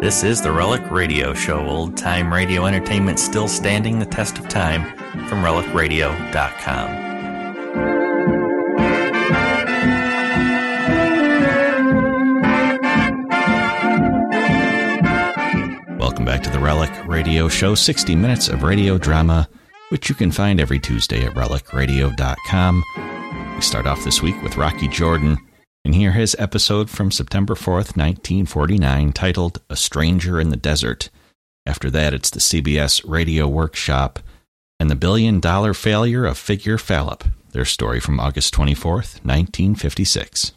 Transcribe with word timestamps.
This 0.00 0.24
is 0.24 0.42
the 0.42 0.50
Relic 0.50 0.90
Radio 0.90 1.34
Show, 1.34 1.60
old 1.68 1.96
time 1.96 2.32
radio 2.32 2.66
entertainment 2.66 3.20
still 3.20 3.46
standing 3.46 4.00
the 4.00 4.06
test 4.06 4.38
of 4.38 4.48
time 4.48 4.82
from 5.28 5.44
relicradio.com. 5.44 7.11
Relic 16.62 16.92
Radio 17.08 17.48
Show, 17.48 17.74
60 17.74 18.14
minutes 18.14 18.46
of 18.46 18.62
radio 18.62 18.96
drama, 18.96 19.48
which 19.88 20.08
you 20.08 20.14
can 20.14 20.30
find 20.30 20.60
every 20.60 20.78
Tuesday 20.78 21.24
at 21.24 21.34
relicradio.com. 21.34 22.84
We 23.56 23.60
start 23.60 23.88
off 23.88 24.04
this 24.04 24.22
week 24.22 24.40
with 24.44 24.56
Rocky 24.56 24.86
Jordan 24.86 25.38
and 25.84 25.92
hear 25.92 26.12
his 26.12 26.36
episode 26.38 26.88
from 26.88 27.10
September 27.10 27.54
4th, 27.54 27.96
1949, 27.96 29.12
titled 29.12 29.60
A 29.68 29.74
Stranger 29.74 30.40
in 30.40 30.50
the 30.50 30.56
Desert. 30.56 31.10
After 31.66 31.90
that, 31.90 32.14
it's 32.14 32.30
the 32.30 32.38
CBS 32.38 33.02
Radio 33.04 33.48
Workshop 33.48 34.20
and 34.78 34.88
the 34.88 34.94
Billion 34.94 35.40
Dollar 35.40 35.74
Failure 35.74 36.24
of 36.24 36.38
Figure 36.38 36.78
Fallop, 36.78 37.24
their 37.50 37.64
story 37.64 37.98
from 37.98 38.20
August 38.20 38.54
24th, 38.54 39.24
1956. 39.24 40.52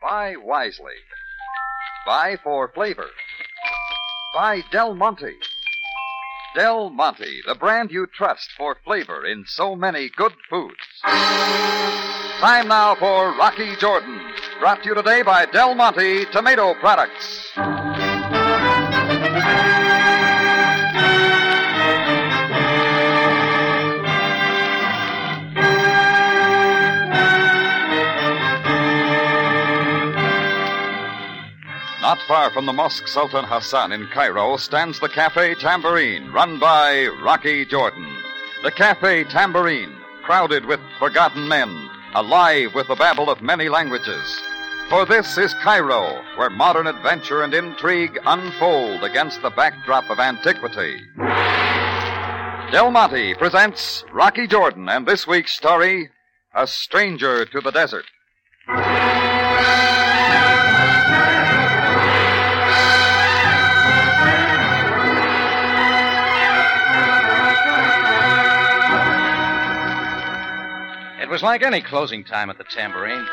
Buy 0.00 0.36
wisely. 0.36 0.94
Buy 2.06 2.38
for 2.44 2.68
flavor. 2.68 3.08
Buy 4.36 4.62
Del 4.70 4.94
Monte. 4.94 5.32
Del 6.54 6.90
Monte, 6.90 7.40
the 7.46 7.54
brand 7.54 7.90
you 7.90 8.06
trust 8.06 8.50
for 8.58 8.76
flavor 8.84 9.24
in 9.24 9.46
so 9.46 9.74
many 9.74 10.10
good 10.14 10.34
foods. 10.50 10.74
Time 11.02 12.68
now 12.68 12.94
for 12.96 13.34
Rocky 13.38 13.74
Jordan, 13.76 14.20
brought 14.60 14.82
to 14.82 14.90
you 14.90 14.94
today 14.94 15.22
by 15.22 15.46
Del 15.46 15.74
Monte 15.74 16.26
Tomato 16.32 16.74
Products. 16.74 17.50
Not 32.06 32.22
far 32.28 32.50
from 32.52 32.66
the 32.66 32.72
Mosque 32.72 33.08
Sultan 33.08 33.44
Hassan 33.44 33.90
in 33.90 34.06
Cairo 34.06 34.56
stands 34.58 35.00
the 35.00 35.08
Cafe 35.08 35.56
Tambourine, 35.56 36.30
run 36.30 36.56
by 36.56 37.08
Rocky 37.20 37.64
Jordan. 37.64 38.06
The 38.62 38.70
Cafe 38.70 39.24
Tambourine, 39.24 39.92
crowded 40.22 40.66
with 40.66 40.78
forgotten 41.00 41.48
men, 41.48 41.90
alive 42.14 42.76
with 42.76 42.86
the 42.86 42.94
babble 42.94 43.28
of 43.28 43.42
many 43.42 43.68
languages. 43.68 44.40
For 44.88 45.04
this 45.04 45.36
is 45.36 45.52
Cairo, 45.54 46.22
where 46.36 46.48
modern 46.48 46.86
adventure 46.86 47.42
and 47.42 47.52
intrigue 47.52 48.16
unfold 48.24 49.02
against 49.02 49.42
the 49.42 49.50
backdrop 49.50 50.08
of 50.08 50.20
antiquity. 50.20 51.00
Del 52.70 52.92
Monte 52.92 53.34
presents 53.34 54.04
Rocky 54.12 54.46
Jordan 54.46 54.88
and 54.88 55.08
this 55.08 55.26
week's 55.26 55.56
story 55.56 56.10
A 56.54 56.68
Stranger 56.68 57.44
to 57.46 57.60
the 57.60 57.72
Desert. 57.72 58.06
Like 71.46 71.62
any 71.62 71.80
closing 71.80 72.24
time 72.24 72.50
at 72.50 72.58
the 72.58 72.64
tambourine. 72.64 73.24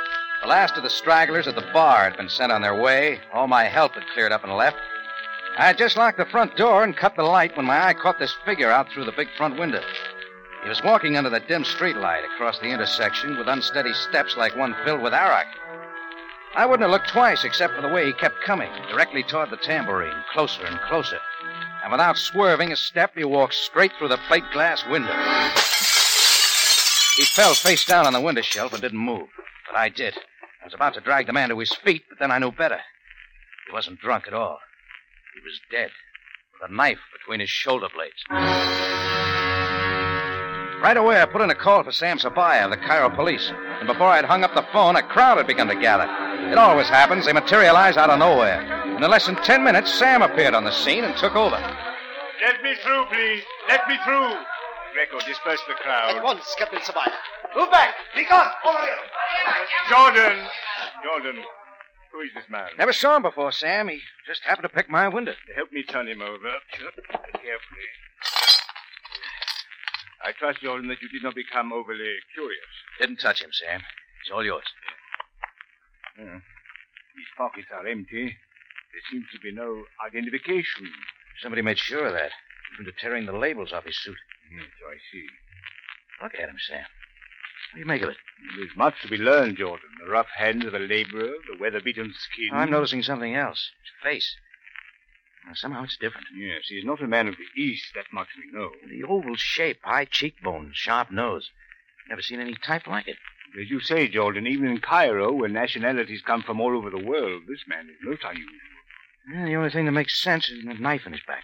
The 0.44 0.48
last 0.48 0.78
of 0.78 0.84
the 0.84 0.90
stragglers 0.92 1.48
at 1.48 1.56
the 1.56 1.66
bar 1.74 2.04
had 2.04 2.16
been 2.16 2.30
sent 2.30 2.52
on 2.52 2.62
their 2.62 2.80
way. 2.80 3.20
All 3.34 3.48
my 3.48 3.64
help 3.64 3.94
had 3.94 4.04
cleared 4.14 4.32
up 4.32 4.44
and 4.44 4.54
left. 4.54 4.78
I 5.58 5.66
had 5.66 5.80
just 5.80 5.98
locked 5.98 6.20
the 6.20 6.26
front 6.28 6.56
door 6.56 6.84
and 6.84 6.96
cut 6.96 7.16
the 7.16 7.24
light 7.24 7.58
when 7.58 7.66
my 7.66 7.88
eye 7.88 7.96
caught 7.96 8.20
this 8.20 8.36
figure 8.46 8.70
out 8.70 8.88
through 8.92 9.06
the 9.06 9.14
big 9.14 9.30
front 9.36 9.60
window. 9.60 9.82
He 10.62 10.70
was 10.70 10.84
walking 10.84 11.18
under 11.18 11.32
the 11.32 11.40
dim 11.40 11.64
streetlight 11.64 12.24
across 12.24 12.60
the 12.60 12.68
intersection 12.70 13.36
with 13.36 13.48
unsteady 13.48 13.94
steps 13.94 14.38
like 14.38 14.56
one 14.56 14.76
filled 14.86 15.02
with 15.02 15.16
arak. 15.16 15.48
I 16.56 16.68
wouldn't 16.68 16.84
have 16.84 16.92
looked 16.92 17.10
twice 17.10 17.44
except 17.44 17.74
for 17.74 17.82
the 17.82 17.90
way 17.90 18.06
he 18.06 18.14
kept 18.14 18.44
coming, 18.46 18.70
directly 18.92 19.24
toward 19.24 19.50
the 19.50 19.58
tambourine, 19.58 20.24
closer 20.32 20.64
and 20.68 20.80
closer. 20.82 21.18
And 21.82 21.92
without 21.92 22.18
swerving 22.20 22.72
a 22.72 22.76
step, 22.76 23.14
he 23.16 23.24
walked 23.24 23.56
straight 23.56 23.92
through 23.98 24.10
the 24.10 24.20
plate 24.28 24.46
glass 24.54 24.86
window. 24.88 25.16
He 27.16 27.24
fell 27.26 27.54
face 27.54 27.86
down 27.86 28.08
on 28.08 28.14
the 28.14 28.22
window 28.22 28.42
shelf 28.42 28.74
and 28.74 28.82
didn't 28.82 28.98
move. 28.98 29.28
But 29.70 29.78
I 29.78 29.90
did. 29.90 30.18
I 30.62 30.66
was 30.66 30.74
about 30.74 30.96
to 30.96 31.02
drag 31.02 31.28
the 31.28 31.34
man 31.34 31.50
to 31.50 31.60
his 31.60 31.74
feet, 31.74 32.04
but 32.10 32.18
then 32.20 32.32
I 32.32 32.40
knew 32.40 32.52
better. 32.52 32.80
He 33.68 33.74
wasn't 33.74 34.00
drunk 34.00 34.26
at 34.28 34.34
all. 34.34 34.60
He 35.36 35.42
was 35.42 35.60
dead, 35.70 35.92
with 36.54 36.72
a 36.72 36.74
knife 36.74 37.00
between 37.20 37.40
his 37.40 37.50
shoulder 37.50 37.88
blades. 37.94 38.24
Right 40.82 40.98
away, 40.98 41.22
I 41.22 41.26
put 41.26 41.42
in 41.42 41.50
a 41.50 41.56
call 41.56 41.84
for 41.84 41.92
Sam 41.92 42.18
Sabaya 42.18 42.66
of 42.66 42.72
the 42.72 42.78
Cairo 42.78 43.10
police. 43.10 43.52
And 43.80 43.88
before 43.88 44.08
I'd 44.08 44.26
hung 44.26 44.44
up 44.44 44.54
the 44.54 44.66
phone, 44.74 44.96
a 44.96 45.04
crowd 45.04 45.38
had 45.38 45.48
begun 45.48 45.68
to 45.68 45.76
gather. 45.76 46.10
It 46.52 46.58
always 46.58 46.90
happens. 46.90 47.26
They 47.26 47.34
materialize 47.34 47.96
out 47.96 48.10
of 48.10 48.20
nowhere. 48.20 48.60
And 48.60 49.04
in 49.04 49.10
less 49.10 49.28
than 49.28 49.36
ten 49.38 49.64
minutes, 49.64 49.94
Sam 49.94 50.22
appeared 50.22 50.54
on 50.54 50.66
the 50.66 50.72
scene 50.72 51.04
and 51.04 51.16
took 51.16 51.36
over. 51.36 51.58
Let 52.42 52.62
me 52.64 52.76
through, 52.84 53.06
please. 53.06 53.44
Let 53.70 53.88
me 53.88 53.98
through. 54.04 54.36
Greco, 54.94 55.20
disperse 55.26 55.62
the 55.68 55.74
crowd. 55.74 56.16
At 56.16 56.24
once, 56.24 56.44
Captain 56.58 56.80
Sabaya. 56.80 57.12
Move 57.56 57.72
back! 57.72 57.96
Because 58.16 58.52
over 58.66 58.80
here! 58.80 58.96
Jordan! 59.90 60.48
Jordan, 61.04 61.44
who 62.12 62.22
is 62.22 62.30
this 62.36 62.46
man? 62.50 62.70
Never 62.78 62.94
saw 62.94 63.16
him 63.18 63.24
before, 63.24 63.52
Sam. 63.52 63.90
He 63.90 64.00
just 64.28 64.42
happened 64.44 64.70
to 64.70 64.76
pick 64.76 64.90
my 64.90 65.08
window. 65.08 65.34
Help 65.56 65.72
me 65.72 65.84
turn 65.84 66.08
him 66.08 66.22
over. 66.22 66.50
Sure. 66.78 66.92
Carefully. 67.34 67.90
I 70.24 70.32
trust, 70.32 70.62
Jordan, 70.62 70.88
that 70.88 71.02
you 71.02 71.10
did 71.10 71.24
not 71.24 71.36
become 71.36 71.74
overly 71.74 72.16
curious. 72.34 72.72
Didn't 73.00 73.18
touch 73.18 73.42
him, 73.42 73.50
Sam. 73.52 73.82
It's 74.22 74.32
all 74.34 74.46
yours. 74.46 74.64
Yeah. 76.18 76.40
His 77.16 77.30
pockets 77.38 77.68
are 77.74 77.86
empty. 77.86 78.26
There 78.26 79.04
seems 79.12 79.26
to 79.34 79.40
be 79.40 79.52
no 79.52 79.84
identification. 80.06 80.90
Somebody 81.42 81.62
made 81.62 81.80
sure 81.80 82.06
of 82.06 82.14
that, 82.14 82.32
even 82.74 82.86
to 82.86 82.92
tearing 83.02 83.26
the 83.26 83.34
labels 83.34 83.74
off 83.74 83.86
his 83.86 83.98
suit. 84.02 84.18
Yes, 84.56 84.70
I 84.88 84.96
see. 85.12 85.26
Look 86.22 86.34
at 86.36 86.50
him, 86.50 86.58
Sam. 86.68 86.80
What 86.80 87.76
do 87.76 87.80
you 87.80 87.86
make 87.86 88.02
of 88.04 88.10
it? 88.10 88.18
There's 88.58 88.78
much 88.78 89.02
to 89.02 89.08
be 89.08 89.18
learned, 89.18 89.58
Jordan. 89.58 89.90
The 90.04 90.12
rough 90.12 90.28
hands 90.36 90.66
of 90.66 90.74
a 90.74 90.80
laborer, 90.80 91.34
the 91.50 91.58
weather-beaten 91.60 92.14
skin. 92.18 92.50
I'm 92.52 92.70
noticing 92.70 93.02
something 93.02 93.36
else. 93.36 93.72
His 93.82 94.12
face. 94.12 94.36
Now, 95.46 95.54
somehow 95.56 95.84
it's 95.84 95.98
different. 95.98 96.28
Yes, 96.38 96.68
he 96.70 96.76
is 96.76 96.86
not 96.86 97.02
a 97.02 97.08
man 97.08 97.28
of 97.28 97.36
the 97.36 97.62
East, 97.62 97.86
that 97.96 98.06
much 98.14 98.28
we 98.38 98.58
know. 98.58 98.70
The 98.88 99.04
oval 99.04 99.36
shape, 99.36 99.80
high 99.82 100.06
cheekbones, 100.06 100.78
sharp 100.78 101.12
nose. 101.12 101.50
Never 102.10 102.22
seen 102.22 102.40
any 102.40 102.56
type 102.56 102.88
like 102.88 103.08
it. 103.08 103.18
As 103.60 103.70
you 103.70 103.80
say, 103.80 104.08
Jordan, 104.08 104.48
even 104.48 104.68
in 104.68 104.80
Cairo, 104.80 105.32
where 105.32 105.50
nationalities 105.50 106.22
come 106.26 106.44
from 106.44 106.62
all 106.62 106.78
over 106.78 106.90
the 106.90 107.04
world, 107.04 107.44
this 107.48 107.64
man 107.68 107.88
is 107.90 107.96
most 108.02 108.24
unusual. 108.24 108.60
Yeah, 109.32 109.46
the 109.46 109.56
only 109.56 109.70
thing 109.70 109.86
that 109.86 109.92
makes 109.92 110.22
sense 110.22 110.50
is 110.50 110.64
the 110.64 110.74
knife 110.74 111.06
in 111.06 111.14
his 111.14 111.22
back. 111.26 111.44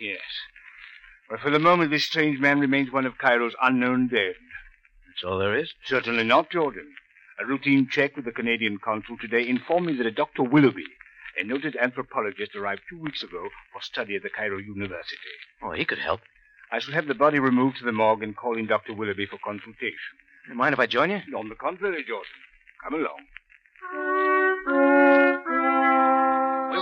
Yes. 0.00 0.20
But 1.28 1.40
for 1.40 1.50
the 1.50 1.58
moment, 1.58 1.90
this 1.90 2.04
strange 2.04 2.38
man 2.38 2.60
remains 2.60 2.92
one 2.92 3.06
of 3.06 3.18
Cairo's 3.18 3.54
unknown 3.60 4.08
dead. 4.08 4.34
That's 5.08 5.24
all 5.24 5.38
there 5.38 5.56
is? 5.56 5.72
Certainly 5.84 6.24
not, 6.24 6.50
Jordan. 6.50 6.86
A 7.40 7.46
routine 7.46 7.88
check 7.90 8.16
with 8.16 8.24
the 8.24 8.32
Canadian 8.32 8.78
consul 8.78 9.16
today 9.18 9.46
informed 9.46 9.86
me 9.86 9.96
that 9.96 10.06
a 10.06 10.10
Dr. 10.10 10.42
Willoughby, 10.42 10.86
a 11.38 11.44
noted 11.44 11.76
anthropologist, 11.76 12.54
arrived 12.54 12.82
two 12.88 12.98
weeks 12.98 13.22
ago 13.22 13.48
for 13.72 13.82
study 13.82 14.16
at 14.16 14.22
the 14.22 14.30
Cairo 14.30 14.58
University. 14.58 15.16
Oh, 15.62 15.72
he 15.72 15.84
could 15.84 15.98
help. 15.98 16.20
I 16.70 16.78
shall 16.78 16.94
have 16.94 17.06
the 17.06 17.14
body 17.14 17.38
removed 17.38 17.78
to 17.78 17.84
the 17.84 17.92
morgue 17.92 18.22
and 18.22 18.36
call 18.36 18.56
in 18.56 18.66
Dr. 18.66 18.94
Willoughby 18.94 19.26
for 19.26 19.38
consultation. 19.44 20.16
You 20.48 20.54
mind 20.54 20.72
if 20.72 20.80
I 20.80 20.86
join 20.86 21.10
you? 21.10 21.20
On 21.36 21.48
the 21.48 21.54
contrary, 21.54 22.04
Jordan. 22.06 22.32
Come 22.82 22.94
along. 22.94 24.25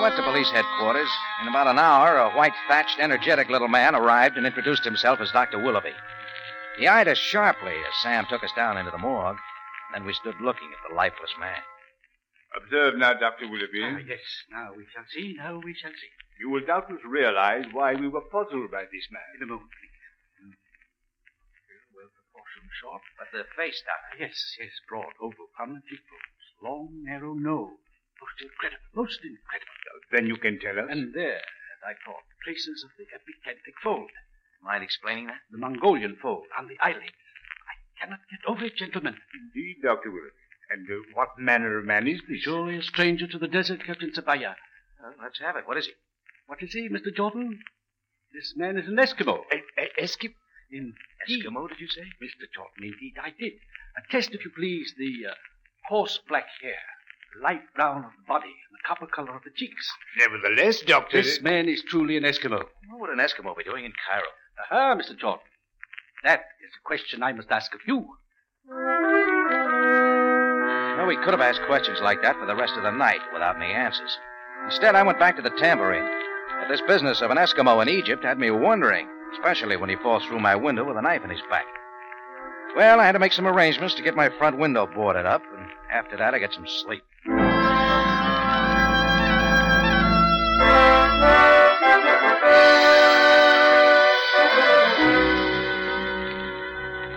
We 0.04 0.10
went 0.12 0.20
to 0.20 0.30
police 0.36 0.50
headquarters. 0.52 1.08
In 1.40 1.48
about 1.48 1.66
an 1.66 1.78
hour, 1.78 2.18
a 2.18 2.28
white 2.36 2.52
thatched, 2.68 3.00
energetic 3.00 3.48
little 3.48 3.72
man 3.72 3.94
arrived 3.94 4.36
and 4.36 4.44
introduced 4.44 4.84
himself 4.84 5.18
as 5.18 5.32
Dr. 5.32 5.56
Willoughby. 5.56 5.96
He 6.76 6.86
eyed 6.86 7.08
us 7.08 7.16
sharply 7.16 7.72
as 7.72 8.02
Sam 8.02 8.26
took 8.28 8.44
us 8.44 8.52
down 8.54 8.76
into 8.76 8.90
the 8.90 9.00
morgue. 9.00 9.38
Then 9.94 10.04
we 10.04 10.12
stood 10.12 10.36
looking 10.44 10.68
at 10.76 10.90
the 10.90 10.94
lifeless 10.94 11.32
man. 11.40 11.56
Observe 12.52 12.98
now, 12.98 13.14
Dr. 13.14 13.48
Willoughby. 13.48 13.80
Ah, 13.80 13.96
yes, 14.06 14.20
now 14.52 14.76
we 14.76 14.84
shall 14.92 15.08
see, 15.08 15.36
now 15.40 15.56
we 15.64 15.72
shall 15.72 15.96
see. 15.96 16.12
You 16.38 16.50
will 16.50 16.66
doubtless 16.66 17.00
realize 17.08 17.64
why 17.72 17.94
we 17.94 18.06
were 18.06 18.28
puzzled 18.28 18.70
by 18.70 18.84
this 18.92 19.08
man. 19.08 19.24
In 19.40 19.42
a 19.44 19.46
moment, 19.46 19.72
please. 19.72 20.52
Well 21.96 22.12
proportioned 22.12 22.68
short. 22.76 23.00
But 23.16 23.32
the 23.32 23.48
face, 23.56 23.80
Doctor. 23.80 24.20
Yes, 24.20 24.36
yes, 24.60 24.76
broad, 24.86 25.16
oval, 25.16 25.48
prominent 25.56 25.88
cheekbones, 25.88 26.44
long, 26.60 26.92
narrow 27.08 27.32
nose. 27.32 27.83
Most 28.24 28.40
incredible, 28.40 28.88
most 28.96 29.20
incredible. 29.20 30.00
Then 30.10 30.26
you 30.26 30.36
can 30.40 30.58
tell 30.58 30.78
us. 30.80 30.88
And 30.88 31.12
there, 31.12 31.36
at 31.44 31.82
I 31.84 31.92
thought. 32.04 32.24
Traces 32.44 32.84
of 32.84 32.90
the 32.96 33.04
epicanthic 33.12 33.76
fold. 33.82 34.10
Mind 34.62 34.82
explaining 34.82 35.26
that? 35.28 35.40
The 35.50 35.58
Mongolian 35.58 36.16
fold 36.20 36.44
on 36.58 36.68
the 36.68 36.76
eyelid. 36.80 37.12
I 37.12 37.74
cannot 38.00 38.20
get 38.30 38.40
over 38.48 38.64
it, 38.64 38.76
gentlemen. 38.76 39.16
Indeed, 39.34 39.76
Dr. 39.82 40.10
Willoughby. 40.10 40.40
And 40.70 40.88
uh, 40.90 41.04
what 41.12 41.36
manner 41.38 41.76
of 41.78 41.84
man 41.84 42.08
is 42.08 42.20
this? 42.28 42.40
Surely 42.40 42.78
a 42.78 42.82
stranger 42.82 43.26
to 43.26 43.38
the 43.38 43.48
desert, 43.48 43.84
Captain 43.84 44.10
Sabaya. 44.12 44.54
Well, 45.00 45.12
let's 45.22 45.40
have 45.40 45.56
it. 45.56 45.66
What 45.68 45.76
is 45.76 45.86
he? 45.86 45.92
What 46.46 46.62
is 46.62 46.72
he, 46.72 46.88
Mr. 46.88 47.14
Jordan? 47.14 47.58
This 48.32 48.54
man 48.56 48.78
is 48.78 48.88
an 48.88 48.96
Eskimo. 48.96 49.40
A- 49.52 49.80
a- 49.80 50.02
Eskimo? 50.02 50.32
Indeed. 50.72 50.94
Eskimo, 51.28 51.68
did 51.68 51.80
you 51.80 51.88
say? 51.88 52.02
Mr. 52.22 52.48
Jordan, 52.54 52.82
indeed, 52.92 53.14
I 53.22 53.30
did. 53.38 53.52
Test, 54.10 54.32
if 54.34 54.44
you 54.44 54.50
please, 54.56 54.94
the 54.98 55.30
uh, 55.30 55.34
horse 55.88 56.18
black 56.28 56.46
hair, 56.62 56.80
light 57.42 57.62
brown 57.74 58.04
of 58.04 58.10
the 58.16 58.26
body, 58.26 58.46
and 58.46 58.72
the 58.72 58.86
copper 58.86 59.06
color 59.06 59.36
of 59.36 59.42
the 59.44 59.50
cheeks. 59.54 59.90
Nevertheless, 60.18 60.80
Doctor. 60.82 61.22
This 61.22 61.40
man 61.40 61.68
is 61.68 61.82
truly 61.82 62.16
an 62.16 62.24
Eskimo. 62.24 62.64
What 62.88 63.00
would 63.00 63.10
an 63.10 63.18
Eskimo 63.18 63.56
be 63.56 63.64
doing 63.64 63.84
in 63.84 63.92
Cairo? 64.08 64.26
Aha, 64.70 64.94
Mr. 64.94 65.18
Jordan. 65.18 65.44
That 66.22 66.40
is 66.64 66.70
a 66.78 66.82
question 66.86 67.22
I 67.22 67.32
must 67.32 67.50
ask 67.50 67.74
of 67.74 67.80
you. 67.86 68.06
No, 70.96 71.04
we 71.06 71.16
could 71.16 71.34
have 71.34 71.40
asked 71.40 71.60
questions 71.66 72.00
like 72.00 72.22
that 72.22 72.36
for 72.36 72.46
the 72.46 72.56
rest 72.56 72.74
of 72.76 72.82
the 72.82 72.90
night 72.90 73.20
without 73.32 73.56
any 73.56 73.72
answers. 73.72 74.18
Instead, 74.64 74.94
I 74.94 75.02
went 75.02 75.18
back 75.18 75.36
to 75.36 75.42
the 75.42 75.50
tambourine. 75.50 76.08
But 76.60 76.68
this 76.68 76.80
business 76.86 77.20
of 77.20 77.30
an 77.30 77.36
Eskimo 77.36 77.82
in 77.82 77.88
Egypt 77.88 78.24
had 78.24 78.38
me 78.38 78.50
wondering, 78.50 79.06
especially 79.32 79.76
when 79.76 79.90
he 79.90 79.96
falls 79.96 80.24
through 80.24 80.40
my 80.40 80.56
window 80.56 80.84
with 80.84 80.96
a 80.96 81.02
knife 81.02 81.22
in 81.22 81.30
his 81.30 81.42
back. 81.50 81.66
Well, 82.76 83.00
I 83.00 83.04
had 83.04 83.12
to 83.12 83.18
make 83.18 83.32
some 83.32 83.46
arrangements 83.46 83.94
to 83.96 84.02
get 84.02 84.16
my 84.16 84.30
front 84.30 84.58
window 84.58 84.86
boarded 84.86 85.26
up, 85.26 85.42
and 85.56 85.68
after 85.92 86.16
that, 86.16 86.32
I 86.34 86.38
got 86.38 86.54
some 86.54 86.66
sleep. 86.66 87.02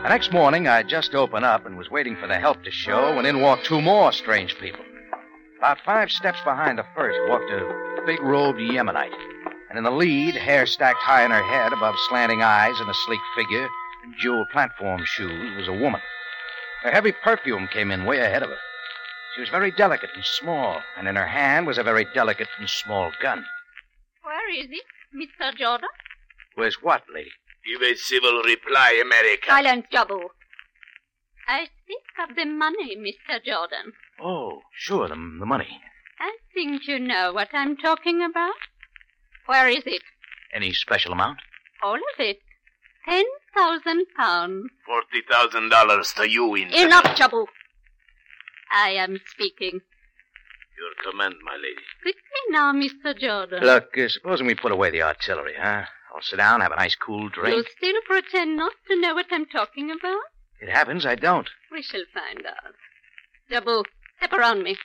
The 0.07 0.13
next 0.13 0.31
morning, 0.31 0.69
I 0.69 0.83
just 0.83 1.13
opened 1.13 1.43
up 1.43 1.65
and 1.65 1.77
was 1.77 1.91
waiting 1.91 2.15
for 2.15 2.27
the 2.27 2.39
help 2.39 2.63
to 2.63 2.71
show 2.71 3.13
when 3.13 3.25
in 3.25 3.41
walked 3.41 3.65
two 3.65 3.81
more 3.81 4.13
strange 4.13 4.57
people. 4.57 4.79
About 5.57 5.81
five 5.81 6.09
steps 6.11 6.39
behind 6.45 6.77
the 6.77 6.85
first 6.95 7.19
walked 7.27 7.51
a 7.51 8.03
big 8.05 8.21
robed 8.21 8.57
Yemenite. 8.57 9.11
And 9.69 9.77
in 9.77 9.83
the 9.83 9.91
lead, 9.91 10.33
hair 10.33 10.65
stacked 10.65 11.01
high 11.01 11.25
on 11.25 11.31
her 11.31 11.43
head 11.43 11.73
above 11.73 11.95
slanting 12.07 12.41
eyes 12.41 12.79
and 12.79 12.89
a 12.89 12.93
sleek 12.93 13.19
figure 13.35 13.67
and 14.05 14.15
jeweled 14.17 14.47
platform 14.53 15.03
shoes, 15.03 15.57
was 15.57 15.67
a 15.67 15.73
woman. 15.73 15.99
Her 16.83 16.91
heavy 16.91 17.11
perfume 17.11 17.67
came 17.67 17.91
in 17.91 18.05
way 18.05 18.19
ahead 18.19 18.43
of 18.43 18.49
her. 18.49 18.59
She 19.35 19.41
was 19.41 19.49
very 19.49 19.71
delicate 19.71 20.11
and 20.15 20.23
small, 20.23 20.81
and 20.97 21.09
in 21.09 21.17
her 21.17 21.27
hand 21.27 21.67
was 21.67 21.77
a 21.77 21.83
very 21.83 22.05
delicate 22.13 22.47
and 22.57 22.69
small 22.69 23.11
gun. 23.21 23.45
Where 24.23 24.55
is 24.57 24.67
it, 24.71 24.85
Mr. 25.13 25.53
Jordan? 25.57 25.89
Where's 26.55 26.81
what, 26.81 27.03
lady? 27.13 27.31
Give 27.67 27.81
a 27.81 27.95
civil 27.95 28.41
reply, 28.43 29.01
America. 29.03 29.47
Silence, 29.49 29.85
Jabu. 29.93 30.19
I 31.47 31.67
think 31.87 32.03
of 32.29 32.35
the 32.35 32.45
money, 32.45 32.95
Mr. 32.97 33.43
Jordan. 33.43 33.93
Oh, 34.21 34.61
sure, 34.77 35.07
the, 35.07 35.15
the 35.15 35.45
money. 35.45 35.79
I 36.19 36.31
think 36.53 36.87
you 36.87 36.99
know 36.99 37.33
what 37.33 37.49
I'm 37.53 37.77
talking 37.77 38.21
about. 38.23 38.53
Where 39.45 39.67
is 39.69 39.83
it? 39.85 40.01
Any 40.53 40.73
special 40.73 41.11
amount? 41.13 41.39
All 41.83 41.95
of 41.95 42.19
it. 42.19 42.37
Ten 43.07 43.23
thousand 43.55 44.05
pounds. 44.17 44.69
Forty 44.85 45.21
thousand 45.29 45.69
dollars 45.69 46.13
to 46.13 46.29
you 46.29 46.55
in 46.55 46.73
Enough, 46.73 47.15
Jabu. 47.17 47.45
I 48.73 48.89
am 48.91 49.19
speaking. 49.33 49.79
your 50.77 51.11
command, 51.11 51.35
my 51.45 51.55
lady. 51.55 51.81
Quickly 52.01 52.41
now, 52.49 52.73
Mr. 52.73 53.17
Jordan. 53.17 53.63
Look, 53.63 53.97
uh, 53.97 54.09
supposing 54.09 54.47
we 54.47 54.55
put 54.55 54.71
away 54.73 54.91
the 54.91 55.03
artillery, 55.03 55.53
huh? 55.57 55.83
I'll 56.17 56.23
sit 56.23 56.37
down, 56.37 56.61
have 56.61 56.71
a 56.71 56.75
nice 56.77 56.95
cool 56.95 57.29
drink. 57.29 57.53
You'll 57.55 57.63
still 57.77 58.01
pretend 58.07 58.57
not 58.57 58.73
to 58.87 58.99
know 58.99 59.13
what 59.13 59.27
I'm 59.29 59.45
talking 59.45 59.91
about? 59.91 60.17
It 60.59 60.67
happens, 60.67 61.05
I 61.05 61.13
don't. 61.13 61.47
We 61.71 61.83
shall 61.83 62.05
find 62.11 62.43
out. 62.43 62.73
Jabu, 63.51 63.83
step 64.17 64.33
around 64.33 64.63
me. 64.63 64.75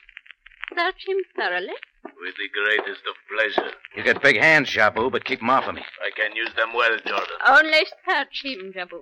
Search 0.77 1.07
him 1.07 1.17
thoroughly. 1.35 1.73
With 2.03 2.35
the 2.37 2.49
greatest 2.53 3.01
of 3.09 3.15
pleasure. 3.35 3.71
You 3.95 4.03
got 4.03 4.21
big 4.21 4.37
hands, 4.39 4.69
Jabu, 4.69 5.11
but 5.11 5.25
keep 5.25 5.41
'em 5.41 5.49
off 5.49 5.67
of 5.67 5.73
me. 5.73 5.83
I 6.05 6.11
can 6.11 6.35
use 6.35 6.53
them 6.53 6.71
well, 6.71 6.95
Jordan. 6.99 7.37
Only 7.47 7.83
search 8.07 8.43
him, 8.43 8.71
Jabu. 8.71 9.01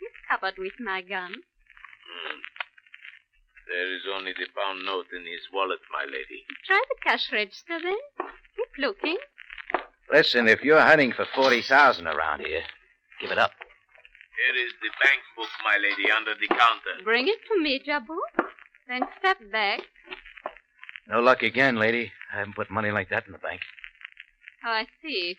He's 0.00 0.10
covered 0.28 0.58
with 0.58 0.80
my 0.80 1.00
gun. 1.00 1.32
Hmm. 1.32 2.38
There 3.68 3.94
is 3.94 4.02
only 4.12 4.32
the 4.32 4.48
pound 4.56 4.84
note 4.84 5.06
in 5.12 5.24
his 5.26 5.46
wallet, 5.52 5.78
my 5.92 6.06
lady. 6.06 6.44
Try 6.66 6.82
the 6.88 6.96
cash 7.08 7.30
register 7.30 7.78
then. 7.80 7.98
Keep 8.56 8.78
looking. 8.78 9.18
Listen, 10.12 10.48
if 10.48 10.62
you're 10.64 10.80
hunting 10.80 11.12
for 11.12 11.24
40000 11.34 12.06
around 12.06 12.40
here, 12.40 12.62
give 13.20 13.30
it 13.30 13.38
up. 13.38 13.52
Here 14.40 14.64
is 14.64 14.72
the 14.82 14.88
bank 15.04 15.20
book, 15.36 15.48
my 15.64 15.76
lady, 15.76 16.10
under 16.10 16.34
the 16.34 16.48
counter. 16.48 17.04
Bring 17.04 17.28
it 17.28 17.38
to 17.48 17.62
me, 17.62 17.80
Jabu. 17.86 18.16
Then 18.88 19.02
step 19.18 19.38
back. 19.52 19.80
No 21.08 21.20
luck 21.20 21.42
again, 21.42 21.76
lady. 21.76 22.10
I 22.32 22.38
haven't 22.38 22.56
put 22.56 22.70
money 22.70 22.90
like 22.90 23.08
that 23.10 23.26
in 23.26 23.32
the 23.32 23.38
bank. 23.38 23.60
Oh, 24.64 24.70
I 24.70 24.86
see. 25.02 25.36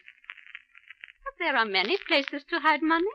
But 1.26 1.34
there 1.40 1.56
are 1.58 1.66
many 1.66 1.98
places 2.08 2.44
to 2.50 2.60
hide 2.60 2.82
money. 2.82 3.12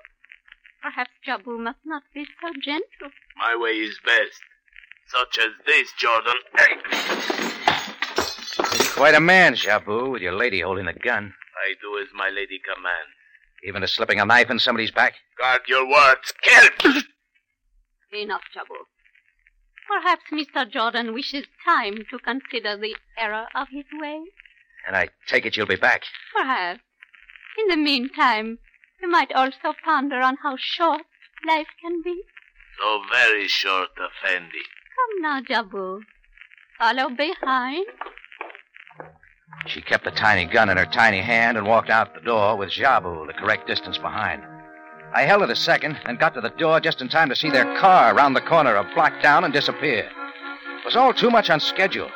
Perhaps 0.82 1.11
Jabu 1.26 1.58
must 1.58 1.79
not 1.85 2.03
be 2.14 2.26
so 2.41 2.53
gentle. 2.62 3.11
My 3.38 3.56
way 3.56 3.70
is 3.70 3.99
best. 4.05 4.41
Such 5.08 5.38
as 5.38 5.53
this, 5.67 5.93
Jordan. 5.99 6.35
Hey! 6.56 6.76
You're 8.79 8.93
quite 8.93 9.14
a 9.14 9.20
man, 9.20 9.55
Jabu, 9.55 10.11
with 10.11 10.23
your 10.23 10.35
lady 10.35 10.61
holding 10.61 10.87
a 10.87 10.93
gun. 10.93 11.35
I 11.66 11.74
do 11.82 11.98
as 11.98 12.06
my 12.14 12.28
lady 12.28 12.60
commands. 12.62 13.10
Even 13.64 13.80
to 13.80 13.88
slipping 13.88 14.20
a 14.20 14.24
knife 14.24 14.50
in 14.50 14.60
somebody's 14.60 14.92
back. 14.92 15.14
Guard 15.36 15.62
your 15.66 15.84
words. 15.88 16.32
Kill! 16.42 17.02
Enough, 18.12 18.42
Jabu. 18.54 18.78
Perhaps 19.88 20.22
Mr. 20.32 20.70
Jordan 20.70 21.12
wishes 21.12 21.44
time 21.64 21.96
to 22.10 22.18
consider 22.20 22.76
the 22.76 22.94
error 23.18 23.46
of 23.56 23.66
his 23.72 23.84
ways. 24.00 24.28
And 24.86 24.94
I 24.94 25.08
take 25.26 25.44
it 25.44 25.56
you'll 25.56 25.66
be 25.66 25.74
back. 25.74 26.02
Perhaps. 26.36 26.80
In 27.58 27.69
the 27.69 27.76
meantime, 27.76 28.58
you 29.02 29.10
might 29.10 29.32
also 29.32 29.74
ponder 29.84 30.20
on 30.20 30.36
how 30.44 30.56
short 30.56 31.02
life 31.48 31.69
can 31.82 32.00
be. 32.02 32.22
So 32.78 33.02
very 33.12 33.48
short, 33.48 33.90
Effendi. 33.98 34.62
Come 34.94 35.22
now, 35.22 35.40
Jabu. 35.40 36.02
Follow 36.78 37.08
behind. 37.10 37.86
She 39.67 39.81
kept 39.81 40.05
the 40.05 40.11
tiny 40.11 40.44
gun 40.44 40.69
in 40.69 40.76
her 40.76 40.87
tiny 40.87 41.20
hand 41.20 41.56
and 41.56 41.67
walked 41.67 41.91
out 41.91 42.14
the 42.14 42.20
door 42.20 42.56
with 42.56 42.70
Jabu 42.70 43.26
the 43.26 43.32
correct 43.32 43.67
distance 43.67 43.99
behind. 43.99 44.43
I 45.15 45.22
held 45.22 45.43
it 45.43 45.51
a 45.51 45.56
second 45.56 45.98
and 46.05 46.19
got 46.19 46.34
to 46.34 46.41
the 46.41 46.51
door 46.51 46.79
just 46.81 47.01
in 47.01 47.08
time 47.08 47.29
to 47.31 47.36
see 47.36 47.51
their 47.51 47.77
car 47.79 48.15
round 48.15 48.36
the 48.36 48.41
corner 48.41 48.77
a 48.77 48.84
block 48.94 49.22
down 49.22 49.44
and 49.44 49.53
disappear. 49.53 50.01
It 50.01 50.84
was 50.84 50.96
all 50.96 51.13
too 51.15 51.31
much 51.31 51.51
on 51.51 51.58
schedule. 51.60 52.10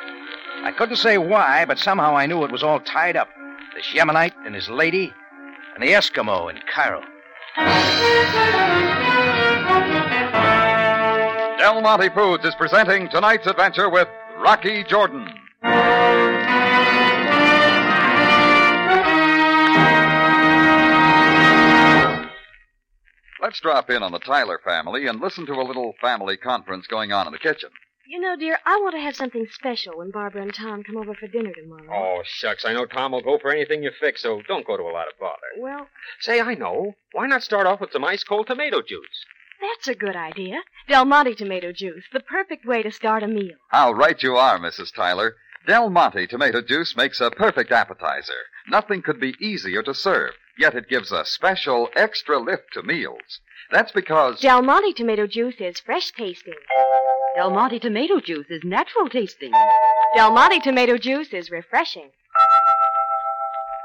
I 0.63 0.71
couldn't 0.71 0.97
say 0.97 1.17
why, 1.17 1.65
but 1.65 1.79
somehow 1.79 2.15
I 2.15 2.27
knew 2.27 2.43
it 2.43 2.51
was 2.51 2.63
all 2.63 2.79
tied 2.79 3.17
up. 3.17 3.27
This 3.75 3.87
Yemenite 3.93 4.35
and 4.45 4.53
his 4.53 4.69
lady, 4.69 5.11
and 5.73 5.83
the 5.83 5.93
Eskimo 5.93 6.49
in 6.49 6.59
Cairo. 6.71 7.01
Del 11.57 11.81
Monte 11.81 12.09
Foods 12.09 12.45
is 12.45 12.55
presenting 12.55 13.09
tonight's 13.09 13.47
adventure 13.47 13.89
with 13.89 14.07
Rocky 14.39 14.83
Jordan. 14.83 15.27
Let's 23.41 23.59
drop 23.59 23.89
in 23.89 24.03
on 24.03 24.11
the 24.11 24.19
Tyler 24.19 24.59
family 24.63 25.07
and 25.07 25.19
listen 25.19 25.45
to 25.47 25.53
a 25.53 25.63
little 25.65 25.93
family 25.99 26.37
conference 26.37 26.85
going 26.87 27.11
on 27.11 27.25
in 27.27 27.33
the 27.33 27.39
kitchen. 27.39 27.69
You 28.07 28.19
know, 28.19 28.35
dear, 28.35 28.57
I 28.65 28.75
want 28.81 28.93
to 28.95 29.01
have 29.01 29.15
something 29.15 29.47
special 29.51 29.97
when 29.97 30.11
Barbara 30.11 30.41
and 30.41 30.53
Tom 30.53 30.83
come 30.83 30.97
over 30.97 31.13
for 31.13 31.27
dinner 31.27 31.51
tomorrow. 31.53 31.87
Oh, 32.19 32.21
shucks. 32.25 32.65
I 32.65 32.73
know 32.73 32.85
Tom 32.85 33.13
will 33.13 33.21
go 33.21 33.39
for 33.39 33.51
anything 33.51 33.83
you 33.83 33.91
fix, 33.99 34.21
so 34.21 34.41
don't 34.47 34.67
go 34.67 34.75
to 34.77 34.83
a 34.83 34.91
lot 34.93 35.07
of 35.07 35.17
bother. 35.19 35.37
Well, 35.59 35.87
Say, 36.19 36.39
I 36.41 36.53
know. 36.55 36.93
Why 37.13 37.25
not 37.27 37.41
start 37.41 37.65
off 37.67 37.79
with 37.79 37.91
some 37.93 38.03
ice 38.03 38.23
cold 38.23 38.47
tomato 38.47 38.81
juice? 38.81 39.25
that's 39.61 39.87
a 39.87 39.95
good 39.95 40.15
idea. 40.15 40.61
Del 40.87 41.05
Monte 41.05 41.35
tomato 41.35 41.71
juice, 41.71 42.03
the 42.11 42.19
perfect 42.19 42.65
way 42.65 42.81
to 42.83 42.91
start 42.91 43.23
a 43.23 43.27
meal. 43.27 43.55
How 43.69 43.91
right 43.91 44.21
you 44.21 44.35
are, 44.35 44.57
Mrs. 44.59 44.93
Tyler. 44.93 45.35
Del 45.67 45.89
Monte 45.89 46.25
tomato 46.25 46.61
juice 46.61 46.95
makes 46.97 47.21
a 47.21 47.29
perfect 47.29 47.71
appetizer. 47.71 48.33
Nothing 48.67 49.01
could 49.01 49.19
be 49.19 49.35
easier 49.39 49.83
to 49.83 49.93
serve, 49.93 50.31
yet 50.57 50.73
it 50.75 50.89
gives 50.89 51.11
a 51.11 51.23
special 51.25 51.89
extra 51.95 52.39
lift 52.39 52.73
to 52.73 52.81
meals. 52.83 53.39
That's 53.71 53.91
because 53.91 54.39
Del 54.41 54.63
Monte 54.63 54.93
tomato 54.93 55.27
juice 55.27 55.55
is 55.59 55.79
fresh 55.79 56.11
tasting. 56.11 56.55
Del 57.35 57.51
Monte 57.51 57.79
tomato 57.79 58.19
juice 58.19 58.47
is 58.49 58.63
natural 58.63 59.07
tasting. 59.07 59.51
Del 60.15 60.31
Monte 60.31 60.59
tomato 60.59 60.97
juice 60.97 61.31
is 61.31 61.51
refreshing. 61.51 62.09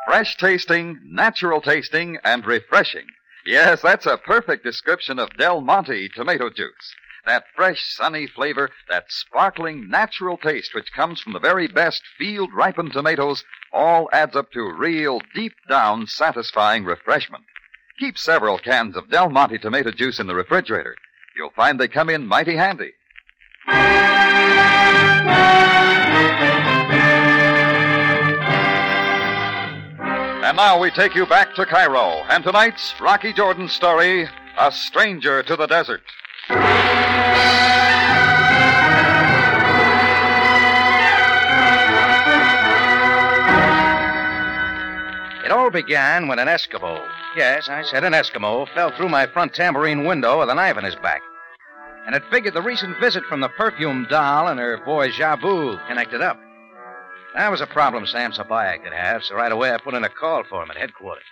fresh 0.06 0.36
tasting, 0.36 0.98
natural 1.04 1.60
tasting, 1.60 2.16
and 2.24 2.46
refreshing. 2.46 3.06
Yes, 3.44 3.82
that's 3.82 4.06
a 4.06 4.16
perfect 4.16 4.64
description 4.64 5.18
of 5.18 5.36
Del 5.36 5.60
Monte 5.60 6.08
tomato 6.08 6.48
juice. 6.48 6.94
That 7.26 7.44
fresh, 7.56 7.82
sunny 7.84 8.28
flavor, 8.28 8.70
that 8.88 9.06
sparkling, 9.08 9.90
natural 9.90 10.36
taste 10.36 10.74
which 10.76 10.92
comes 10.92 11.20
from 11.20 11.32
the 11.32 11.40
very 11.40 11.66
best 11.66 12.02
field 12.16 12.50
ripened 12.54 12.92
tomatoes, 12.92 13.42
all 13.72 14.08
adds 14.12 14.36
up 14.36 14.52
to 14.52 14.72
real, 14.72 15.20
deep 15.34 15.54
down, 15.68 16.06
satisfying 16.06 16.84
refreshment. 16.84 17.42
Keep 17.98 18.16
several 18.16 18.58
cans 18.58 18.96
of 18.96 19.10
Del 19.10 19.28
Monte 19.28 19.58
tomato 19.58 19.90
juice 19.90 20.20
in 20.20 20.28
the 20.28 20.36
refrigerator. 20.36 20.94
You'll 21.36 21.50
find 21.50 21.80
they 21.80 21.88
come 21.88 22.10
in 22.10 22.28
mighty 22.28 22.56
handy. 22.56 22.92
And 30.46 30.56
now 30.56 30.80
we 30.80 30.92
take 30.92 31.16
you 31.16 31.26
back 31.26 31.56
to 31.56 31.66
Cairo 31.66 32.22
and 32.28 32.44
tonight's 32.44 32.94
Rocky 33.00 33.32
Jordan 33.32 33.68
story 33.68 34.28
A 34.58 34.70
Stranger 34.70 35.42
to 35.42 35.56
the 35.56 35.66
Desert. 35.66 36.02
It 36.48 36.54
all 45.50 45.70
began 45.70 46.28
when 46.28 46.38
an 46.38 46.46
Eskimo, 46.46 47.04
yes, 47.36 47.68
I 47.68 47.82
said 47.82 48.04
an 48.04 48.12
Eskimo, 48.12 48.68
fell 48.74 48.92
through 48.92 49.08
my 49.08 49.26
front 49.26 49.54
tambourine 49.54 50.04
window 50.04 50.38
with 50.38 50.48
a 50.48 50.54
knife 50.54 50.76
in 50.76 50.84
his 50.84 50.94
back. 50.94 51.20
And 52.06 52.14
it 52.14 52.22
figured 52.30 52.54
the 52.54 52.62
recent 52.62 53.00
visit 53.00 53.24
from 53.24 53.40
the 53.40 53.48
perfume 53.48 54.06
doll 54.08 54.46
and 54.46 54.60
her 54.60 54.78
boy 54.84 55.08
Jabu 55.08 55.84
connected 55.88 56.22
up. 56.22 56.38
That 57.34 57.50
was 57.50 57.60
a 57.60 57.66
problem 57.66 58.06
Sam 58.06 58.30
Sabaya 58.30 58.80
could 58.80 58.92
have, 58.92 59.24
so 59.24 59.34
right 59.34 59.50
away 59.50 59.72
I 59.72 59.78
put 59.78 59.94
in 59.94 60.04
a 60.04 60.08
call 60.08 60.44
for 60.48 60.62
him 60.62 60.70
at 60.70 60.76
headquarters. 60.76 61.24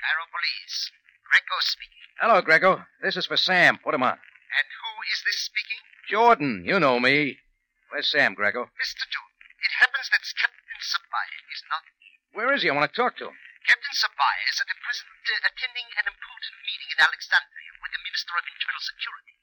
Cairo 0.00 0.26
Police. 0.30 0.92
Greco 1.28 1.58
speaking. 1.60 1.93
Hello, 2.22 2.38
Greco. 2.40 2.86
This 3.02 3.16
is 3.18 3.26
for 3.26 3.36
Sam. 3.36 3.78
Put 3.82 3.94
him 3.94 4.06
on. 4.06 4.14
And 4.14 4.66
who 4.70 4.92
is 5.10 5.18
this 5.26 5.50
speaking? 5.50 5.82
Jordan, 6.06 6.62
you 6.62 6.78
know 6.78 7.02
me. 7.02 7.42
Where's 7.90 8.06
Sam, 8.06 8.38
Greco? 8.38 8.70
Mr. 8.78 9.02
Jordan, 9.10 9.42
it 9.58 9.72
happens 9.82 10.06
that 10.14 10.22
Captain 10.38 10.78
Sabaya 10.78 11.40
is 11.50 11.62
not 11.66 11.82
here. 11.98 12.18
Where 12.38 12.50
is 12.54 12.62
he? 12.62 12.70
I 12.70 12.76
want 12.78 12.86
to 12.86 12.94
talk 12.94 13.18
to 13.18 13.34
him. 13.34 13.36
Captain 13.66 13.96
Sabaya 13.98 14.44
is 14.46 14.62
at 14.62 14.70
the 14.70 14.78
present 14.78 15.10
uh, 15.10 15.48
attending 15.50 15.88
an 15.98 16.06
important 16.06 16.54
meeting 16.62 16.90
in 16.94 16.98
Alexandria 17.02 17.72
with 17.82 17.90
the 17.90 18.02
Minister 18.06 18.34
of 18.38 18.46
Internal 18.46 18.82
Security. 18.84 19.34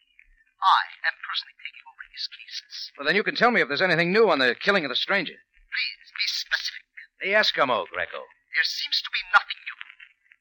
I 0.64 0.84
am 1.12 1.16
personally 1.28 1.58
taking 1.60 1.84
over 1.90 2.04
his 2.08 2.26
cases. 2.32 2.74
Well, 2.96 3.06
then 3.10 3.20
you 3.20 3.26
can 3.26 3.36
tell 3.36 3.52
me 3.52 3.60
if 3.60 3.68
there's 3.68 3.84
anything 3.84 4.16
new 4.16 4.32
on 4.32 4.40
the 4.40 4.56
killing 4.56 4.88
of 4.88 4.94
the 4.94 5.00
stranger. 5.00 5.36
Please 5.36 6.08
be 6.14 6.28
specific. 6.30 6.86
The 7.20 7.36
Eskimo, 7.36 7.90
Greco. 7.92 8.22
There 8.56 8.64
seems 8.64 9.02
to 9.04 9.12
be 9.12 9.26
nothing 9.36 9.60
new. 9.60 9.80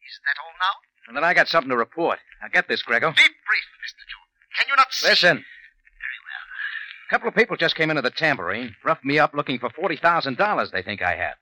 Is 0.07 0.21
that 0.29 0.39
all 0.39 0.55
now? 0.61 0.90
And 1.11 1.17
then 1.17 1.25
I 1.25 1.35
got 1.35 1.49
something 1.49 1.71
to 1.71 1.77
report. 1.77 2.21
Now 2.41 2.47
get 2.53 2.69
this, 2.69 2.83
Greco. 2.83 3.11
Be 3.11 3.17
brief, 3.17 3.67
Mr. 3.83 4.07
Jordan. 4.07 4.31
Can 4.57 4.69
you 4.69 4.77
not 4.77 4.93
see? 4.93 5.09
Listen. 5.09 5.37
Very 5.39 6.21
well. 6.23 7.09
A 7.09 7.11
couple 7.11 7.29
of 7.29 7.35
people 7.35 7.57
just 7.57 7.75
came 7.75 7.91
into 7.91 8.01
the 8.01 8.13
tambourine, 8.13 8.77
roughed 8.85 9.05
me 9.05 9.19
up 9.19 9.35
looking 9.35 9.59
for 9.59 9.71
$40,000 9.71 10.71
they 10.71 10.83
think 10.83 11.03
I 11.03 11.17
have. 11.17 11.35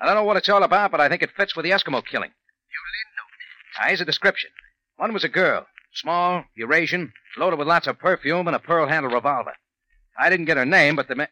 I 0.00 0.06
don't 0.06 0.14
know 0.14 0.22
what 0.22 0.36
it's 0.36 0.48
all 0.48 0.62
about, 0.62 0.92
but 0.92 1.00
I 1.00 1.08
think 1.08 1.22
it 1.22 1.32
fits 1.36 1.56
with 1.56 1.64
the 1.64 1.72
Eskimo 1.72 2.06
killing. 2.06 2.30
Duly 2.30 3.02
noted. 3.18 3.80
Now, 3.80 3.88
here's 3.88 4.00
a 4.00 4.04
description. 4.04 4.50
One 4.96 5.12
was 5.12 5.24
a 5.24 5.28
girl, 5.28 5.66
small, 5.92 6.44
Eurasian, 6.54 7.12
loaded 7.36 7.58
with 7.58 7.66
lots 7.66 7.88
of 7.88 7.98
perfume 7.98 8.46
and 8.46 8.54
a 8.54 8.60
pearl 8.60 8.86
handled 8.86 9.12
revolver. 9.12 9.54
I 10.16 10.30
didn't 10.30 10.46
get 10.46 10.56
her 10.56 10.64
name, 10.64 10.94
but 10.94 11.08
the 11.08 11.16
man. 11.16 11.26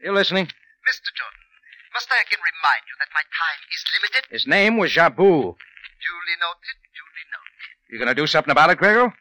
You 0.00 0.12
listening? 0.12 0.46
Mr. 0.46 1.10
Jordan, 1.14 1.38
must 1.94 2.10
I 2.10 2.20
again 2.26 2.40
remind 2.42 2.82
you 2.88 2.96
that 2.98 3.14
my 3.14 3.22
time 3.22 3.60
is 3.70 3.84
limited? 3.94 4.26
His 4.32 4.46
name 4.48 4.76
was 4.76 4.90
Jabu. 4.90 5.54
Duly 6.00 6.36
noted, 6.40 6.79
You 7.90 7.98
gonna 7.98 8.14
do 8.14 8.26
something 8.26 8.50
about 8.52 8.70
it, 8.70 8.78
Greco? 8.78 9.06
If 9.06 9.12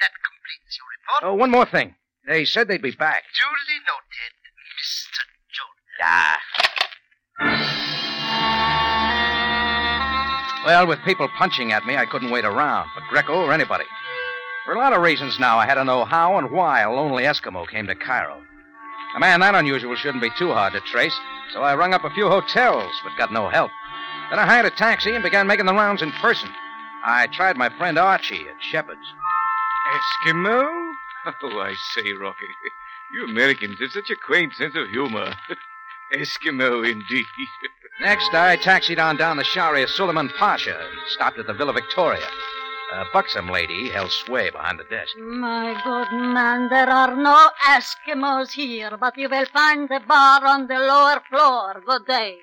that 0.00 0.10
completes 0.10 0.78
your 0.78 0.86
report, 0.98 1.22
Oh, 1.22 1.34
one 1.34 1.50
more 1.50 1.64
thing. 1.66 1.94
They 2.26 2.44
said 2.44 2.66
they'd 2.68 2.82
be 2.82 2.90
back. 2.90 3.22
duly 3.38 3.78
noted, 3.86 4.32
Mr. 4.80 5.22
Jordan. 5.54 6.02
Ah. 6.02 6.38
Well, 10.66 10.86
with 10.88 10.98
people 11.04 11.28
punching 11.38 11.70
at 11.70 11.86
me, 11.86 11.96
I 11.96 12.06
couldn't 12.06 12.30
wait 12.32 12.44
around 12.44 12.88
for 12.92 13.00
Greco 13.08 13.44
or 13.44 13.52
anybody. 13.52 13.84
For 14.64 14.74
a 14.74 14.78
lot 14.78 14.92
of 14.92 15.00
reasons 15.02 15.38
now, 15.38 15.58
I 15.58 15.66
had 15.66 15.74
to 15.76 15.84
know 15.84 16.04
how 16.04 16.38
and 16.38 16.50
why 16.50 16.80
a 16.80 16.90
lonely 16.90 17.22
Eskimo 17.22 17.68
came 17.68 17.86
to 17.86 17.94
Cairo. 17.94 18.42
A 19.14 19.20
man 19.20 19.38
that 19.40 19.54
unusual 19.54 19.94
shouldn't 19.94 20.22
be 20.22 20.30
too 20.36 20.52
hard 20.52 20.72
to 20.72 20.80
trace, 20.80 21.16
so 21.52 21.62
I 21.62 21.76
rung 21.76 21.94
up 21.94 22.02
a 22.02 22.10
few 22.10 22.28
hotels, 22.28 22.92
but 23.04 23.16
got 23.16 23.32
no 23.32 23.48
help. 23.48 23.70
Then 24.30 24.40
I 24.40 24.44
hired 24.46 24.66
a 24.66 24.70
taxi 24.70 25.14
and 25.14 25.22
began 25.22 25.46
making 25.46 25.66
the 25.66 25.72
rounds 25.72 26.02
in 26.02 26.10
person. 26.12 26.48
I 27.08 27.28
tried 27.28 27.56
my 27.56 27.68
friend 27.68 27.98
Archie 27.98 28.48
at 28.48 28.60
Shepheard's. 28.60 29.06
Eskimo? 29.94 30.68
Oh, 31.42 31.58
I 31.58 31.74
say, 31.92 32.12
Rocky. 32.12 32.46
You 33.12 33.24
Americans 33.24 33.80
have 33.80 33.90
such 33.90 34.10
a 34.10 34.16
quaint 34.16 34.52
sense 34.54 34.76
of 34.76 34.88
humor. 34.90 35.34
Eskimo, 36.14 36.88
indeed. 36.88 37.24
Next, 38.00 38.32
I 38.32 38.54
taxied 38.54 39.00
on 39.00 39.16
down 39.16 39.36
the 39.36 39.42
Sharia 39.42 39.88
Suleiman 39.88 40.30
Pasha 40.38 40.78
and 40.78 40.98
stopped 41.08 41.38
at 41.40 41.48
the 41.48 41.52
Villa 41.52 41.72
Victoria. 41.72 42.26
A 42.92 43.04
buxom 43.12 43.48
lady 43.48 43.88
held 43.88 44.12
sway 44.12 44.50
behind 44.50 44.78
the 44.78 44.84
desk. 44.84 45.16
My 45.18 45.80
good 45.82 46.16
man, 46.16 46.68
there 46.68 46.88
are 46.88 47.16
no 47.16 47.50
Eskimos 47.64 48.52
here, 48.52 48.96
but 48.96 49.18
you 49.18 49.28
will 49.28 49.46
find 49.46 49.88
the 49.88 50.00
bar 50.06 50.46
on 50.46 50.68
the 50.68 50.78
lower 50.78 51.20
floor. 51.28 51.82
Good 51.84 52.06
day. 52.06 52.36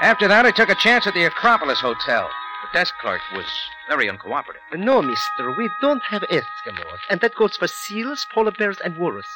After 0.00 0.28
that, 0.28 0.46
I 0.46 0.52
took 0.52 0.68
a 0.68 0.76
chance 0.76 1.08
at 1.08 1.14
the 1.14 1.24
Acropolis 1.24 1.80
Hotel. 1.80 2.28
The 2.60 2.78
desk 2.78 2.94
clerk 3.00 3.20
was 3.34 3.46
very 3.88 4.08
uncooperative. 4.08 4.62
Uh, 4.72 4.76
no, 4.76 5.00
mister, 5.00 5.52
we 5.56 5.70
don't 5.80 6.02
have 6.02 6.22
Eskimos. 6.22 6.98
And 7.08 7.20
that 7.20 7.34
goes 7.36 7.56
for 7.56 7.68
seals, 7.68 8.26
polar 8.34 8.50
bears, 8.50 8.78
and 8.84 8.98
walruses. 8.98 9.30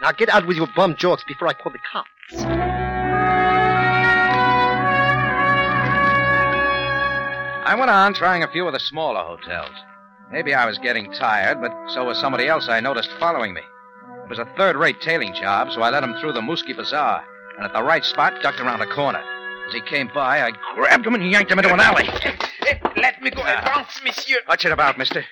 Now 0.00 0.12
get 0.12 0.28
out 0.28 0.46
with 0.46 0.56
your 0.56 0.68
bum 0.68 0.94
jokes 0.96 1.24
before 1.24 1.48
I 1.48 1.52
call 1.52 1.72
the 1.72 1.78
cops. 1.78 2.08
I 7.66 7.74
went 7.76 7.90
on 7.90 8.14
trying 8.14 8.42
a 8.44 8.50
few 8.50 8.66
of 8.66 8.72
the 8.72 8.80
smaller 8.80 9.20
hotels. 9.20 9.74
Maybe 10.30 10.54
I 10.54 10.64
was 10.64 10.78
getting 10.78 11.12
tired, 11.12 11.60
but 11.60 11.72
so 11.88 12.04
was 12.04 12.18
somebody 12.18 12.46
else 12.46 12.68
I 12.68 12.80
noticed 12.80 13.10
following 13.18 13.52
me. 13.52 13.62
It 14.24 14.28
was 14.30 14.38
a 14.38 14.48
third 14.56 14.76
rate 14.76 15.00
tailing 15.00 15.34
job, 15.34 15.72
so 15.72 15.82
I 15.82 15.90
let 15.90 16.04
him 16.04 16.14
through 16.20 16.32
the 16.32 16.40
Muski 16.40 16.74
Bazaar, 16.74 17.24
and 17.56 17.66
at 17.66 17.72
the 17.72 17.82
right 17.82 18.04
spot, 18.04 18.40
ducked 18.42 18.60
around 18.60 18.80
a 18.80 18.86
corner. 18.86 19.22
As 19.70 19.74
he 19.74 19.80
came 19.82 20.10
by, 20.12 20.42
I 20.42 20.50
grabbed 20.74 21.06
him 21.06 21.14
and 21.14 21.30
yanked 21.30 21.52
him 21.52 21.60
into 21.60 21.72
an 21.72 21.78
alley. 21.78 22.08
Let 22.96 23.22
me 23.22 23.30
go 23.30 23.42
ah. 23.44 23.56
advance, 23.56 24.00
monsieur. 24.02 24.38
What's 24.46 24.64
it 24.64 24.72
about, 24.72 24.98
mister? 24.98 25.24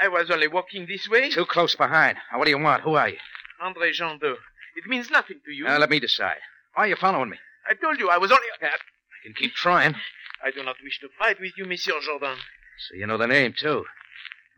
I 0.00 0.08
was 0.08 0.30
only 0.30 0.48
walking 0.48 0.86
this 0.86 1.06
way. 1.10 1.28
Too 1.28 1.44
close 1.44 1.74
behind. 1.74 2.16
Now, 2.32 2.38
what 2.38 2.46
do 2.46 2.50
you 2.52 2.58
want? 2.58 2.84
Who 2.84 2.94
are 2.94 3.10
you? 3.10 3.18
Andre 3.60 3.92
Jandot. 3.92 4.36
It 4.76 4.86
means 4.86 5.10
nothing 5.10 5.40
to 5.44 5.52
you. 5.52 5.64
Now, 5.64 5.76
let 5.76 5.90
me 5.90 6.00
decide. 6.00 6.38
Why 6.72 6.84
are 6.84 6.88
you 6.88 6.96
following 6.96 7.28
me? 7.28 7.36
I 7.68 7.74
told 7.74 7.98
you 7.98 8.08
I 8.08 8.16
was 8.16 8.30
only. 8.32 8.46
Uh, 8.62 8.66
I 8.66 8.70
can 9.22 9.34
keep 9.34 9.52
trying. 9.52 9.94
I 10.42 10.52
do 10.52 10.62
not 10.62 10.76
wish 10.82 10.98
to 11.00 11.08
fight 11.18 11.38
with 11.38 11.52
you, 11.58 11.66
Monsieur 11.66 12.00
Jordan. 12.00 12.38
So 12.88 12.96
you 12.96 13.06
know 13.06 13.18
the 13.18 13.26
name, 13.26 13.52
too. 13.54 13.84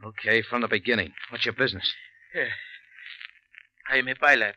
Okay, 0.05 0.43
from 0.43 0.61
the 0.61 0.69
beginning. 0.69 1.13
What's 1.31 1.45
your 1.45 1.55
business? 1.55 1.93
Yeah. 2.33 2.51
I 3.91 3.97
am 3.97 4.07
a 4.07 4.15
pilot, 4.15 4.55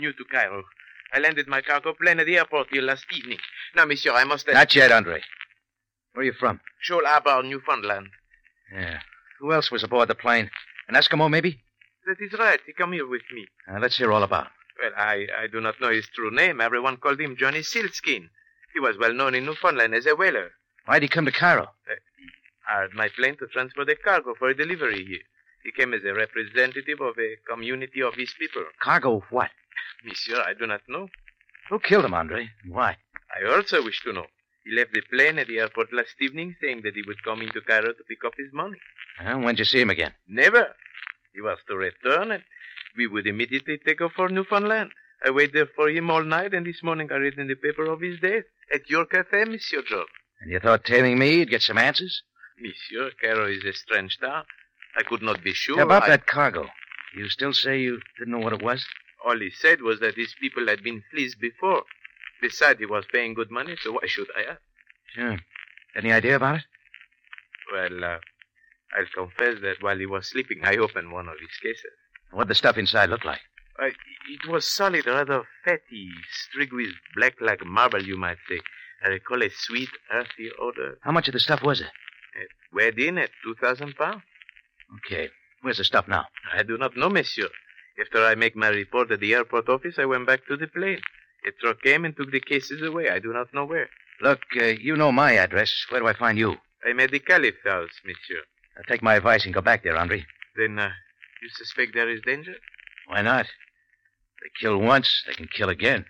new 0.00 0.12
to 0.12 0.24
Cairo. 0.24 0.64
I 1.12 1.18
landed 1.18 1.48
my 1.48 1.60
cargo 1.60 1.92
plane 1.94 2.20
at 2.20 2.26
the 2.26 2.38
airport 2.38 2.68
here 2.70 2.82
last 2.82 3.06
evening. 3.12 3.38
Now, 3.74 3.84
monsieur, 3.84 4.12
I 4.12 4.24
must. 4.24 4.46
Not 4.46 4.74
yet, 4.74 4.92
Andre. 4.92 5.20
Where 6.12 6.22
are 6.22 6.24
you 6.24 6.32
from? 6.32 6.60
Shoal 6.80 7.02
Harbor, 7.04 7.42
Newfoundland. 7.42 8.08
Yeah. 8.72 9.00
Who 9.40 9.52
else 9.52 9.70
was 9.70 9.82
aboard 9.82 10.08
the 10.08 10.14
plane? 10.14 10.50
An 10.88 10.94
Eskimo, 10.94 11.30
maybe? 11.30 11.60
That 12.06 12.16
is 12.20 12.38
right. 12.38 12.60
He 12.66 12.72
come 12.72 12.92
here 12.92 13.06
with 13.06 13.22
me. 13.32 13.46
Uh, 13.68 13.78
let's 13.80 13.96
hear 13.96 14.12
all 14.12 14.22
about. 14.22 14.48
Well, 14.80 14.92
I, 14.96 15.26
I 15.38 15.46
do 15.46 15.60
not 15.60 15.80
know 15.80 15.90
his 15.90 16.08
true 16.14 16.30
name. 16.30 16.60
Everyone 16.60 16.96
called 16.96 17.20
him 17.20 17.36
Johnny 17.38 17.60
Sealskin. 17.62 18.28
He 18.72 18.80
was 18.80 18.96
well 18.98 19.12
known 19.12 19.34
in 19.34 19.44
Newfoundland 19.44 19.94
as 19.94 20.06
a 20.06 20.14
whaler. 20.14 20.52
Why'd 20.86 21.02
he 21.02 21.08
come 21.08 21.26
to 21.26 21.32
Cairo? 21.32 21.70
I 21.88 21.94
hired 22.72 22.94
my 22.94 23.08
plane 23.08 23.36
to 23.38 23.46
transport 23.46 23.88
a 23.90 23.96
cargo 23.96 24.34
for 24.38 24.48
a 24.48 24.56
delivery 24.56 25.04
here. 25.04 25.20
He 25.64 25.72
came 25.72 25.92
as 25.92 26.02
a 26.04 26.14
representative 26.14 27.00
of 27.00 27.18
a 27.18 27.36
community 27.48 28.00
of 28.02 28.14
his 28.14 28.32
people. 28.38 28.62
Cargo 28.80 29.16
of 29.16 29.24
what? 29.30 29.50
Monsieur, 30.04 30.40
I 30.40 30.54
do 30.54 30.66
not 30.66 30.80
know. 30.88 31.08
Who 31.68 31.78
killed 31.78 32.04
him, 32.04 32.14
Andre? 32.14 32.48
Why? 32.68 32.96
I 33.34 33.54
also 33.54 33.82
wish 33.82 34.00
to 34.02 34.12
know. 34.12 34.26
He 34.64 34.74
left 34.76 34.92
the 34.92 35.02
plane 35.02 35.38
at 35.38 35.46
the 35.46 35.58
airport 35.58 35.92
last 35.92 36.14
evening 36.20 36.56
saying 36.60 36.82
that 36.84 36.94
he 36.94 37.02
would 37.06 37.22
come 37.22 37.40
into 37.42 37.60
Cairo 37.60 37.92
to 37.92 38.04
pick 38.08 38.24
up 38.26 38.34
his 38.36 38.52
money. 38.52 38.78
When 39.22 39.54
did 39.54 39.60
you 39.60 39.64
see 39.64 39.80
him 39.80 39.90
again? 39.90 40.12
Never. 40.28 40.74
He 41.34 41.40
was 41.40 41.58
to 41.68 41.76
return 41.76 42.32
and 42.32 42.42
we 42.96 43.06
would 43.06 43.26
immediately 43.26 43.78
take 43.78 44.00
off 44.00 44.12
for 44.16 44.28
Newfoundland. 44.28 44.90
I 45.24 45.30
waited 45.30 45.68
for 45.76 45.88
him 45.88 46.10
all 46.10 46.24
night 46.24 46.54
and 46.54 46.66
this 46.66 46.82
morning 46.82 47.08
I 47.12 47.16
read 47.16 47.38
in 47.38 47.46
the 47.48 47.54
paper 47.54 47.86
of 47.86 48.00
his 48.00 48.18
death 48.20 48.44
at 48.72 48.88
your 48.90 49.04
cafe, 49.06 49.44
Monsieur 49.44 49.82
George. 49.82 50.08
And 50.40 50.50
you 50.50 50.58
thought 50.58 50.84
tailing 50.84 51.18
me, 51.18 51.36
you'd 51.36 51.50
get 51.50 51.62
some 51.62 51.78
answers? 51.78 52.22
Monsieur, 52.58 53.10
Cairo 53.20 53.46
is 53.46 53.64
a 53.64 53.72
strange 53.72 54.18
town. 54.18 54.44
I 54.96 55.02
could 55.02 55.22
not 55.22 55.42
be 55.44 55.52
sure. 55.52 55.76
Yeah, 55.76 55.84
about 55.84 56.04
I- 56.04 56.08
that 56.10 56.26
cargo. 56.26 56.68
You 57.16 57.28
still 57.28 57.52
say 57.52 57.80
you 57.80 58.00
didn't 58.18 58.32
know 58.32 58.38
what 58.38 58.52
it 58.52 58.62
was? 58.62 58.86
All 59.24 59.38
he 59.38 59.50
said 59.50 59.82
was 59.82 60.00
that 60.00 60.16
his 60.16 60.34
people 60.40 60.66
had 60.66 60.82
been 60.82 61.02
fleeced 61.10 61.40
before. 61.40 61.84
Besides, 62.40 62.80
he 62.80 62.86
was 62.86 63.04
paying 63.12 63.34
good 63.34 63.50
money, 63.50 63.76
so 63.82 63.92
why 63.92 64.06
should 64.06 64.28
I 64.36 64.52
ask? 64.52 64.60
Sure. 65.14 65.38
Any 65.96 66.12
idea 66.12 66.36
about 66.36 66.56
it? 66.56 66.64
Well, 67.72 68.04
uh, 68.04 68.18
I'll 68.96 69.06
confess 69.14 69.60
that 69.62 69.76
while 69.82 69.98
he 69.98 70.06
was 70.06 70.28
sleeping, 70.28 70.60
I 70.64 70.76
opened 70.76 71.12
one 71.12 71.28
of 71.28 71.34
his 71.40 71.56
cases. 71.62 71.92
What'd 72.32 72.48
the 72.48 72.54
stuff 72.54 72.78
inside 72.78 73.10
look 73.10 73.24
like? 73.24 73.40
Uh, 73.78 73.86
it 73.86 74.48
was 74.48 74.66
solid, 74.66 75.06
rather 75.06 75.42
fatty, 75.64 76.10
streaked 76.30 76.72
with 76.72 76.90
black 77.16 77.34
like 77.40 77.64
marble, 77.64 78.02
you 78.02 78.16
might 78.16 78.38
say. 78.48 78.60
I 79.04 79.08
recall 79.08 79.42
a 79.42 79.50
sweet, 79.50 79.88
earthy 80.12 80.50
odor. 80.60 80.98
How 81.02 81.12
much 81.12 81.28
of 81.28 81.32
the 81.32 81.40
stuff 81.40 81.62
was 81.62 81.80
it? 81.80 81.86
It 82.40 82.48
weighed 82.72 82.98
in 82.98 83.18
at 83.18 83.30
2,000 83.44 83.96
pounds. 83.96 84.22
Okay. 85.06 85.30
Where's 85.62 85.78
the 85.78 85.84
stuff 85.84 86.08
now? 86.08 86.26
I 86.52 86.62
do 86.62 86.76
not 86.78 86.96
know, 86.96 87.08
monsieur. 87.08 87.48
After 88.00 88.24
I 88.24 88.34
make 88.34 88.56
my 88.56 88.68
report 88.68 89.10
at 89.10 89.20
the 89.20 89.34
airport 89.34 89.68
office, 89.68 89.96
I 89.98 90.06
went 90.06 90.26
back 90.26 90.46
to 90.46 90.56
the 90.56 90.66
plane. 90.66 91.00
A 91.46 91.50
truck 91.60 91.82
came 91.82 92.04
and 92.04 92.16
took 92.16 92.30
the 92.30 92.40
cases 92.40 92.82
away. 92.82 93.10
I 93.10 93.18
do 93.18 93.32
not 93.32 93.52
know 93.52 93.64
where. 93.64 93.88
Look, 94.20 94.40
uh, 94.60 94.64
you 94.64 94.96
know 94.96 95.12
my 95.12 95.32
address. 95.32 95.72
Where 95.88 96.00
do 96.00 96.06
I 96.06 96.14
find 96.14 96.38
you? 96.38 96.56
I'm 96.86 97.00
at 97.00 97.10
the 97.10 97.18
Caliph 97.18 97.56
house, 97.64 97.90
monsieur. 98.04 98.42
Now 98.76 98.82
take 98.88 99.02
my 99.02 99.16
advice 99.16 99.44
and 99.44 99.54
go 99.54 99.60
back 99.60 99.82
there, 99.82 99.96
Andre. 99.96 100.24
Then, 100.56 100.78
uh, 100.78 100.90
you 101.42 101.48
suspect 101.50 101.94
there 101.94 102.08
is 102.08 102.20
danger? 102.24 102.54
Why 103.06 103.22
not? 103.22 103.46
They 104.42 104.48
kill 104.60 104.78
once, 104.78 105.24
they 105.26 105.34
can 105.34 105.48
kill 105.48 105.68
again. 105.68 106.06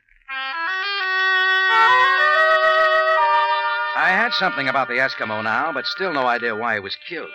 I 3.97 4.09
had 4.09 4.32
something 4.32 4.68
about 4.68 4.88
the 4.88 4.94
Eskimo 4.94 5.42
now, 5.42 5.73
but 5.73 5.87
still 5.87 6.12
no 6.12 6.26
idea 6.26 6.54
why 6.54 6.75
he 6.75 6.80
was 6.80 6.97
killed. 7.09 7.30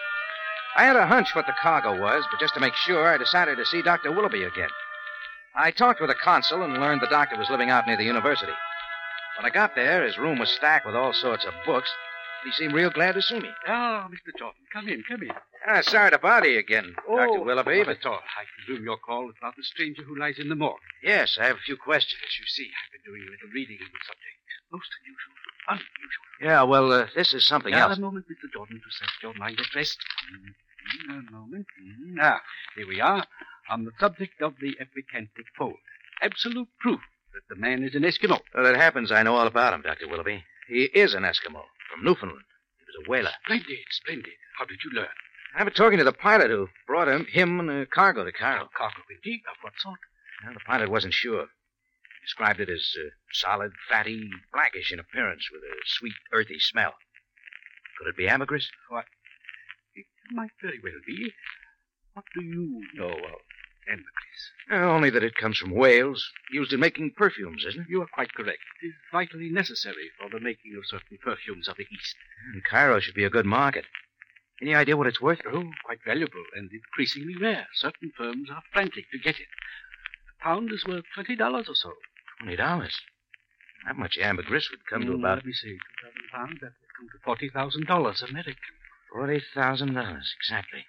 I 0.75 0.83
had 0.83 0.97
a 0.97 1.07
hunch 1.07 1.33
what 1.33 1.47
the 1.47 1.53
cargo 1.61 1.99
was, 1.99 2.25
but 2.29 2.39
just 2.39 2.53
to 2.55 2.59
make 2.59 2.75
sure, 2.75 3.07
I 3.07 3.17
decided 3.17 3.57
to 3.57 3.65
see 3.65 3.81
Dr. 3.81 4.11
Willoughby 4.11 4.43
again. 4.43 4.69
I 5.55 5.71
talked 5.71 6.01
with 6.01 6.09
the 6.09 6.15
consul 6.15 6.63
and 6.63 6.73
learned 6.73 7.01
the 7.01 7.07
doctor 7.07 7.37
was 7.37 7.49
living 7.49 7.69
out 7.69 7.87
near 7.87 7.95
the 7.95 8.03
university. 8.03 8.51
When 9.37 9.45
I 9.45 9.53
got 9.53 9.73
there, 9.73 10.05
his 10.05 10.17
room 10.17 10.37
was 10.37 10.49
stacked 10.49 10.85
with 10.85 10.95
all 10.95 11.13
sorts 11.13 11.45
of 11.45 11.53
books. 11.65 11.89
He 12.43 12.51
seemed 12.51 12.73
real 12.73 12.89
glad 12.89 13.13
to 13.13 13.21
see 13.21 13.39
me. 13.39 13.49
Ah, 13.67 14.07
Mr. 14.11 14.37
Jordan, 14.37 14.61
come 14.71 14.87
in, 14.89 15.01
come 15.09 15.23
in. 15.23 15.31
Ah, 15.65 15.81
sorry 15.81 16.11
to 16.11 16.19
bother 16.19 16.47
you 16.47 16.59
again, 16.59 16.93
Dr. 17.07 17.41
Willoughby, 17.41 17.77
not 17.79 17.87
but... 17.87 17.97
at 17.97 18.05
all. 18.05 18.19
I 18.19 18.43
presume 18.59 18.83
your 18.83 18.97
call 18.97 19.29
is 19.29 19.35
about 19.39 19.55
the 19.55 19.63
stranger 19.63 20.03
who 20.03 20.19
lies 20.19 20.37
in 20.37 20.49
the 20.49 20.55
morgue. 20.55 20.77
Yes, 21.01 21.37
I 21.39 21.45
have 21.45 21.55
a 21.55 21.65
few 21.65 21.77
questions. 21.77 22.21
As 22.21 22.37
you 22.37 22.45
see, 22.45 22.69
I've 22.69 22.91
been 22.91 23.13
doing 23.13 23.25
a 23.27 23.31
little 23.31 23.49
reading 23.55 23.77
on 23.81 23.89
the 23.89 24.03
subject. 24.05 24.35
Most 24.71 24.89
unusual. 25.01 25.35
Unusual. 25.69 26.25
Yeah, 26.41 26.63
well, 26.63 26.91
uh, 26.91 27.07
this 27.15 27.33
is 27.33 27.47
something 27.47 27.73
else. 27.73 27.97
a 27.97 28.01
moment, 28.01 28.25
Mr. 28.27 28.51
Jordan, 28.53 28.77
to 28.77 28.91
set 28.91 29.09
your 29.23 29.33
mind 29.35 29.59
at 29.59 29.73
rest. 29.73 29.97
A 31.09 31.31
moment. 31.31 31.65
Mm, 31.81 32.17
Ah, 32.21 32.41
here 32.75 32.87
we 32.87 33.01
are, 33.01 33.25
on 33.69 33.85
the 33.85 33.91
subject 33.99 34.41
of 34.41 34.53
the 34.59 34.75
epicanthic 34.79 35.45
fold. 35.57 35.77
Absolute 36.21 36.67
proof 36.79 36.99
that 37.33 37.41
the 37.49 37.59
man 37.59 37.83
is 37.83 37.95
an 37.95 38.03
Eskimo. 38.03 38.39
Well, 38.53 38.65
it 38.65 38.75
happens 38.75 39.11
I 39.11 39.23
know 39.23 39.35
all 39.35 39.47
about 39.47 39.73
him, 39.73 39.81
Dr. 39.81 40.07
Willoughby. 40.07 40.43
He 40.67 40.83
is 40.93 41.13
an 41.13 41.23
Eskimo 41.23 41.63
from 41.89 42.03
Newfoundland. 42.03 42.45
He 42.79 42.85
was 42.85 43.05
a 43.05 43.09
whaler. 43.09 43.31
Splendid, 43.45 43.77
splendid. 43.91 44.33
How 44.57 44.65
did 44.65 44.79
you 44.83 44.91
learn? 44.93 45.07
I've 45.55 45.65
been 45.65 45.73
talking 45.73 45.97
to 45.97 46.03
the 46.03 46.13
pilot 46.13 46.49
who 46.49 46.69
brought 46.87 47.07
him, 47.07 47.25
him 47.25 47.59
and 47.59 47.69
a 47.69 47.85
cargo 47.85 48.23
to 48.25 48.31
Cairo. 48.31 48.69
Cargo, 48.77 49.01
indeed. 49.09 49.41
Of 49.49 49.57
what 49.61 49.73
sort? 49.79 49.99
Well, 50.43 50.53
the 50.53 50.59
pilot 50.65 50.89
wasn't 50.89 51.13
sure. 51.13 51.43
He 51.45 52.25
described 52.25 52.59
it 52.59 52.69
as 52.69 52.93
uh, 52.97 53.09
solid, 53.33 53.71
fatty, 53.89 54.29
blackish 54.53 54.91
in 54.91 54.99
appearance 54.99 55.47
with 55.51 55.61
a 55.63 55.75
sweet, 55.85 56.13
earthy 56.33 56.59
smell. 56.59 56.93
Could 57.97 58.07
it 58.09 58.17
be 58.17 58.27
ambergris? 58.27 58.69
What? 58.89 59.05
It 60.29 60.33
might 60.35 60.51
very 60.61 60.79
well 60.83 60.99
be. 61.05 61.31
What 62.13 62.25
do 62.33 62.41
you 62.41 62.81
know 62.95 63.09
of 63.11 63.41
ambergris? 63.87 64.41
Uh, 64.71 64.75
only 64.89 65.09
that 65.11 65.23
it 65.23 65.35
comes 65.35 65.57
from 65.57 65.71
whales, 65.71 66.25
used 66.51 66.73
in 66.73 66.79
making 66.79 67.11
perfumes, 67.15 67.65
isn't 67.67 67.81
it? 67.81 67.87
You 67.89 68.01
are 68.01 68.07
quite 68.07 68.33
correct. 68.33 68.59
It 68.81 68.87
is 68.87 68.93
vitally 69.11 69.49
necessary 69.49 70.09
for 70.17 70.29
the 70.29 70.39
making 70.39 70.75
of 70.77 70.85
certain 70.87 71.17
perfumes 71.23 71.67
of 71.67 71.77
the 71.77 71.83
East. 71.83 72.15
And 72.53 72.63
Cairo 72.63 72.99
should 72.99 73.15
be 73.15 73.25
a 73.25 73.29
good 73.29 73.45
market. 73.45 73.85
Any 74.61 74.73
idea 74.73 74.95
what 74.95 75.07
it's 75.07 75.21
worth? 75.21 75.41
Oh, 75.45 75.69
quite 75.83 75.99
valuable 76.05 76.43
and 76.55 76.71
increasingly 76.71 77.35
rare. 77.35 77.67
Certain 77.73 78.11
firms 78.17 78.49
are 78.49 78.63
frantic 78.71 79.11
to 79.11 79.19
get 79.19 79.35
it. 79.35 79.47
A 80.39 80.43
pound 80.43 80.71
is 80.71 80.85
worth 80.87 81.03
twenty 81.13 81.35
dollars 81.35 81.67
or 81.67 81.75
so. 81.75 81.91
Twenty 82.39 82.55
dollars. 82.55 82.97
That 83.85 83.97
much 83.97 84.17
ambergris 84.17 84.69
would 84.71 84.85
come 84.89 85.01
to 85.05 85.11
Mm, 85.11 85.19
about 85.19 85.37
Let 85.37 85.45
me 85.45 85.53
see, 85.53 85.77
two 85.77 85.77
thousand 86.01 86.29
pounds. 86.31 86.59
That 86.61 86.71
would 86.79 86.93
come 86.97 87.07
to 87.11 87.23
forty 87.25 87.49
thousand 87.49 87.85
dollars 87.87 88.21
American. 88.23 88.55
Forty 89.15 89.41
thousand 89.55 89.93
dollars 89.93 90.33
exactly. 90.41 90.83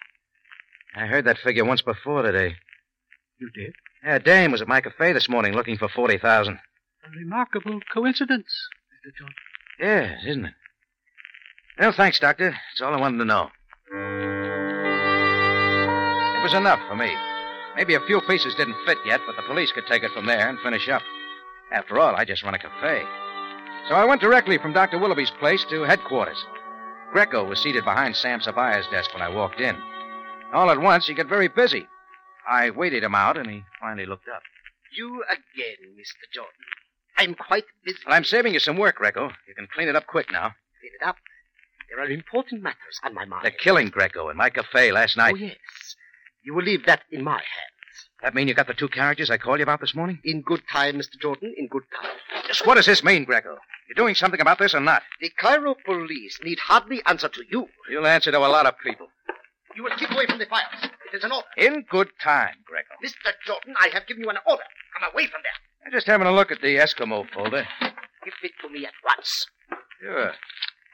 I 0.95 1.05
heard 1.05 1.25
that 1.25 1.37
figure 1.37 1.63
once 1.63 1.81
before 1.81 2.23
today. 2.23 2.55
You 3.39 3.49
did? 3.51 3.73
Yeah, 4.03 4.19
Dame 4.19 4.51
was 4.51 4.61
at 4.61 4.67
my 4.67 4.81
cafe 4.81 5.13
this 5.13 5.29
morning 5.29 5.53
looking 5.53 5.77
for 5.77 5.87
forty 5.87 6.17
thousand. 6.17 6.59
A 7.05 7.09
remarkable 7.17 7.79
coincidence, 7.93 8.47
Mr. 9.05 9.11
John. 9.17 9.29
Yes, 9.79 10.23
isn't 10.27 10.45
it? 10.45 10.53
Well, 11.79 11.93
thanks, 11.93 12.19
Doctor. 12.19 12.49
That's 12.51 12.81
all 12.81 12.93
I 12.93 12.99
wanted 12.99 13.19
to 13.19 13.25
know. 13.25 13.49
It 16.35 16.43
was 16.43 16.53
enough 16.53 16.79
for 16.89 16.95
me. 16.95 17.15
Maybe 17.75 17.93
a 17.93 18.01
few 18.07 18.19
pieces 18.21 18.55
didn't 18.55 18.75
fit 18.85 18.97
yet, 19.05 19.21
but 19.25 19.35
the 19.35 19.43
police 19.43 19.71
could 19.71 19.85
take 19.87 20.03
it 20.03 20.11
from 20.11 20.25
there 20.25 20.49
and 20.49 20.59
finish 20.59 20.89
up. 20.89 21.03
After 21.71 21.99
all, 21.99 22.15
I 22.15 22.25
just 22.25 22.43
run 22.43 22.55
a 22.55 22.59
cafe. 22.59 23.03
So 23.87 23.95
I 23.95 24.05
went 24.05 24.19
directly 24.21 24.57
from 24.57 24.73
Dr. 24.73 24.97
Willoughby's 24.97 25.31
place 25.39 25.63
to 25.69 25.83
headquarters. 25.83 26.43
Greco 27.11 27.43
was 27.43 27.59
seated 27.61 27.83
behind 27.83 28.15
Sam 28.15 28.39
Sabaya's 28.39 28.87
desk 28.87 29.13
when 29.13 29.21
I 29.23 29.29
walked 29.29 29.59
in. 29.59 29.75
All 30.53 30.69
at 30.69 30.79
once, 30.79 31.07
he 31.07 31.13
got 31.13 31.27
very 31.27 31.47
busy. 31.47 31.87
I 32.49 32.69
waited 32.69 33.03
him 33.03 33.15
out, 33.15 33.37
and 33.37 33.49
he 33.49 33.63
finally 33.79 34.05
looked 34.05 34.27
up. 34.27 34.41
You 34.95 35.23
again, 35.29 35.95
Mr. 35.99 36.33
Jordan. 36.33 36.51
I'm 37.17 37.33
quite 37.33 37.65
busy. 37.83 37.97
Well, 38.05 38.15
I'm 38.15 38.23
saving 38.23 38.53
you 38.53 38.59
some 38.59 38.77
work, 38.77 38.95
Greco. 38.95 39.31
You 39.47 39.55
can 39.55 39.67
clean 39.73 39.87
it 39.87 39.95
up 39.95 40.07
quick 40.07 40.31
now. 40.31 40.53
Clean 40.79 40.91
it 41.01 41.05
up. 41.05 41.17
There 41.89 41.99
are 41.99 42.09
important 42.09 42.61
matters 42.61 42.99
on 43.03 43.13
my 43.13 43.25
mind. 43.25 43.45
The 43.45 43.51
killing, 43.51 43.87
Greco, 43.89 44.29
in 44.29 44.37
my 44.37 44.49
cafe 44.49 44.91
last 44.91 45.17
night. 45.17 45.33
Oh, 45.35 45.37
yes. 45.37 45.57
You 46.43 46.53
will 46.53 46.63
leave 46.63 46.85
that 46.85 47.01
in 47.11 47.23
my 47.23 47.33
hands. 47.33 47.76
That 48.21 48.33
mean 48.33 48.47
you 48.47 48.53
got 48.53 48.67
the 48.67 48.73
two 48.73 48.87
characters 48.87 49.29
I 49.29 49.37
called 49.37 49.59
you 49.59 49.63
about 49.63 49.79
this 49.79 49.93
morning? 49.93 50.19
In 50.23 50.41
good 50.41 50.61
time, 50.71 50.95
Mr. 50.95 51.19
Jordan, 51.21 51.53
in 51.55 51.67
good 51.67 51.83
time. 52.01 52.11
Just 52.47 52.65
what 52.65 52.75
does 52.75 52.87
this 52.87 53.03
mean, 53.03 53.25
Greco? 53.25 53.57
You're 53.87 53.95
doing 53.95 54.15
something 54.15 54.41
about 54.41 54.57
this 54.59 54.73
or 54.73 54.79
not? 54.79 55.03
The 55.21 55.29
Cairo 55.37 55.75
police 55.85 56.39
need 56.43 56.59
hardly 56.59 57.01
answer 57.05 57.29
to 57.29 57.43
you. 57.49 57.67
You'll 57.89 58.07
answer 58.07 58.31
to 58.31 58.37
a 58.37 58.39
lot 58.39 58.65
of 58.65 58.73
people. 58.83 59.07
You 59.75 59.83
will 59.83 59.95
keep 59.97 60.09
away 60.11 60.25
from 60.25 60.39
the 60.39 60.47
files. 60.47 60.89
It 61.13 61.17
is 61.17 61.23
an 61.23 61.31
order. 61.31 61.47
In 61.57 61.85
good 61.89 62.09
time, 62.21 62.55
Greco. 62.65 62.95
Mr. 63.05 63.31
Jordan, 63.45 63.75
I 63.79 63.89
have 63.93 64.07
given 64.07 64.23
you 64.23 64.29
an 64.29 64.37
order. 64.47 64.63
Come 64.99 65.09
away 65.13 65.27
from 65.27 65.41
there. 65.43 65.85
I'm 65.85 65.91
just 65.91 66.07
having 66.07 66.27
a 66.27 66.33
look 66.33 66.51
at 66.51 66.61
the 66.61 66.75
Eskimo 66.77 67.29
folder. 67.31 67.67
Give 68.25 68.33
it 68.43 68.51
to 68.61 68.69
me 68.69 68.85
at 68.85 68.93
once. 69.05 69.45
Sure. 70.01 70.31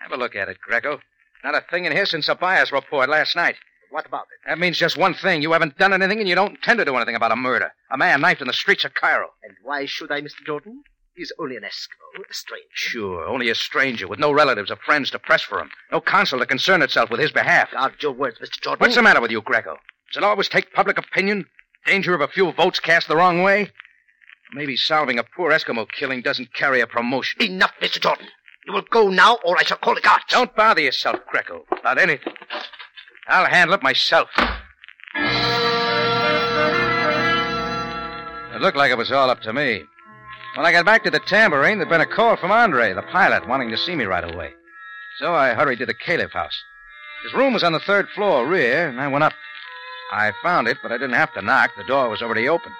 Have 0.01 0.11
a 0.11 0.17
look 0.17 0.35
at 0.35 0.49
it, 0.49 0.57
Greco. 0.59 0.99
Not 1.43 1.55
a 1.55 1.61
thing 1.61 1.85
in 1.85 1.93
here 1.93 2.05
since 2.05 2.27
Sabaya's 2.27 2.71
report 2.71 3.09
last 3.09 3.35
night. 3.35 3.55
What 3.93 4.07
about 4.07 4.23
it? 4.23 4.49
That 4.49 4.57
means 4.57 4.79
just 4.79 4.97
one 4.97 5.13
thing. 5.13 5.43
You 5.43 5.51
haven't 5.51 5.77
done 5.77 5.93
anything 5.93 6.19
and 6.19 6.27
you 6.27 6.33
don't 6.33 6.55
intend 6.55 6.79
to 6.79 6.85
do 6.85 6.95
anything 6.95 7.13
about 7.13 7.31
a 7.31 7.35
murder. 7.35 7.71
A 7.91 7.97
man 7.97 8.21
knifed 8.21 8.41
in 8.41 8.47
the 8.47 8.53
streets 8.53 8.83
of 8.83 8.95
Cairo. 8.95 9.27
And 9.43 9.55
why 9.61 9.85
should 9.85 10.11
I, 10.11 10.19
Mr. 10.19 10.43
Jordan? 10.43 10.81
He's 11.15 11.31
only 11.39 11.57
an 11.57 11.61
Eskimo, 11.61 12.23
a 12.27 12.33
stranger. 12.33 12.65
Sure, 12.73 13.27
only 13.27 13.49
a 13.49 13.55
stranger 13.55 14.07
with 14.07 14.17
no 14.17 14.31
relatives 14.31 14.71
or 14.71 14.77
friends 14.77 15.11
to 15.11 15.19
press 15.19 15.43
for 15.43 15.59
him. 15.59 15.69
No 15.91 16.01
consul 16.01 16.39
to 16.39 16.45
concern 16.47 16.81
itself 16.81 17.11
with 17.11 17.19
his 17.19 17.31
behalf. 17.31 17.69
Guard 17.71 17.93
your 18.01 18.13
words, 18.13 18.39
Mr. 18.39 18.59
Jordan. 18.59 18.79
What's 18.79 18.95
the 18.95 19.03
matter 19.03 19.21
with 19.21 19.29
you, 19.29 19.41
Greco? 19.41 19.77
Does 20.11 20.17
it 20.17 20.23
always 20.23 20.49
take 20.49 20.73
public 20.73 20.97
opinion? 20.97 21.45
Danger 21.85 22.15
of 22.15 22.21
a 22.21 22.27
few 22.27 22.51
votes 22.53 22.79
cast 22.79 23.07
the 23.07 23.15
wrong 23.15 23.43
way? 23.43 23.69
Maybe 24.55 24.75
solving 24.75 25.19
a 25.19 25.23
poor 25.23 25.51
Eskimo 25.51 25.87
killing 25.91 26.23
doesn't 26.23 26.55
carry 26.55 26.81
a 26.81 26.87
promotion. 26.87 27.43
Enough, 27.43 27.73
Mr. 27.79 28.01
Jordan. 28.01 28.25
You 28.65 28.73
will 28.73 28.85
go 28.89 29.09
now, 29.09 29.37
or 29.45 29.55
I 29.59 29.63
shall 29.63 29.77
call 29.77 29.93
the 29.93 30.01
guards. 30.01 30.23
Don't 30.29 30.55
bother 30.55 30.81
yourself, 30.81 31.19
Greco, 31.29 31.65
about 31.79 31.99
anything. 31.99 32.33
I'll 33.27 33.45
handle 33.45 33.75
it 33.75 33.83
myself. 33.83 34.29
It 38.53 38.61
looked 38.61 38.77
like 38.77 38.91
it 38.91 38.97
was 38.97 39.11
all 39.11 39.29
up 39.29 39.41
to 39.41 39.53
me. 39.53 39.83
When 40.55 40.65
I 40.65 40.71
got 40.71 40.85
back 40.85 41.03
to 41.03 41.09
the 41.09 41.19
tambourine, 41.19 41.77
there'd 41.77 41.89
been 41.89 42.01
a 42.01 42.05
call 42.05 42.35
from 42.35 42.51
Andre, 42.51 42.93
the 42.93 43.01
pilot, 43.01 43.47
wanting 43.47 43.69
to 43.69 43.77
see 43.77 43.95
me 43.95 44.05
right 44.05 44.23
away. 44.23 44.51
So 45.19 45.33
I 45.33 45.53
hurried 45.53 45.79
to 45.79 45.85
the 45.85 45.93
Caliph 45.93 46.33
house. 46.33 46.61
His 47.23 47.33
room 47.33 47.53
was 47.53 47.63
on 47.63 47.71
the 47.71 47.79
third 47.79 48.09
floor 48.09 48.45
rear, 48.45 48.87
and 48.87 48.99
I 48.99 49.07
went 49.07 49.23
up. 49.23 49.33
I 50.11 50.31
found 50.43 50.67
it, 50.67 50.77
but 50.83 50.91
I 50.91 50.97
didn't 50.97 51.15
have 51.15 51.33
to 51.33 51.41
knock. 51.41 51.71
The 51.75 51.85
door 51.85 52.09
was 52.09 52.21
already 52.21 52.47
open. 52.47 52.71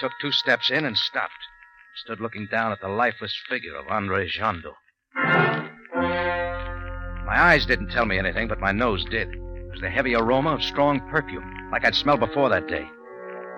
Took 0.00 0.12
two 0.20 0.30
steps 0.30 0.70
in 0.70 0.84
and 0.84 0.96
stopped. 0.96 1.32
Stood 2.04 2.20
looking 2.20 2.46
down 2.50 2.70
at 2.70 2.80
the 2.80 2.88
lifeless 2.88 3.34
figure 3.48 3.74
of 3.74 3.88
Andre 3.88 4.28
Jondo. 4.28 4.74
My 7.24 7.40
eyes 7.40 7.66
didn't 7.66 7.90
tell 7.90 8.04
me 8.06 8.18
anything, 8.18 8.46
but 8.46 8.60
my 8.60 8.70
nose 8.70 9.04
did. 9.06 9.28
Was 9.76 9.82
the 9.82 9.90
heavy 9.90 10.14
aroma 10.14 10.54
of 10.54 10.62
strong 10.62 11.06
perfume, 11.10 11.68
like 11.70 11.84
I'd 11.84 11.94
smelled 11.94 12.20
before 12.20 12.48
that 12.48 12.66
day. 12.66 12.88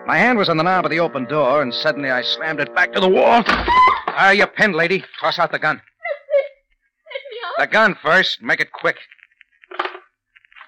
My 0.04 0.18
hand 0.18 0.36
was 0.36 0.48
on 0.48 0.56
the 0.56 0.64
knob 0.64 0.84
of 0.84 0.90
the 0.90 0.98
open 0.98 1.26
door, 1.26 1.62
and 1.62 1.72
suddenly 1.72 2.10
I 2.10 2.22
slammed 2.22 2.58
it 2.58 2.74
back 2.74 2.92
to 2.94 2.98
the 3.00 3.08
wall. 3.08 3.44
Ah, 3.46 4.32
you 4.32 4.44
pinned, 4.48 4.74
lady. 4.74 5.04
Toss 5.20 5.38
out 5.38 5.52
the 5.52 5.60
gun. 5.60 5.76
Let 5.76 7.22
me 7.30 7.38
out. 7.46 7.68
The 7.68 7.72
gun 7.72 7.96
first. 8.02 8.42
Make 8.42 8.58
it 8.58 8.72
quick. 8.72 8.96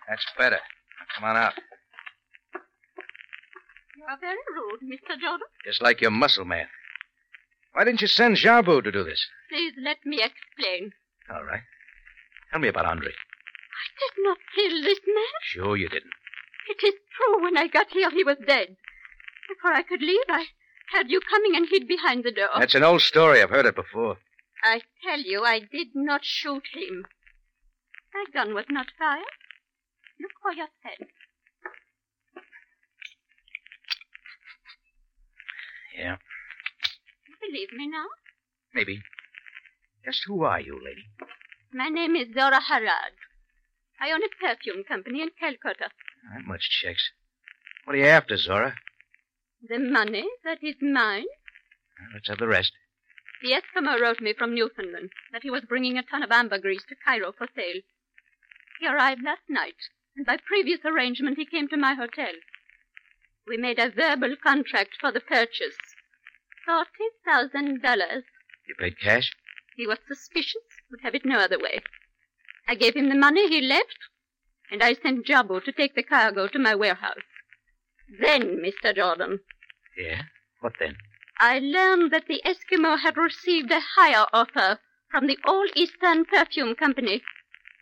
That's 0.08 0.24
better. 0.38 0.60
Come 1.16 1.24
on 1.24 1.36
out. 1.36 1.54
You 3.96 4.04
are 4.08 4.18
very 4.20 4.36
rude, 4.54 4.88
Mr. 4.88 5.20
Jordan. 5.20 5.48
Just 5.66 5.82
like 5.82 6.00
your 6.00 6.12
muscle 6.12 6.44
man. 6.44 6.66
Why 7.72 7.82
didn't 7.82 8.02
you 8.02 8.06
send 8.06 8.36
Jabu 8.36 8.84
to 8.84 8.92
do 8.92 9.02
this? 9.02 9.26
Please 9.48 9.72
let 9.82 9.96
me 10.06 10.22
explain. 10.22 10.92
All 11.28 11.42
right. 11.42 11.62
Tell 12.52 12.60
me 12.60 12.68
about 12.68 12.86
Andre. 12.86 13.10
I 13.80 13.86
did 14.00 14.24
not 14.24 14.38
kill 14.54 14.82
this 14.82 15.00
man. 15.06 15.34
Sure 15.42 15.76
you 15.76 15.88
didn't. 15.88 16.12
It 16.68 16.84
is 16.86 16.94
true. 17.16 17.42
When 17.42 17.56
I 17.56 17.66
got 17.66 17.88
here, 17.90 18.10
he 18.10 18.22
was 18.24 18.36
dead. 18.46 18.76
Before 19.48 19.72
I 19.72 19.82
could 19.82 20.02
leave, 20.02 20.28
I 20.28 20.46
heard 20.92 21.10
you 21.10 21.20
coming 21.20 21.56
and 21.56 21.66
hid 21.68 21.88
behind 21.88 22.24
the 22.24 22.32
door. 22.32 22.48
That's 22.58 22.74
an 22.74 22.84
old 22.84 23.00
story. 23.02 23.42
I've 23.42 23.50
heard 23.50 23.66
it 23.66 23.74
before. 23.74 24.18
I 24.62 24.82
tell 25.04 25.20
you, 25.20 25.44
I 25.44 25.60
did 25.60 25.88
not 25.94 26.20
shoot 26.24 26.62
him. 26.74 27.06
My 28.12 28.24
gun 28.32 28.54
was 28.54 28.66
not 28.68 28.86
fired. 28.98 29.24
Look 30.20 30.32
for 30.42 30.52
yourself. 30.52 31.08
Yeah, 35.96 36.16
You 37.28 37.34
believe 37.40 37.72
me 37.76 37.88
now? 37.88 38.06
maybe. 38.74 39.02
Just 40.04 40.22
who 40.26 40.44
are 40.44 40.60
you, 40.60 40.74
lady? 40.82 41.04
My 41.72 41.88
name 41.88 42.14
is 42.16 42.28
Zora 42.32 42.60
Harad. 42.60 43.14
I 44.00 44.10
own 44.12 44.22
a 44.22 44.28
perfume 44.40 44.84
company 44.84 45.20
in 45.22 45.30
Calcutta. 45.38 45.90
Not 46.32 46.46
much 46.46 46.68
checks. 46.82 47.10
What 47.84 47.94
are 47.94 47.98
you 47.98 48.06
after, 48.06 48.36
Zora? 48.36 48.74
The 49.68 49.78
money 49.78 50.26
that 50.44 50.58
is 50.62 50.76
mine. 50.80 51.26
Well, 51.98 52.08
Let's 52.14 52.28
have 52.28 52.38
the 52.38 52.48
rest. 52.48 52.72
The 53.42 53.52
Eskimo 53.52 54.00
wrote 54.00 54.20
me 54.20 54.32
from 54.36 54.54
Newfoundland 54.54 55.10
that 55.32 55.42
he 55.42 55.50
was 55.50 55.62
bringing 55.68 55.96
a 55.98 56.02
ton 56.02 56.22
of 56.22 56.30
ambergris 56.30 56.84
to 56.88 56.94
Cairo 57.04 57.32
for 57.32 57.46
sale. 57.54 57.80
He 58.80 58.86
arrived 58.86 59.22
last 59.22 59.42
night, 59.48 59.76
and 60.16 60.24
by 60.26 60.36
previous 60.46 60.80
arrangement 60.84 61.38
he 61.38 61.44
came 61.46 61.68
to 61.68 61.76
my 61.76 61.94
hotel. 61.94 62.32
We 63.46 63.56
made 63.56 63.78
a 63.78 63.90
verbal 63.90 64.36
contract 64.42 64.92
for 65.00 65.10
the 65.12 65.20
purchase. 65.20 65.76
Forty 66.66 67.08
thousand 67.24 67.82
dollars. 67.82 68.24
You 68.68 68.74
paid 68.78 68.98
cash? 69.00 69.32
He 69.76 69.86
was 69.86 69.98
suspicious, 70.06 70.62
would 70.90 71.00
have 71.02 71.14
it 71.14 71.24
no 71.24 71.38
other 71.38 71.58
way. 71.58 71.80
I 72.70 72.76
gave 72.76 72.94
him 72.94 73.08
the 73.08 73.16
money, 73.16 73.48
he 73.48 73.60
left, 73.60 73.98
and 74.70 74.80
I 74.80 74.94
sent 74.94 75.26
Jabu 75.26 75.60
to 75.64 75.72
take 75.72 75.96
the 75.96 76.04
cargo 76.04 76.46
to 76.46 76.58
my 76.60 76.76
warehouse. 76.76 77.26
Then, 78.20 78.62
Mr. 78.64 78.94
Jordan, 78.94 79.40
Yeah. 79.96 80.22
What 80.60 80.74
then? 80.78 80.96
I 81.40 81.58
learned 81.58 82.12
that 82.12 82.28
the 82.28 82.40
Eskimo 82.46 82.96
had 83.00 83.16
received 83.16 83.72
a 83.72 83.80
higher 83.96 84.24
offer 84.32 84.78
from 85.10 85.26
the 85.26 85.36
All 85.44 85.66
Eastern 85.74 86.24
Perfume 86.24 86.76
Company. 86.76 87.22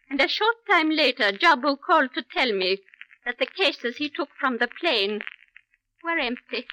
And 0.09 0.22
a 0.22 0.29
short 0.29 0.57
time 0.70 0.88
later, 0.88 1.33
Jabu 1.33 1.77
called 1.79 2.14
to 2.14 2.22
tell 2.22 2.51
me 2.55 2.79
that 3.27 3.38
the 3.38 3.44
cases 3.62 3.98
he 3.98 4.09
took 4.09 4.31
from 4.40 4.57
the 4.57 4.68
plane 4.81 5.20
were 6.03 6.18
empty. 6.18 6.66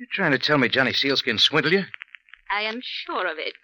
You're 0.00 0.08
trying 0.12 0.32
to 0.32 0.38
tell 0.40 0.58
me 0.58 0.68
Johnny 0.68 0.92
Sealskin 0.92 1.38
swindled 1.38 1.74
you? 1.74 1.84
I 2.50 2.62
am 2.62 2.80
sure 2.82 3.28
of 3.28 3.38
it. 3.38 3.54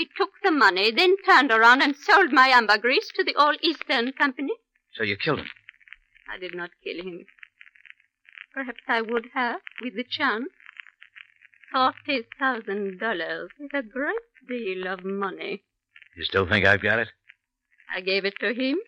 He 0.00 0.08
took 0.16 0.30
the 0.42 0.50
money, 0.50 0.90
then 0.90 1.14
turned 1.26 1.50
around 1.52 1.82
and 1.82 1.94
sold 1.94 2.32
my 2.32 2.48
ambergris 2.48 3.06
to 3.16 3.22
the 3.22 3.34
All 3.34 3.54
Eastern 3.60 4.12
Company. 4.12 4.54
So 4.94 5.02
you 5.02 5.14
killed 5.14 5.40
him. 5.40 5.50
I 6.26 6.38
did 6.38 6.54
not 6.54 6.70
kill 6.82 7.04
him. 7.04 7.26
Perhaps 8.54 8.80
I 8.88 9.02
would 9.02 9.26
have, 9.34 9.60
with 9.82 9.96
the 9.96 10.04
chance. 10.04 10.48
Forty 11.70 12.22
thousand 12.38 12.98
dollars 12.98 13.50
is 13.60 13.68
a 13.74 13.82
great 13.82 14.30
deal 14.48 14.86
of 14.86 15.04
money. 15.04 15.64
You 16.16 16.24
still 16.24 16.48
think 16.48 16.64
I've 16.64 16.80
got 16.80 16.98
it? 16.98 17.08
I 17.94 18.00
gave 18.00 18.24
it 18.24 18.38
to 18.40 18.54
him. 18.54 18.78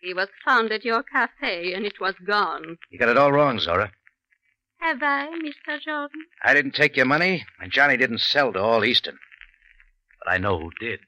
He 0.00 0.14
was 0.14 0.28
found 0.44 0.70
at 0.70 0.84
your 0.84 1.02
cafe, 1.02 1.72
and 1.74 1.84
it 1.84 2.00
was 2.00 2.14
gone. 2.24 2.78
You 2.88 3.00
got 3.00 3.08
it 3.08 3.18
all 3.18 3.32
wrong, 3.32 3.58
Zora. 3.58 3.90
Have 4.78 5.02
I, 5.02 5.26
Mr. 5.44 5.80
Jordan? 5.84 6.24
I 6.44 6.54
didn't 6.54 6.76
take 6.76 6.96
your 6.96 7.06
money, 7.06 7.44
and 7.60 7.72
Johnny 7.72 7.96
didn't 7.96 8.20
sell 8.20 8.52
to 8.52 8.60
All 8.60 8.84
Eastern. 8.84 9.18
But 10.24 10.32
I 10.32 10.38
know 10.38 10.58
who 10.58 10.70
did. 10.78 11.00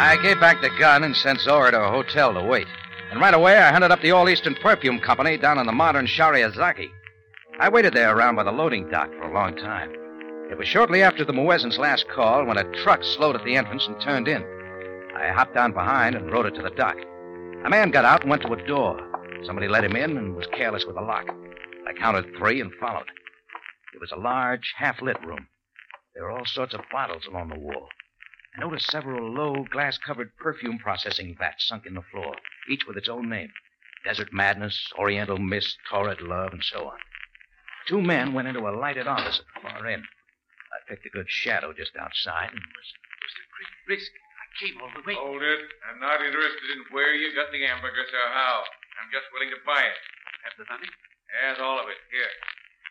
I 0.00 0.16
gave 0.22 0.40
back 0.40 0.60
the 0.60 0.70
gun 0.78 1.04
and 1.04 1.14
sent 1.16 1.40
Zora 1.40 1.70
to 1.72 1.80
a 1.80 1.90
hotel 1.90 2.32
to 2.34 2.42
wait. 2.42 2.66
And 3.10 3.20
right 3.20 3.34
away, 3.34 3.56
I 3.56 3.72
hunted 3.72 3.90
up 3.90 4.00
the 4.00 4.12
All 4.12 4.28
Eastern 4.28 4.54
Perfume 4.54 5.00
Company 5.00 5.36
down 5.36 5.58
in 5.58 5.66
the 5.66 5.72
modern 5.72 6.06
Shariazaki. 6.06 6.88
I 7.58 7.68
waited 7.68 7.94
there 7.94 8.16
around 8.16 8.36
by 8.36 8.44
the 8.44 8.52
loading 8.52 8.88
dock 8.90 9.10
for 9.10 9.22
a 9.22 9.34
long 9.34 9.56
time. 9.56 9.92
It 10.50 10.56
was 10.56 10.68
shortly 10.68 11.02
after 11.02 11.24
the 11.24 11.32
Muezzin's 11.32 11.78
last 11.78 12.08
call 12.08 12.44
when 12.44 12.56
a 12.56 12.70
truck 12.82 13.02
slowed 13.02 13.36
at 13.36 13.44
the 13.44 13.56
entrance 13.56 13.86
and 13.86 14.00
turned 14.00 14.28
in. 14.28 14.44
I 15.16 15.32
hopped 15.32 15.54
down 15.54 15.72
behind 15.72 16.14
and 16.14 16.30
rode 16.30 16.46
it 16.46 16.54
to 16.54 16.62
the 16.62 16.70
dock. 16.70 16.96
A 17.64 17.68
man 17.68 17.90
got 17.90 18.04
out 18.04 18.22
and 18.22 18.30
went 18.30 18.42
to 18.42 18.52
a 18.52 18.66
door. 18.66 18.98
Somebody 19.44 19.68
let 19.68 19.84
him 19.84 19.96
in 19.96 20.16
and 20.16 20.36
was 20.36 20.46
careless 20.52 20.86
with 20.86 20.94
the 20.94 21.02
lock. 21.02 21.28
I 21.86 21.92
counted 21.92 22.34
three 22.36 22.60
and 22.60 22.72
followed. 22.74 23.10
It 23.94 24.00
was 24.00 24.12
a 24.12 24.16
large, 24.16 24.74
half 24.76 25.00
lit 25.00 25.24
room. 25.24 25.48
There 26.14 26.24
were 26.24 26.30
all 26.30 26.44
sorts 26.44 26.74
of 26.74 26.80
bottles 26.90 27.26
along 27.26 27.48
the 27.48 27.58
wall. 27.58 27.88
I 28.56 28.60
noticed 28.60 28.90
several 28.90 29.30
low, 29.30 29.64
glass 29.70 29.98
covered 29.98 30.36
perfume 30.36 30.78
processing 30.78 31.36
vats 31.38 31.68
sunk 31.68 31.86
in 31.86 31.94
the 31.94 32.02
floor, 32.02 32.34
each 32.68 32.86
with 32.86 32.96
its 32.96 33.08
own 33.08 33.28
name 33.28 33.52
Desert 34.04 34.32
Madness, 34.32 34.92
Oriental 34.98 35.38
Mist, 35.38 35.78
Torrid 35.90 36.20
Love, 36.20 36.52
and 36.52 36.64
so 36.64 36.88
on. 36.88 36.98
Two 37.86 38.02
men 38.02 38.34
went 38.34 38.48
into 38.48 38.68
a 38.68 38.74
lighted 38.74 39.06
office 39.06 39.40
at 39.40 39.46
the 39.48 39.68
far 39.68 39.86
end. 39.86 40.04
I 40.72 40.84
picked 40.88 41.06
a 41.06 41.10
good 41.10 41.28
shadow 41.28 41.72
just 41.72 41.96
outside 41.96 42.50
and 42.52 42.60
it 42.60 42.72
was. 42.76 42.88
Mr. 43.24 43.42
Great 43.56 43.96
risk. 43.96 44.12
I 44.12 44.46
came 44.60 44.76
all 44.82 44.92
the 44.92 45.06
way. 45.06 45.14
Hold 45.16 45.42
it. 45.42 45.60
I'm 45.88 46.00
not 46.00 46.20
interested 46.20 46.68
in 46.76 46.84
where 46.92 47.14
you 47.14 47.34
got 47.34 47.50
the 47.50 47.64
ambergris 47.64 48.12
or 48.12 48.28
how. 48.34 48.64
I'm 49.00 49.08
just 49.08 49.30
willing 49.32 49.50
to 49.50 49.60
buy 49.64 49.80
it. 49.80 49.98
Have 50.44 50.56
the 50.58 50.66
money? 50.68 50.88
Yes, 51.42 51.56
all 51.60 51.80
of 51.80 51.88
it. 51.88 51.96
Here. 52.12 52.32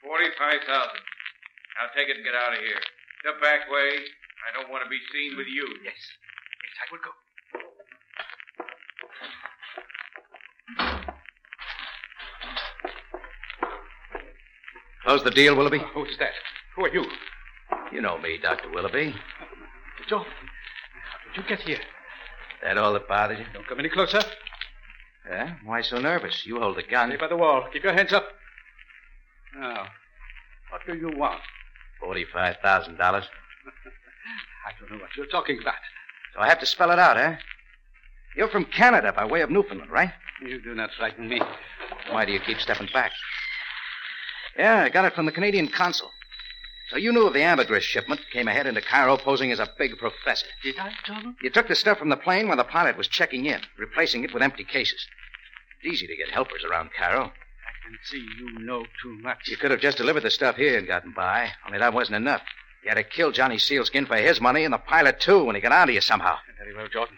Forty-five 0.03 0.61
thousand. 0.67 1.03
Now 1.77 1.89
take 1.95 2.09
it 2.09 2.17
and 2.17 2.25
get 2.25 2.35
out 2.35 2.53
of 2.53 2.59
here. 2.59 2.81
The 3.23 3.33
back 3.41 3.69
way. 3.69 3.91
I 4.47 4.53
don't 4.53 4.69
want 4.71 4.83
to 4.83 4.89
be 4.89 4.99
seen 5.11 5.35
with 5.37 5.47
you. 5.47 5.67
Yes. 5.83 5.97
Yes, 5.97 6.75
I 6.79 6.85
will 6.91 7.01
go. 7.03 7.11
Close 15.03 15.23
the 15.23 15.31
deal, 15.31 15.55
Willoughby? 15.55 15.81
Oh, 15.95 16.03
who's 16.03 16.17
that? 16.19 16.33
Who 16.75 16.85
are 16.85 16.93
you? 16.93 17.05
You 17.91 18.01
know 18.01 18.17
me, 18.17 18.37
Dr. 18.41 18.69
Willoughby. 18.69 19.15
Jordan. 20.07 20.31
How 20.31 21.17
did 21.33 21.41
you 21.41 21.47
get 21.49 21.59
here? 21.65 21.79
That 22.63 22.77
all 22.77 22.93
that 22.93 23.07
bothers 23.07 23.39
you? 23.39 23.45
Don't 23.53 23.67
come 23.67 23.79
any 23.79 23.89
closer. 23.89 24.21
Yeah? 25.29 25.55
Why 25.65 25.81
so 25.81 25.99
nervous? 25.99 26.45
You 26.45 26.59
hold 26.59 26.77
the 26.77 26.83
gun. 26.83 27.09
Stay 27.09 27.17
by 27.17 27.27
the 27.27 27.37
wall. 27.37 27.67
Keep 27.71 27.83
your 27.83 27.93
hands 27.93 28.13
up. 28.13 28.27
Do 30.87 30.95
you 30.95 31.11
want? 31.17 31.41
Forty-five 31.99 32.57
thousand 32.63 32.97
dollars. 32.97 33.25
I 34.65 34.71
don't 34.79 34.89
know 34.89 34.97
what 35.01 35.15
you're 35.17 35.27
talking 35.27 35.59
about. 35.61 35.75
So 36.33 36.39
I 36.39 36.47
have 36.47 36.59
to 36.59 36.65
spell 36.65 36.91
it 36.91 36.99
out, 36.99 37.17
eh? 37.17 37.35
You're 38.35 38.47
from 38.47 38.65
Canada 38.65 39.11
by 39.11 39.25
way 39.25 39.41
of 39.41 39.49
Newfoundland, 39.49 39.91
right? 39.91 40.11
You 40.41 40.61
do 40.61 40.73
not 40.73 40.91
frighten 40.97 41.27
me. 41.27 41.41
Why 42.11 42.23
do 42.23 42.31
you 42.31 42.39
keep 42.39 42.59
stepping 42.59 42.87
back? 42.93 43.11
Yeah, 44.57 44.83
I 44.83 44.89
got 44.89 45.05
it 45.05 45.13
from 45.13 45.25
the 45.25 45.31
Canadian 45.31 45.67
consul. 45.67 46.09
So 46.89 46.97
you 46.97 47.11
knew 47.11 47.27
of 47.27 47.33
the 47.33 47.43
ambergris 47.43 47.83
shipment, 47.83 48.21
came 48.31 48.47
ahead 48.47 48.65
into 48.65 48.81
Cairo 48.81 49.17
posing 49.17 49.51
as 49.51 49.59
a 49.59 49.67
big 49.77 49.97
professor. 49.97 50.45
Did 50.63 50.79
I, 50.79 50.91
Jordan? 51.05 51.35
You 51.41 51.49
took 51.49 51.67
the 51.67 51.75
stuff 51.75 51.97
from 51.97 52.09
the 52.09 52.15
plane 52.15 52.47
when 52.47 52.57
the 52.57 52.63
pilot 52.63 52.95
was 52.95 53.09
checking 53.09 53.45
in, 53.45 53.59
replacing 53.77 54.23
it 54.23 54.33
with 54.33 54.41
empty 54.41 54.63
cases. 54.63 55.05
It's 55.81 55.93
easy 55.93 56.07
to 56.07 56.15
get 56.15 56.29
helpers 56.29 56.63
around 56.63 56.91
Cairo. 56.97 57.33
Can 57.87 57.97
see 58.03 58.27
you 58.37 58.65
know 58.65 58.83
too 59.01 59.17
much. 59.21 59.47
You 59.47 59.55
could 59.55 59.71
have 59.71 59.79
just 59.79 59.97
delivered 59.97 60.23
the 60.23 60.29
stuff 60.29 60.57
here 60.57 60.77
and 60.77 60.85
gotten 60.85 61.13
by, 61.13 61.51
only 61.65 61.79
that 61.79 61.93
wasn't 61.93 62.17
enough. 62.17 62.41
You 62.83 62.89
had 62.89 62.95
to 62.95 63.03
kill 63.05 63.31
Johnny 63.31 63.57
Sealskin 63.57 64.05
for 64.05 64.17
his 64.17 64.41
money 64.41 64.65
and 64.65 64.73
the 64.73 64.77
pilot, 64.77 65.21
too, 65.21 65.45
when 65.45 65.55
he 65.55 65.61
got 65.61 65.71
onto 65.71 65.93
you 65.93 66.01
somehow. 66.01 66.35
Very 66.59 66.75
well, 66.75 66.89
Jordan. 66.89 67.15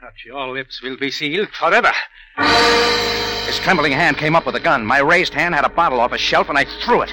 But 0.00 0.12
your 0.24 0.46
lips 0.54 0.80
will 0.80 0.96
be 0.96 1.10
sealed 1.10 1.48
forever. 1.48 1.90
His 3.46 3.58
trembling 3.58 3.90
hand 3.90 4.16
came 4.16 4.36
up 4.36 4.46
with 4.46 4.54
a 4.54 4.60
gun. 4.60 4.86
My 4.86 5.00
raised 5.00 5.34
hand 5.34 5.56
had 5.56 5.64
a 5.64 5.68
bottle 5.68 5.98
off 5.98 6.12
a 6.12 6.18
shelf, 6.18 6.48
and 6.48 6.56
I 6.56 6.66
threw 6.84 7.02
it. 7.02 7.10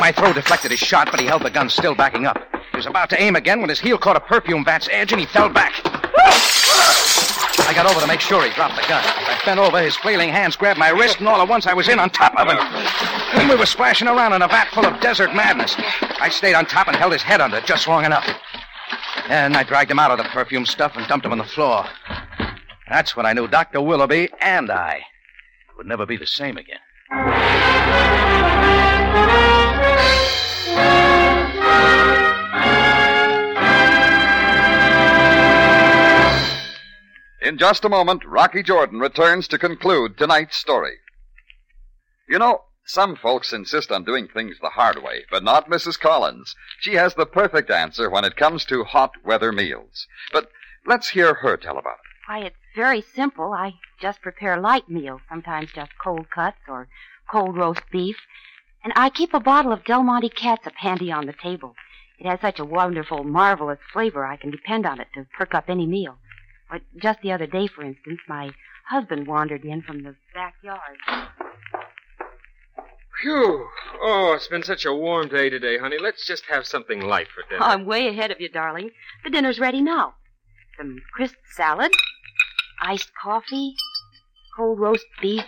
My 0.00 0.12
throw 0.16 0.32
deflected 0.32 0.70
his 0.70 0.80
shot, 0.80 1.10
but 1.10 1.20
he 1.20 1.26
held 1.26 1.42
the 1.42 1.50
gun 1.50 1.68
still 1.68 1.94
backing 1.94 2.24
up. 2.24 2.42
He 2.70 2.78
was 2.78 2.86
about 2.86 3.10
to 3.10 3.22
aim 3.22 3.36
again 3.36 3.60
when 3.60 3.68
his 3.68 3.80
heel 3.80 3.98
caught 3.98 4.16
a 4.16 4.20
perfume 4.20 4.64
vat's 4.64 4.88
edge, 4.90 5.12
and 5.12 5.20
he 5.20 5.26
fell 5.26 5.50
back. 5.50 5.74
I 7.66 7.74
got 7.74 7.90
over 7.90 8.00
to 8.00 8.06
make 8.06 8.20
sure 8.20 8.44
he 8.44 8.50
dropped 8.50 8.76
the 8.76 8.86
gun. 8.88 9.02
I 9.04 9.40
bent 9.44 9.58
over, 9.58 9.82
his 9.82 9.96
flailing 9.96 10.28
hands 10.28 10.54
grabbed 10.54 10.78
my 10.78 10.90
wrist, 10.90 11.18
and 11.18 11.28
all 11.28 11.42
at 11.42 11.48
once 11.48 11.66
I 11.66 11.74
was 11.74 11.88
in 11.88 11.98
on 11.98 12.10
top 12.10 12.34
of 12.36 12.46
him. 12.46 12.58
Then 13.34 13.48
we 13.48 13.56
were 13.56 13.66
splashing 13.66 14.06
around 14.06 14.34
in 14.34 14.42
a 14.42 14.48
vat 14.48 14.68
full 14.68 14.86
of 14.86 15.00
desert 15.00 15.34
madness. 15.34 15.74
I 16.20 16.28
stayed 16.28 16.54
on 16.54 16.66
top 16.66 16.86
and 16.86 16.96
held 16.96 17.12
his 17.12 17.22
head 17.22 17.40
under 17.40 17.60
just 17.62 17.88
long 17.88 18.04
enough. 18.04 18.26
Then 19.28 19.56
I 19.56 19.64
dragged 19.64 19.90
him 19.90 19.98
out 19.98 20.12
of 20.12 20.18
the 20.18 20.24
perfume 20.24 20.64
stuff 20.64 20.96
and 20.96 21.06
dumped 21.08 21.26
him 21.26 21.32
on 21.32 21.38
the 21.38 21.44
floor. 21.44 21.84
That's 22.88 23.16
when 23.16 23.26
I 23.26 23.32
knew 23.32 23.48
Dr. 23.48 23.80
Willoughby 23.80 24.28
and 24.40 24.70
I 24.70 25.02
would 25.76 25.86
never 25.86 26.06
be 26.06 26.16
the 26.16 26.26
same 26.26 26.56
again. 26.56 26.78
In 37.46 37.58
just 37.58 37.84
a 37.84 37.88
moment, 37.88 38.24
Rocky 38.24 38.60
Jordan 38.60 38.98
returns 38.98 39.46
to 39.48 39.56
conclude 39.56 40.18
tonight's 40.18 40.56
story. 40.56 40.96
You 42.28 42.40
know, 42.40 42.64
Some 42.84 43.14
folks 43.14 43.52
insist 43.52 43.92
on 43.92 44.02
doing 44.02 44.26
things 44.26 44.58
the 44.58 44.70
hard 44.70 45.00
way, 45.00 45.26
but 45.30 45.44
not 45.44 45.70
Mrs. 45.70 45.96
Collins. 45.96 46.56
She 46.80 46.94
has 46.94 47.14
the 47.14 47.24
perfect 47.24 47.70
answer 47.70 48.10
when 48.10 48.24
it 48.24 48.34
comes 48.34 48.64
to 48.64 48.82
hot 48.82 49.12
weather 49.24 49.52
meals. 49.52 50.08
But 50.32 50.50
let's 50.84 51.10
hear 51.10 51.34
her 51.34 51.56
tell 51.56 51.78
about 51.78 51.98
it. 51.98 52.28
Why, 52.28 52.38
it's 52.40 52.56
very 52.74 53.00
simple. 53.00 53.52
I 53.52 53.74
just 54.00 54.22
prepare 54.22 54.60
light 54.60 54.88
meals, 54.88 55.20
sometimes 55.28 55.70
just 55.72 55.92
cold 56.02 56.28
cuts 56.28 56.58
or 56.66 56.88
cold 57.30 57.56
roast 57.56 57.88
beef. 57.92 58.16
And 58.82 58.92
I 58.96 59.08
keep 59.08 59.32
a 59.32 59.38
bottle 59.38 59.72
of 59.72 59.84
Del 59.84 60.02
Monte 60.02 60.30
catsup 60.30 60.74
handy 60.78 61.12
on 61.12 61.26
the 61.26 61.32
table. 61.32 61.76
It 62.18 62.26
has 62.26 62.40
such 62.40 62.58
a 62.58 62.64
wonderful, 62.64 63.22
marvelous 63.22 63.78
flavor, 63.92 64.26
I 64.26 64.36
can 64.36 64.50
depend 64.50 64.84
on 64.84 65.00
it 65.00 65.06
to 65.14 65.28
perk 65.38 65.54
up 65.54 65.66
any 65.68 65.86
meal. 65.86 66.18
But 66.70 66.82
just 67.00 67.20
the 67.22 67.32
other 67.32 67.46
day, 67.46 67.66
for 67.68 67.82
instance, 67.82 68.20
my 68.28 68.50
husband 68.88 69.26
wandered 69.26 69.64
in 69.64 69.82
from 69.82 70.02
the 70.02 70.16
backyard. 70.34 70.98
Phew. 73.20 73.66
Oh, 74.02 74.34
it's 74.34 74.48
been 74.48 74.62
such 74.62 74.84
a 74.84 74.92
warm 74.92 75.28
day 75.28 75.48
today, 75.48 75.78
honey. 75.78 75.96
Let's 75.98 76.26
just 76.26 76.44
have 76.46 76.66
something 76.66 77.00
light 77.00 77.28
for 77.28 77.42
dinner. 77.48 77.62
Oh, 77.62 77.68
I'm 77.68 77.86
way 77.86 78.08
ahead 78.08 78.30
of 78.30 78.40
you, 78.40 78.48
darling. 78.48 78.90
The 79.24 79.30
dinner's 79.30 79.58
ready 79.58 79.80
now. 79.80 80.14
Some 80.76 80.98
crisp 81.14 81.36
salad, 81.54 81.92
iced 82.82 83.10
coffee, 83.22 83.74
cold 84.56 84.78
roast 84.78 85.06
beef, 85.22 85.44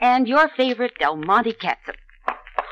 and 0.00 0.28
your 0.28 0.48
favorite 0.48 0.92
Del 0.98 1.16
Monte 1.16 1.54
catsup. 1.54 1.96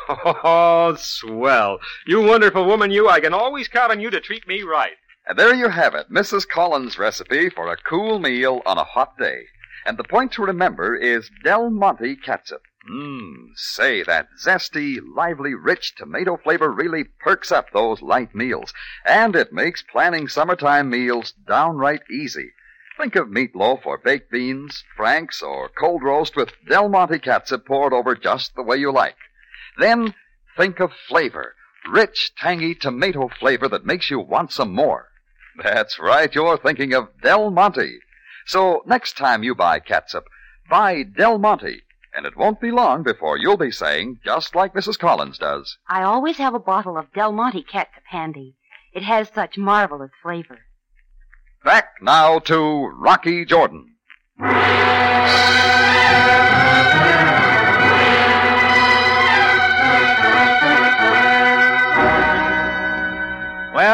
Oh, 0.09 0.97
swell. 0.99 1.79
You 2.07 2.21
wonderful 2.23 2.67
woman, 2.67 2.91
you. 2.91 3.09
I 3.09 3.21
can 3.21 3.33
always 3.33 3.69
count 3.69 3.93
on 3.93 4.01
you 4.01 4.11
to 4.11 4.21
treat 4.21 4.47
me 4.49 4.63
right. 4.63 4.95
And 5.25 5.39
there 5.39 5.55
you 5.55 5.69
have 5.69 5.95
it, 5.95 6.11
Mrs. 6.11 6.49
Collins' 6.49 6.99
recipe 6.99 7.49
for 7.49 7.73
a 7.73 7.77
cool 7.77 8.19
meal 8.19 8.61
on 8.67 8.77
a 8.77 8.85
hot 8.85 9.17
day. 9.17 9.47
And 9.87 9.97
the 9.97 10.05
point 10.05 10.33
to 10.33 10.45
remember 10.45 10.97
is 10.97 11.31
Del 11.45 11.71
Monte 11.71 12.17
catsup. 12.17 12.63
Mmm, 12.91 13.51
say, 13.55 14.03
that 14.03 14.29
zesty, 14.37 14.99
lively, 15.01 15.55
rich 15.55 15.95
tomato 15.95 16.37
flavor 16.37 16.71
really 16.71 17.05
perks 17.05 17.53
up 17.53 17.71
those 17.71 18.03
light 18.03 18.35
meals. 18.35 18.75
And 19.05 19.37
it 19.37 19.53
makes 19.53 19.83
planning 19.83 20.27
summertime 20.27 20.91
meals 20.91 21.33
downright 21.33 22.03
easy. 22.11 22.53
Think 22.99 23.15
of 23.15 23.29
meatloaf 23.29 23.87
or 23.87 23.99
baked 23.99 24.31
beans, 24.31 24.83
franks, 24.97 25.41
or 25.41 25.69
cold 25.69 26.03
roast 26.03 26.35
with 26.35 26.53
Del 26.69 26.89
Monte 26.89 27.21
catsup 27.21 27.65
poured 27.65 27.93
over 27.93 28.17
just 28.17 28.57
the 28.57 28.63
way 28.63 28.77
you 28.77 28.91
like. 28.91 29.17
Then 29.79 30.15
think 30.57 30.81
of 30.81 30.93
flavor. 30.93 31.55
Rich, 31.89 32.33
tangy 32.37 32.75
tomato 32.75 33.29
flavor 33.29 33.69
that 33.69 33.87
makes 33.87 34.11
you 34.11 34.19
want 34.19 34.51
some 34.51 34.75
more. 34.75 35.12
That's 35.63 35.99
right, 35.99 36.35
you're 36.35 36.59
thinking 36.59 36.95
of 36.95 37.09
Del 37.23 37.51
Monte. 37.51 37.99
So 38.47 38.83
next 38.87 39.17
time 39.17 39.43
you 39.43 39.55
buy 39.55 39.81
catsup, 39.81 40.25
buy 40.69 41.03
Del 41.03 41.39
Monte, 41.39 41.83
and 42.15 42.27
it 42.27 42.37
won't 42.37 42.61
be 42.61 42.71
long 42.71 43.03
before 43.03 43.37
you'll 43.37 43.57
be 43.57 43.71
saying, 43.71 44.21
just 44.25 44.55
like 44.55 44.75
Mrs. 44.75 44.99
Collins 44.99 45.39
does, 45.39 45.77
I 45.89 46.03
always 46.03 46.39
have 46.39 46.55
a 46.55 46.59
bottle 46.59 46.97
of 46.97 47.13
Del 47.13 47.33
Monte 47.33 47.63
catsup 47.63 48.03
handy. 48.09 48.57
It 48.93 49.03
has 49.03 49.31
such 49.35 49.57
marvelous 49.57 50.11
flavor. 50.23 50.61
Back 51.65 51.91
now 52.01 52.39
to 52.41 52.87
Rocky 52.97 53.45
Jordan. 53.45 53.95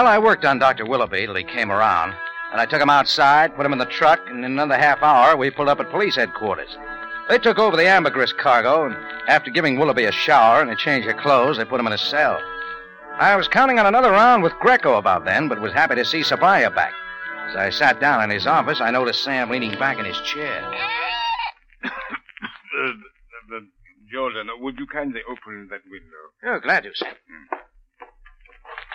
I 0.08 0.18
worked 0.18 0.46
on 0.46 0.58
Dr. 0.58 0.86
Willoughby 0.86 1.26
till 1.26 1.34
he 1.34 1.44
came 1.44 1.70
around. 1.70 2.14
And 2.50 2.60
I 2.60 2.64
took 2.64 2.80
him 2.80 2.88
outside, 2.88 3.54
put 3.54 3.66
him 3.66 3.74
in 3.74 3.78
the 3.78 3.84
truck, 3.84 4.20
and 4.26 4.38
in 4.38 4.52
another 4.52 4.78
half 4.78 5.02
hour, 5.02 5.36
we 5.36 5.50
pulled 5.50 5.68
up 5.68 5.80
at 5.80 5.90
police 5.90 6.16
headquarters. 6.16 6.78
They 7.28 7.36
took 7.36 7.58
over 7.58 7.76
the 7.76 7.86
ambergris 7.86 8.32
cargo, 8.32 8.86
and 8.86 8.96
after 9.28 9.50
giving 9.50 9.78
Willoughby 9.78 10.06
a 10.06 10.12
shower 10.12 10.62
and 10.62 10.70
a 10.70 10.76
change 10.76 11.04
of 11.04 11.18
clothes, 11.18 11.58
they 11.58 11.66
put 11.66 11.78
him 11.78 11.86
in 11.86 11.92
a 11.92 11.98
cell. 11.98 12.40
I 13.18 13.36
was 13.36 13.48
counting 13.48 13.78
on 13.78 13.84
another 13.84 14.10
round 14.10 14.42
with 14.42 14.54
Greco 14.60 14.96
about 14.96 15.26
then, 15.26 15.46
but 15.46 15.60
was 15.60 15.74
happy 15.74 15.96
to 15.96 16.06
see 16.06 16.20
Sabaya 16.20 16.74
back. 16.74 16.94
As 17.50 17.56
I 17.56 17.68
sat 17.68 18.00
down 18.00 18.22
in 18.22 18.30
his 18.30 18.46
office, 18.46 18.80
I 18.80 18.90
noticed 18.90 19.22
Sam 19.22 19.50
leaning 19.50 19.78
back 19.78 19.98
in 19.98 20.04
his 20.04 20.20
chair. 20.22 20.64
Uh, 22.78 23.56
uh, 23.56 23.60
Jordan, 24.12 24.46
would 24.60 24.78
you 24.78 24.86
kindly 24.86 25.20
open 25.28 25.66
that 25.68 25.80
window? 25.90 26.22
Oh, 26.44 26.60
glad 26.60 26.84
to, 26.84 26.90
Sam. 26.94 27.12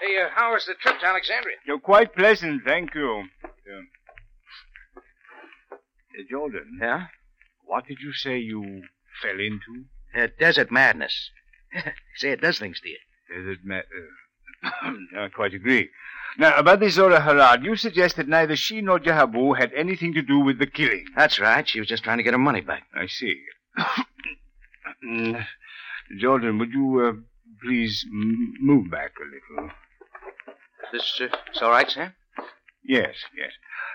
Hey, 0.04 0.18
uh, 0.22 0.28
how 0.36 0.52
was 0.54 0.66
the 0.66 0.74
trip 0.74 1.00
to 1.00 1.06
Alexandria? 1.06 1.56
You're 1.66 1.80
quite 1.80 2.14
pleasant, 2.14 2.64
thank 2.66 2.94
you. 2.94 3.24
Uh, 3.44 3.48
uh, 5.76 6.24
Jordan. 6.30 6.78
Yeah? 6.82 7.06
What 7.66 7.88
did 7.88 8.00
you 8.02 8.12
say 8.12 8.38
you 8.38 8.84
fell 9.22 9.40
into? 9.40 9.86
Uh, 10.14 10.28
desert 10.38 10.72
madness. 10.72 11.30
Say, 12.18 12.32
it 12.32 12.42
does 12.42 12.60
things 12.60 12.82
to 12.82 12.90
you. 12.90 12.98
Desert 13.30 13.60
madness. 13.64 15.08
I 15.18 15.30
quite 15.34 15.54
agree. 15.54 15.90
Now, 16.38 16.58
about 16.58 16.82
this 16.82 16.96
Zora 16.96 17.22
Harad, 17.22 17.64
you 17.64 17.76
suggest 17.78 18.18
that 18.18 18.28
neither 18.28 18.58
she 18.58 18.82
nor 18.82 19.00
Jabu 19.00 19.58
had 19.58 19.72
anything 19.74 20.14
to 20.16 20.22
do 20.22 20.40
with 20.40 20.60
the 20.60 20.68
killing. 20.68 21.06
That's 21.16 21.40
right. 21.40 21.68
She 21.68 21.80
was 21.80 21.88
just 21.88 22.04
trying 22.04 22.18
to 22.18 22.24
get 22.24 22.34
her 22.34 22.40
money 22.40 22.62
back. 22.62 22.84
I 22.94 23.08
see. 23.08 23.40
Mm, 25.06 25.46
Jordan, 26.18 26.60
would 26.60 26.72
you 26.72 27.02
uh, 27.06 27.12
please 27.62 28.06
m- 28.10 28.54
move 28.62 28.90
back 28.90 29.12
a 29.20 29.26
little? 29.26 29.70
This, 30.92 31.20
uh, 31.22 31.28
it's 31.50 31.62
all 31.62 31.72
right, 31.72 31.90
Sam? 31.90 32.14
Yes, 32.84 33.16
yes. 33.36 33.52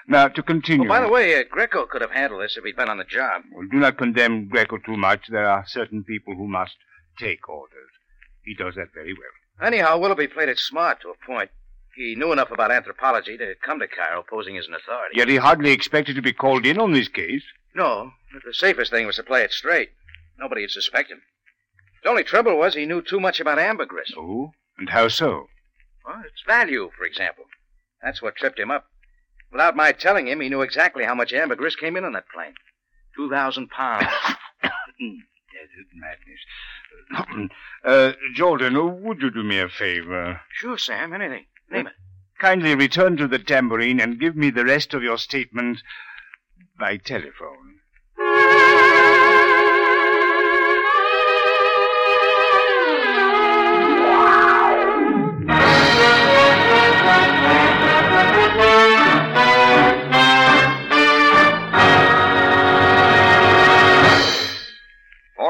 Now, 0.09 0.29
to 0.29 0.43
continue. 0.43 0.87
Oh, 0.87 0.89
by 0.89 1.01
the 1.01 1.09
way, 1.09 1.39
uh, 1.39 1.45
Greco 1.49 1.87
could 1.87 2.01
have 2.01 2.11
handled 2.11 2.43
this 2.43 2.57
if 2.57 2.65
he'd 2.65 2.77
been 2.77 2.89
on 2.89 2.99
the 2.99 3.05
job. 3.05 3.43
Well, 3.53 3.67
do 3.71 3.77
not 3.79 3.99
condemn 3.99 4.49
Greco 4.49 4.79
too 4.79 4.97
much. 4.97 5.29
There 5.29 5.49
are 5.49 5.65
certain 5.67 6.03
people 6.05 6.35
who 6.35 6.49
must 6.49 6.77
take 7.19 7.49
orders. 7.49 7.91
He 8.45 8.55
does 8.55 8.75
that 8.77 8.95
very 8.95 9.13
well. 9.13 9.67
Anyhow, 9.67 9.99
Willoughby 9.99 10.29
played 10.29 10.49
it 10.49 10.59
smart 10.59 11.03
to 11.03 11.11
a 11.11 11.27
point. 11.27 11.51
He 11.95 12.15
knew 12.15 12.33
enough 12.33 12.51
about 12.51 12.71
anthropology 12.71 13.37
to 13.37 13.55
come 13.65 13.81
to 13.81 13.89
Cairo 13.89 14.25
posing 14.29 14.57
as 14.57 14.67
an 14.67 14.75
authority. 14.75 15.17
Yet 15.17 15.29
he 15.29 15.37
hardly 15.37 15.73
expected 15.73 16.17
to 16.17 16.23
be 16.23 16.33
called 16.33 16.65
in 16.65 16.79
on 16.79 16.93
this 16.93 17.09
case. 17.09 17.43
No, 17.75 18.13
but 18.33 18.43
the 18.45 18.55
safest 18.55 18.91
thing 18.91 19.07
was 19.07 19.17
to 19.17 19.23
play 19.23 19.43
it 19.43 19.53
straight. 19.53 19.91
Nobody 20.39 20.63
would 20.63 20.71
suspect 20.71 21.11
him. 21.11 21.21
The 22.03 22.09
only 22.09 22.25
trouble 22.25 22.57
was 22.57 22.75
he 22.75 22.87
knew 22.87 23.03
too 23.03 23.21
much 23.21 23.41
about 23.41 23.59
ambergris. 23.59 24.13
Oh? 24.17 24.53
And 24.79 24.91
how 24.91 25.09
so? 25.09 25.49
Well, 26.09 26.23
its 26.25 26.43
value, 26.47 26.91
for 26.97 27.05
example. 27.05 27.45
That's 28.03 28.23
what 28.23 28.37
tripped 28.37 28.59
him 28.59 28.71
up. 28.71 28.87
Without 29.53 29.77
my 29.77 29.93
telling 29.93 30.27
him, 30.27 30.41
he 30.41 30.49
knew 30.49 30.63
exactly 30.63 31.05
how 31.05 31.15
much 31.15 31.35
ambergris 31.35 31.77
came 31.77 31.99
in 31.99 32.05
on 32.05 32.15
that 32.15 32.31
plane. 32.35 32.55
Two 33.15 33.29
thousand 33.29 33.69
pounds. 33.69 34.07
Desert 34.63 35.89
madness. 35.95 37.51
uh, 37.85 38.13
Jordan, 38.35 39.03
would 39.03 39.21
you 39.21 39.31
do 39.31 39.43
me 39.43 39.59
a 39.59 39.69
favor? 39.69 40.41
Sure, 40.51 40.79
Sam. 40.79 41.13
Anything. 41.13 41.45
Name 41.71 41.89
it. 41.89 41.93
Kindly 42.41 42.75
return 42.75 43.19
to 43.19 43.29
the 43.29 43.39
tambourine 43.39 44.01
and 44.01 44.21
give 44.21 44.35
me 44.35 44.49
the 44.51 44.65
rest 44.65 44.95
of 44.95 45.03
your 45.03 45.19
statement 45.19 45.83
by 46.79 46.97
telephone. 46.97 47.78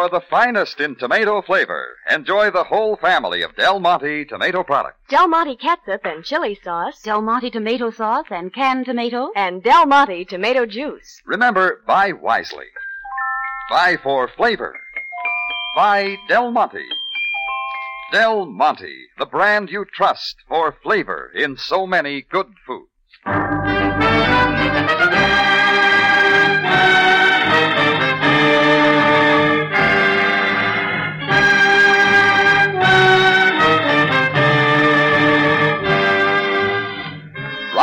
For 0.08 0.20
the 0.20 0.26
finest 0.30 0.80
in 0.80 0.96
tomato 0.96 1.42
flavor, 1.42 1.96
enjoy 2.10 2.50
the 2.50 2.64
whole 2.64 2.96
family 2.96 3.42
of 3.42 3.54
Del 3.56 3.78
Monte 3.78 4.24
tomato 4.24 4.62
products. 4.62 4.96
Del 5.10 5.28
Monte 5.28 5.54
ketchup 5.54 6.00
and 6.02 6.24
chili 6.24 6.54
sauce. 6.54 7.02
Del 7.02 7.20
Monte 7.20 7.50
tomato 7.50 7.90
sauce 7.90 8.24
and 8.30 8.50
canned 8.50 8.86
tomatoes. 8.86 9.32
And 9.36 9.62
Del 9.62 9.84
Monte 9.84 10.24
tomato 10.24 10.64
juice. 10.64 11.20
Remember, 11.26 11.82
buy 11.86 12.12
wisely. 12.12 12.68
Buy 13.68 13.98
for 14.02 14.28
flavor. 14.28 14.74
Buy 15.76 16.16
Del 16.26 16.52
Monte. 16.52 16.86
Del 18.10 18.46
Monte, 18.46 19.08
the 19.18 19.26
brand 19.26 19.68
you 19.68 19.84
trust 19.84 20.36
for 20.48 20.74
flavor 20.82 21.30
in 21.34 21.58
so 21.58 21.86
many 21.86 22.22
good 22.22 22.54
foods. 22.66 22.88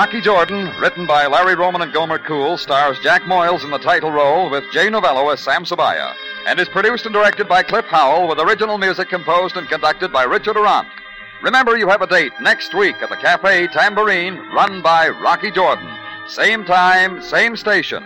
Rocky 0.06 0.22
Jordan, 0.22 0.72
written 0.80 1.08
by 1.08 1.26
Larry 1.26 1.56
Roman 1.56 1.82
and 1.82 1.92
Gomer 1.92 2.20
Cool, 2.20 2.60
stars 2.60 3.00
Jack 3.00 3.24
Moyles 3.24 3.64
in 3.64 3.72
the 3.72 3.80
title 3.80 4.12
role 4.12 4.52
with 4.52 4.64
Jay 4.72 4.88
Novello 4.88 5.30
as 5.30 5.40
Sam 5.40 5.66
Sabaya, 5.66 6.14
and 6.46 6.60
is 6.60 6.70
produced 6.70 7.08
and 7.08 7.14
directed 7.14 7.50
by 7.50 7.64
Cliff 7.64 7.86
Howell 7.86 8.28
with 8.28 8.40
original 8.40 8.78
music 8.78 9.10
composed 9.10 9.58
and 9.58 9.68
conducted 9.68 10.14
by 10.14 10.22
Richard 10.22 10.58
Aurandt. 10.58 10.86
Remember, 11.42 11.76
you 11.76 11.90
have 11.90 12.04
a 12.04 12.08
date 12.08 12.34
next 12.40 12.76
week 12.76 12.96
at 13.02 13.10
the 13.10 13.16
Cafe 13.16 13.66
Tambourine, 13.70 14.38
run 14.54 14.84
by 14.84 15.10
Rocky 15.10 15.50
Jordan. 15.50 15.90
Same 16.28 16.64
time, 16.66 17.20
same 17.24 17.58
station. 17.58 18.04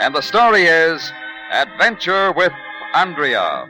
And 0.00 0.14
the 0.14 0.22
story 0.22 0.62
is 0.62 1.12
Adventure 1.52 2.32
with 2.32 2.52
Andrea. 2.94 3.68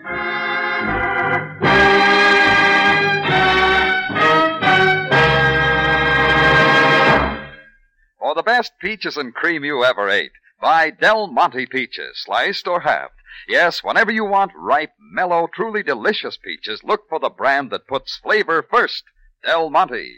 For 8.33 8.37
the 8.37 8.43
best 8.45 8.73
peaches 8.81 9.19
and 9.19 9.35
cream 9.35 9.63
you 9.63 9.85
ever 9.85 10.09
ate, 10.09 10.33
buy 10.59 10.89
Del 10.89 11.27
Monte 11.27 11.67
peaches, 11.67 12.23
sliced 12.25 12.67
or 12.67 12.81
halved. 12.81 13.13
Yes, 13.47 13.85
whenever 13.85 14.11
you 14.11 14.25
want 14.25 14.53
ripe, 14.57 14.95
mellow, 14.99 15.51
truly 15.53 15.83
delicious 15.83 16.39
peaches, 16.39 16.81
look 16.83 17.03
for 17.11 17.19
the 17.19 17.29
brand 17.29 17.71
that 17.73 17.87
puts 17.87 18.17
flavor 18.17 18.63
first. 18.63 19.05
Del 19.45 19.69
Monte. 19.69 20.15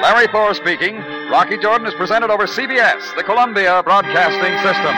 Larry 0.00 0.28
Thor 0.28 0.54
speaking. 0.54 0.96
Rocky 1.28 1.58
Jordan 1.58 1.86
is 1.86 1.92
presented 1.92 2.30
over 2.30 2.46
CBS, 2.46 3.14
the 3.14 3.22
Columbia 3.22 3.82
Broadcasting 3.82 4.56
System. 4.62 4.96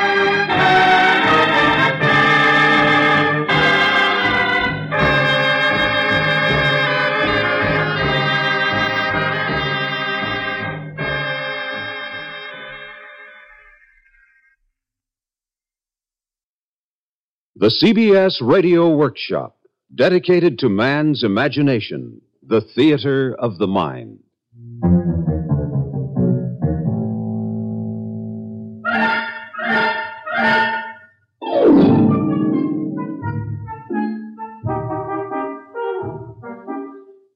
The 17.63 17.69
CBS 17.69 18.45
Radio 18.45 18.89
Workshop, 18.89 19.57
dedicated 19.95 20.59
to 20.59 20.69
man's 20.69 21.23
imagination, 21.23 22.21
the 22.45 22.61
theater 22.61 23.37
of 23.39 23.59
the 23.59 23.69
mind. 23.69 24.19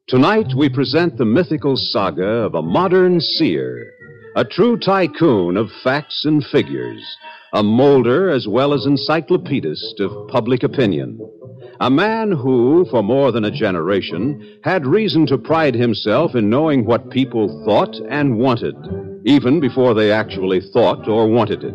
Tonight 0.09 0.49
we 0.57 0.69
present 0.69 1.19
the 1.19 1.25
mythical 1.25 1.77
saga 1.77 2.27
of 2.27 2.57
a 2.57 2.62
modern 2.62 3.21
seer, 3.21 3.93
a 4.35 4.45
true 4.45 4.77
tycoon 4.77 5.57
of 5.57 5.71
facts 5.85 6.25
and 6.25 6.45
figures, 6.45 7.17
a 7.53 7.63
molder 7.63 8.31
as 8.31 8.47
well 8.49 8.73
as 8.73 8.87
encyclopedist 8.87 10.01
of 10.01 10.29
public 10.29 10.63
opinion. 10.63 11.19
A 11.81 11.91
man 11.91 12.33
who, 12.33 12.87
for 12.91 13.03
more 13.03 13.33
than 13.33 13.45
a 13.45 13.51
generation, 13.51 14.59
had 14.65 14.87
reason 14.87 15.27
to 15.27 15.39
pride 15.39 15.75
himself 15.75 16.35
in 16.35 16.49
knowing 16.49 16.85
what 16.85 17.11
people 17.11 17.65
thought 17.67 17.95
and 18.09 18.39
wanted, 18.39 18.75
even 19.25 19.61
before 19.61 19.95
they 19.95 20.11
actually 20.11 20.61
thought 20.73 21.07
or 21.09 21.29
wanted 21.29 21.65
it. 21.65 21.75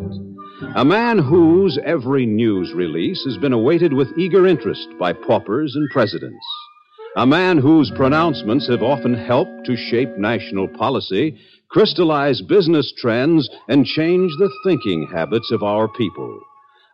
A 0.76 0.84
man 0.84 1.18
whose 1.18 1.78
every 1.84 2.26
news 2.26 2.72
release 2.72 3.22
has 3.24 3.36
been 3.38 3.52
awaited 3.52 3.92
with 3.92 4.16
eager 4.16 4.46
interest 4.46 4.88
by 4.98 5.12
paupers 5.12 5.74
and 5.74 5.88
presidents. 5.90 6.44
A 7.16 7.26
man 7.26 7.58
whose 7.58 7.92
pronouncements 7.94 8.68
have 8.68 8.82
often 8.82 9.12
helped 9.12 9.66
to 9.66 9.76
shape 9.76 10.16
national 10.16 10.68
policy, 10.68 11.36
crystallize 11.72 12.42
business 12.42 12.92
trends, 12.98 13.48
and 13.68 13.86
change 13.86 14.30
the 14.38 14.50
thinking 14.64 15.08
habits 15.12 15.50
of 15.50 15.62
our 15.62 15.88
people. 15.88 16.40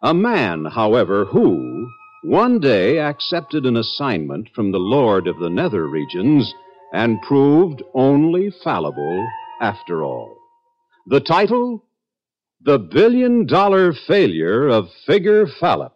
A 0.02 0.14
man, 0.14 0.64
however, 0.64 1.24
who 1.24 1.90
one 2.22 2.60
day 2.60 2.98
accepted 2.98 3.66
an 3.66 3.76
assignment 3.76 4.48
from 4.54 4.70
the 4.70 4.78
Lord 4.78 5.26
of 5.26 5.38
the 5.38 5.50
Nether 5.50 5.86
regions 5.86 6.52
and 6.92 7.20
proved 7.22 7.82
only 7.94 8.50
fallible 8.62 9.26
after 9.60 10.04
all. 10.04 10.36
The 11.06 11.20
title? 11.20 11.84
The 12.60 12.78
Billion 12.78 13.46
Dollar 13.46 13.92
Failure 13.92 14.68
of 14.68 14.88
Figure 15.06 15.46
Fallop. 15.60 15.92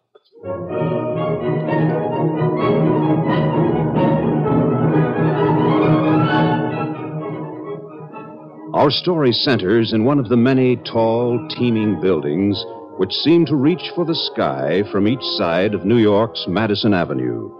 Our 8.73 8.89
story 8.89 9.33
centers 9.33 9.93
in 9.93 10.03
one 10.03 10.17
of 10.17 10.29
the 10.29 10.35
many 10.35 10.77
tall, 10.77 11.47
teeming 11.47 12.01
buildings 12.01 12.65
which 12.97 13.13
seem 13.13 13.45
to 13.45 13.55
reach 13.55 13.91
for 13.93 14.03
the 14.03 14.15
sky 14.15 14.81
from 14.91 15.07
each 15.07 15.21
side 15.37 15.75
of 15.75 15.85
New 15.85 15.97
York's 15.97 16.45
Madison 16.47 16.91
Avenue. 16.91 17.51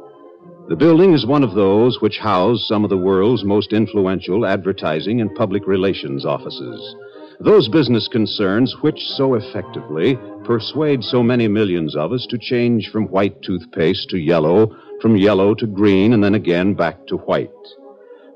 The 0.69 0.75
building 0.75 1.13
is 1.13 1.23
one 1.23 1.43
of 1.43 1.53
those 1.53 2.01
which 2.01 2.17
house 2.17 2.67
some 2.67 2.83
of 2.83 2.89
the 2.89 2.97
world's 2.97 3.43
most 3.43 3.73
influential 3.73 4.43
advertising 4.43 5.21
and 5.21 5.35
public 5.35 5.67
relations 5.67 6.25
offices. 6.25 6.95
Those 7.39 7.69
business 7.69 8.07
concerns 8.07 8.77
which 8.81 8.99
so 8.99 9.35
effectively 9.35 10.17
persuade 10.43 11.03
so 11.03 11.21
many 11.21 11.47
millions 11.47 11.95
of 11.95 12.11
us 12.11 12.25
to 12.31 12.39
change 12.39 12.89
from 12.89 13.07
white 13.09 13.39
toothpaste 13.43 14.09
to 14.09 14.17
yellow, 14.17 14.75
from 14.99 15.15
yellow 15.15 15.53
to 15.53 15.67
green, 15.67 16.13
and 16.13 16.23
then 16.23 16.33
again 16.33 16.73
back 16.73 17.05
to 17.05 17.17
white. 17.17 17.51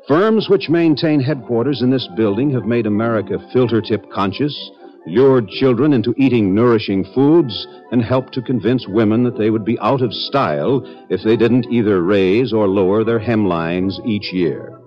Firms 0.07 0.47
which 0.47 0.69
maintain 0.69 1.19
headquarters 1.19 1.81
in 1.81 1.89
this 1.89 2.07
building 2.15 2.49
have 2.51 2.63
made 2.63 2.85
America 2.85 3.39
filter 3.51 3.81
tip 3.81 4.09
conscious, 4.09 4.71
lured 5.05 5.49
children 5.49 5.91
into 5.91 6.13
eating 6.15 6.55
nourishing 6.55 7.03
foods, 7.13 7.67
and 7.91 8.01
helped 8.01 8.33
to 8.33 8.41
convince 8.41 8.87
women 8.87 9.23
that 9.23 9.37
they 9.37 9.49
would 9.49 9.65
be 9.65 9.77
out 9.79 10.01
of 10.01 10.13
style 10.13 10.81
if 11.09 11.21
they 11.23 11.35
didn't 11.35 11.67
either 11.69 12.01
raise 12.01 12.53
or 12.53 12.69
lower 12.69 13.03
their 13.03 13.19
hemlines 13.19 13.99
each 14.05 14.31
year. 14.31 14.79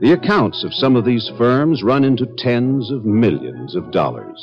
The 0.00 0.12
accounts 0.12 0.62
of 0.62 0.72
some 0.72 0.94
of 0.94 1.04
these 1.04 1.32
firms 1.36 1.82
run 1.82 2.04
into 2.04 2.26
tens 2.38 2.92
of 2.92 3.04
millions 3.04 3.74
of 3.74 3.90
dollars. 3.90 4.40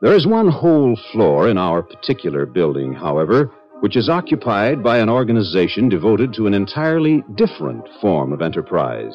There 0.00 0.14
is 0.14 0.26
one 0.26 0.48
whole 0.48 0.98
floor 1.12 1.48
in 1.48 1.58
our 1.58 1.82
particular 1.82 2.46
building, 2.46 2.94
however, 2.94 3.50
which 3.82 3.96
is 3.96 4.08
occupied 4.08 4.80
by 4.80 4.98
an 4.98 5.08
organization 5.08 5.88
devoted 5.88 6.32
to 6.32 6.46
an 6.46 6.54
entirely 6.54 7.20
different 7.34 7.84
form 8.00 8.32
of 8.32 8.40
enterprise. 8.40 9.12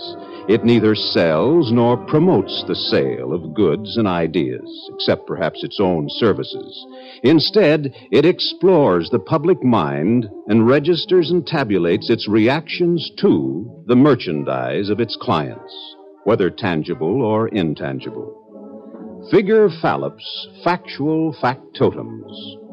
It 0.50 0.66
neither 0.66 0.94
sells 0.94 1.72
nor 1.72 1.96
promotes 1.96 2.66
the 2.68 2.76
sale 2.76 3.32
of 3.32 3.54
goods 3.54 3.96
and 3.96 4.06
ideas, 4.06 4.70
except 4.94 5.26
perhaps 5.26 5.64
its 5.64 5.80
own 5.80 6.10
services. 6.10 6.86
Instead, 7.24 7.96
it 8.12 8.26
explores 8.26 9.10
the 9.10 9.20
public 9.20 9.64
mind 9.64 10.28
and 10.50 10.68
registers 10.68 11.32
and 11.32 11.48
tabulates 11.48 12.10
its 12.10 12.28
reactions 12.28 13.10
to 13.20 13.84
the 13.86 13.96
merchandise 13.96 14.90
of 14.90 15.00
its 15.00 15.16
clients, 15.16 15.96
whether 16.26 16.50
tangible 16.50 17.22
or 17.22 17.48
intangible. 17.48 18.44
Figure 19.32 19.70
Fallop's 19.82 20.50
factual 20.62 21.34
factotums. 21.42 22.67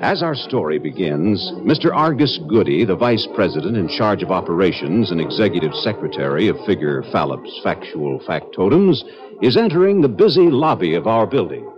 As 0.00 0.22
our 0.22 0.34
story 0.34 0.78
begins, 0.78 1.52
Mr. 1.56 1.94
Argus 1.94 2.40
Goody, 2.48 2.86
the 2.86 2.96
vice 2.96 3.28
president 3.34 3.76
in 3.76 3.86
charge 3.86 4.22
of 4.22 4.30
operations 4.30 5.10
and 5.10 5.20
executive 5.20 5.74
secretary 5.74 6.48
of 6.48 6.56
Figure 6.64 7.02
Fallop's 7.12 7.60
Factual 7.62 8.18
Factotums, 8.20 9.02
is 9.42 9.58
entering 9.58 10.00
the 10.00 10.08
busy 10.08 10.48
lobby 10.48 10.94
of 10.94 11.06
our 11.06 11.26
building. 11.26 11.70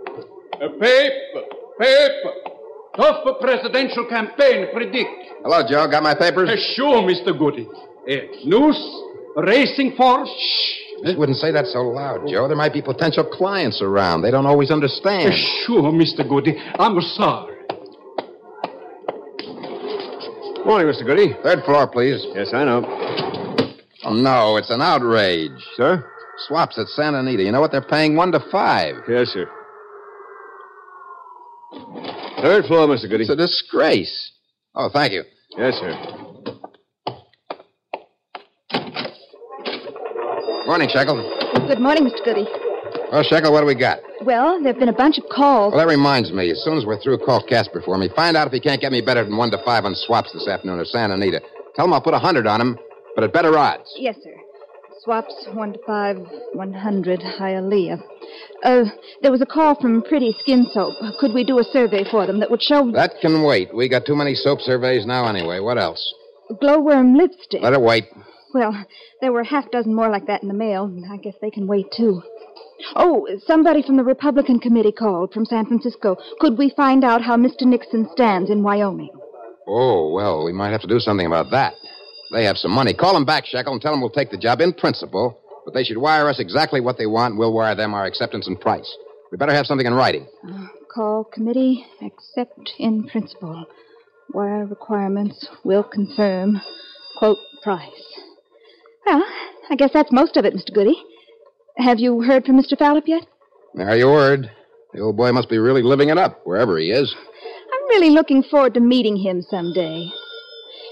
A 0.53 0.69
paper, 0.69 1.43
paper. 1.77 2.33
Tough 2.95 3.25
presidential 3.41 4.05
campaign 4.07 4.67
predict. 4.71 5.09
Hello, 5.43 5.61
Joe. 5.67 5.89
Got 5.91 6.03
my 6.03 6.15
papers? 6.15 6.47
Uh, 6.47 6.55
sure, 6.75 7.01
Mr. 7.01 7.37
Goody. 7.37 7.67
Uh, 8.09 8.15
news, 8.45 8.79
racing 9.35 9.97
force. 9.97 10.29
Shh. 10.29 11.03
Just 11.03 11.17
wouldn't 11.17 11.39
say 11.39 11.51
that 11.51 11.65
so 11.65 11.79
loud, 11.81 12.21
Joe. 12.29 12.47
There 12.47 12.55
might 12.55 12.71
be 12.71 12.81
potential 12.81 13.25
clients 13.25 13.81
around. 13.81 14.21
They 14.21 14.31
don't 14.31 14.45
always 14.45 14.71
understand. 14.71 15.33
Uh, 15.33 15.37
sure, 15.65 15.91
Mr. 15.91 16.27
Goody. 16.27 16.55
I'm 16.79 17.01
sorry. 17.01 17.52
Morning, 20.65 20.87
Mr. 20.87 21.05
Goody. 21.05 21.35
Third 21.43 21.63
floor, 21.65 21.87
please. 21.87 22.25
Yes, 22.33 22.53
I 22.53 22.63
know. 22.63 22.83
Oh, 24.05 24.13
no, 24.13 24.57
it's 24.57 24.69
an 24.69 24.81
outrage. 24.81 25.51
Sir? 25.75 26.09
Swaps 26.47 26.77
at 26.79 26.87
Santa 26.87 27.19
Anita. 27.19 27.43
You 27.43 27.51
know 27.51 27.61
what? 27.61 27.71
They're 27.71 27.81
paying 27.81 28.15
one 28.15 28.31
to 28.31 28.39
five. 28.51 28.95
Yes, 29.07 29.27
sir. 29.29 29.49
Third 32.41 32.65
floor, 32.65 32.87
Mr. 32.87 33.09
Goody. 33.09 33.23
It's 33.23 33.29
a 33.29 33.35
disgrace. 33.35 34.31
Oh, 34.75 34.89
thank 34.91 35.13
you. 35.13 35.23
Yes, 35.57 35.75
sir. 35.79 35.93
Morning, 40.65 40.89
Shekel. 40.91 41.17
Good 41.67 41.79
morning, 41.79 42.05
Mr. 42.05 42.23
Goody. 42.23 42.47
Well, 43.11 43.23
Shekel, 43.23 43.51
what 43.51 43.61
do 43.61 43.65
we 43.67 43.75
got? 43.75 43.99
Well, 44.25 44.61
there 44.61 44.71
have 44.73 44.79
been 44.79 44.89
a 44.89 44.93
bunch 44.93 45.17
of 45.17 45.25
calls. 45.29 45.73
Well, 45.73 45.85
that 45.85 45.91
reminds 45.91 46.31
me. 46.31 46.49
As 46.51 46.63
soon 46.63 46.77
as 46.77 46.85
we're 46.85 46.99
through, 46.99 47.19
call 47.19 47.43
Casper 47.43 47.81
for 47.81 47.97
me. 47.97 48.09
Find 48.15 48.37
out 48.37 48.47
if 48.47 48.53
he 48.53 48.59
can't 48.59 48.79
get 48.79 48.91
me 48.91 49.01
better 49.01 49.23
than 49.23 49.35
one 49.37 49.51
to 49.51 49.57
five 49.65 49.85
on 49.85 49.95
swaps 49.95 50.31
this 50.33 50.47
afternoon 50.47 50.79
at 50.79 50.87
Santa 50.87 51.15
Anita. 51.15 51.41
Tell 51.75 51.85
him 51.85 51.93
I'll 51.93 52.01
put 52.01 52.13
a 52.13 52.19
hundred 52.19 52.47
on 52.47 52.61
him, 52.61 52.77
but 53.15 53.23
at 53.23 53.33
better 53.33 53.57
odds. 53.57 53.91
Yes, 53.97 54.15
sir. 54.23 54.35
Swaps 55.01 55.33
one 55.53 55.73
to 55.73 55.79
five, 55.85 56.17
one 56.53 56.71
hundred, 56.73 57.19
Hialeah. 57.19 58.01
Uh, 58.63 58.85
there 59.21 59.31
was 59.31 59.41
a 59.41 59.45
call 59.45 59.75
from 59.75 60.01
Pretty 60.01 60.33
Skin 60.39 60.65
Soap. 60.71 60.95
Could 61.19 61.33
we 61.33 61.43
do 61.43 61.59
a 61.59 61.63
survey 61.63 62.05
for 62.09 62.25
them 62.25 62.39
that 62.39 62.49
would 62.49 62.61
show 62.61 62.89
That 62.91 63.15
can 63.21 63.43
wait. 63.43 63.75
We 63.75 63.89
got 63.89 64.05
too 64.05 64.15
many 64.15 64.35
soap 64.35 64.61
surveys 64.61 65.05
now 65.05 65.27
anyway. 65.27 65.59
What 65.59 65.77
else? 65.77 66.13
glowworm 66.61 67.15
lipstick? 67.17 67.61
Let 67.61 67.73
it 67.73 67.81
wait. 67.81 68.05
Well, 68.53 68.85
there 69.21 69.31
were 69.31 69.41
a 69.41 69.45
half 69.47 69.71
dozen 69.71 69.93
more 69.93 70.09
like 70.09 70.27
that 70.27 70.43
in 70.43 70.47
the 70.47 70.53
mail. 70.53 70.91
I 71.11 71.17
guess 71.17 71.33
they 71.41 71.49
can 71.49 71.67
wait 71.67 71.87
too. 71.95 72.21
Oh, 72.95 73.27
somebody 73.45 73.81
from 73.81 73.97
the 73.97 74.03
Republican 74.03 74.59
committee 74.59 74.91
called 74.91 75.33
from 75.33 75.45
San 75.45 75.65
Francisco. 75.65 76.17
Could 76.39 76.57
we 76.57 76.73
find 76.75 77.03
out 77.03 77.21
how 77.21 77.37
Mr. 77.37 77.61
Nixon 77.61 78.09
stands 78.13 78.49
in 78.49 78.63
Wyoming? 78.63 79.11
Oh, 79.67 80.11
well, 80.11 80.43
we 80.43 80.53
might 80.53 80.71
have 80.71 80.81
to 80.81 80.87
do 80.87 80.99
something 80.99 81.25
about 81.25 81.51
that. 81.51 81.73
They 82.31 82.45
have 82.45 82.57
some 82.57 82.71
money. 82.71 82.93
Call 82.93 83.13
them 83.13 83.25
back, 83.25 83.45
Shekel, 83.45 83.73
and 83.73 83.81
tell 83.81 83.91
them 83.93 84.01
we'll 84.01 84.09
take 84.09 84.31
the 84.31 84.37
job 84.37 84.59
in 84.59 84.73
principle, 84.73 85.39
but 85.65 85.73
they 85.73 85.83
should 85.83 85.97
wire 85.97 86.27
us 86.27 86.39
exactly 86.39 86.81
what 86.81 86.97
they 86.97 87.05
want, 87.05 87.31
and 87.31 87.39
we'll 87.39 87.53
wire 87.53 87.75
them 87.75 87.93
our 87.93 88.05
acceptance 88.05 88.47
and 88.47 88.59
price. 88.59 88.91
We 89.31 89.37
better 89.37 89.53
have 89.53 89.65
something 89.65 89.87
in 89.87 89.93
writing. 89.93 90.27
Uh, 90.47 90.67
call 90.93 91.23
committee, 91.23 91.85
accept 92.01 92.73
in 92.79 93.07
principle. 93.07 93.65
Wire 94.33 94.65
requirements, 94.65 95.47
will 95.63 95.83
confirm. 95.83 96.61
Quote 97.17 97.37
price. 97.61 98.19
Well, 99.05 99.23
I 99.69 99.75
guess 99.75 99.91
that's 99.93 100.11
most 100.11 100.35
of 100.37 100.45
it, 100.45 100.53
Mr. 100.53 100.73
Goody. 100.73 100.97
Have 101.77 101.99
you 101.99 102.21
heard 102.21 102.45
from 102.45 102.61
Mr. 102.61 102.77
Fallop 102.77 103.07
yet? 103.07 103.25
Now, 103.73 103.93
your 103.93 104.11
word. 104.11 104.51
The 104.93 105.01
old 105.01 105.17
boy 105.17 105.31
must 105.31 105.49
be 105.49 105.57
really 105.57 105.81
living 105.81 106.09
it 106.09 106.17
up, 106.17 106.41
wherever 106.43 106.77
he 106.77 106.91
is. 106.91 107.13
I'm 107.73 107.89
really 107.89 108.11
looking 108.11 108.43
forward 108.43 108.75
to 108.75 108.79
meeting 108.79 109.17
him 109.17 109.41
someday. 109.41 110.07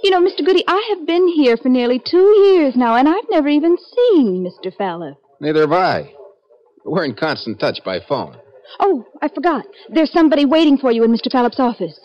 You 0.03 0.09
know, 0.09 0.21
Mr. 0.21 0.43
Goody, 0.43 0.63
I 0.67 0.95
have 0.95 1.05
been 1.05 1.27
here 1.27 1.55
for 1.57 1.69
nearly 1.69 1.99
two 2.03 2.17
years 2.17 2.75
now, 2.75 2.95
and 2.95 3.07
I've 3.07 3.29
never 3.29 3.47
even 3.47 3.77
seen 3.77 4.43
Mr. 4.43 4.75
Fallop. 4.75 5.17
Neither 5.39 5.61
have 5.61 5.71
I. 5.71 6.13
We're 6.83 7.05
in 7.05 7.13
constant 7.13 7.59
touch 7.59 7.79
by 7.85 7.99
phone. 8.09 8.37
Oh, 8.79 9.05
I 9.21 9.27
forgot. 9.27 9.65
There's 9.89 10.11
somebody 10.11 10.45
waiting 10.45 10.77
for 10.77 10.91
you 10.91 11.03
in 11.03 11.11
Mr. 11.11 11.31
Fallop's 11.31 11.59
office. 11.59 11.99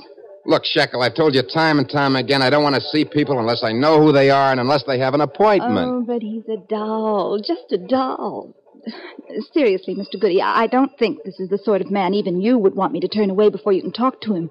Look, 0.45 0.65
Shekel, 0.65 1.03
I've 1.03 1.15
told 1.15 1.35
you 1.35 1.43
time 1.43 1.79
and 1.79 1.89
time 1.89 2.15
again 2.15 2.43
I 2.43 2.51
don't 2.51 2.63
want 2.63 2.77
to 2.77 2.81
see 2.81 3.05
people 3.05 3.39
unless 3.39 3.65
I 3.65 3.73
know 3.73 4.01
who 4.01 4.13
they 4.13 4.31
are 4.31 4.53
and 4.53 4.61
unless 4.61 4.85
they 4.85 4.99
have 4.99 5.15
an 5.15 5.23
appointment. 5.23 5.91
Oh, 5.91 6.05
but 6.07 6.23
he's 6.23 6.45
a 6.49 6.59
doll. 6.69 7.39
Just 7.39 7.73
a 7.73 7.79
doll. 7.79 8.55
Seriously, 9.53 9.95
Mr. 9.95 10.19
Goody, 10.21 10.41
I 10.41 10.67
don't 10.67 10.97
think 10.99 11.25
this 11.25 11.41
is 11.41 11.49
the 11.49 11.59
sort 11.59 11.81
of 11.81 11.91
man 11.91 12.15
even 12.15 12.41
you 12.41 12.59
would 12.59 12.75
want 12.75 12.93
me 12.93 13.01
to 13.01 13.09
turn 13.09 13.31
away 13.31 13.51
before 13.51 13.73
you 13.73 13.83
can 13.83 13.93
talk 13.93 14.21
to 14.23 14.35
him. 14.35 14.51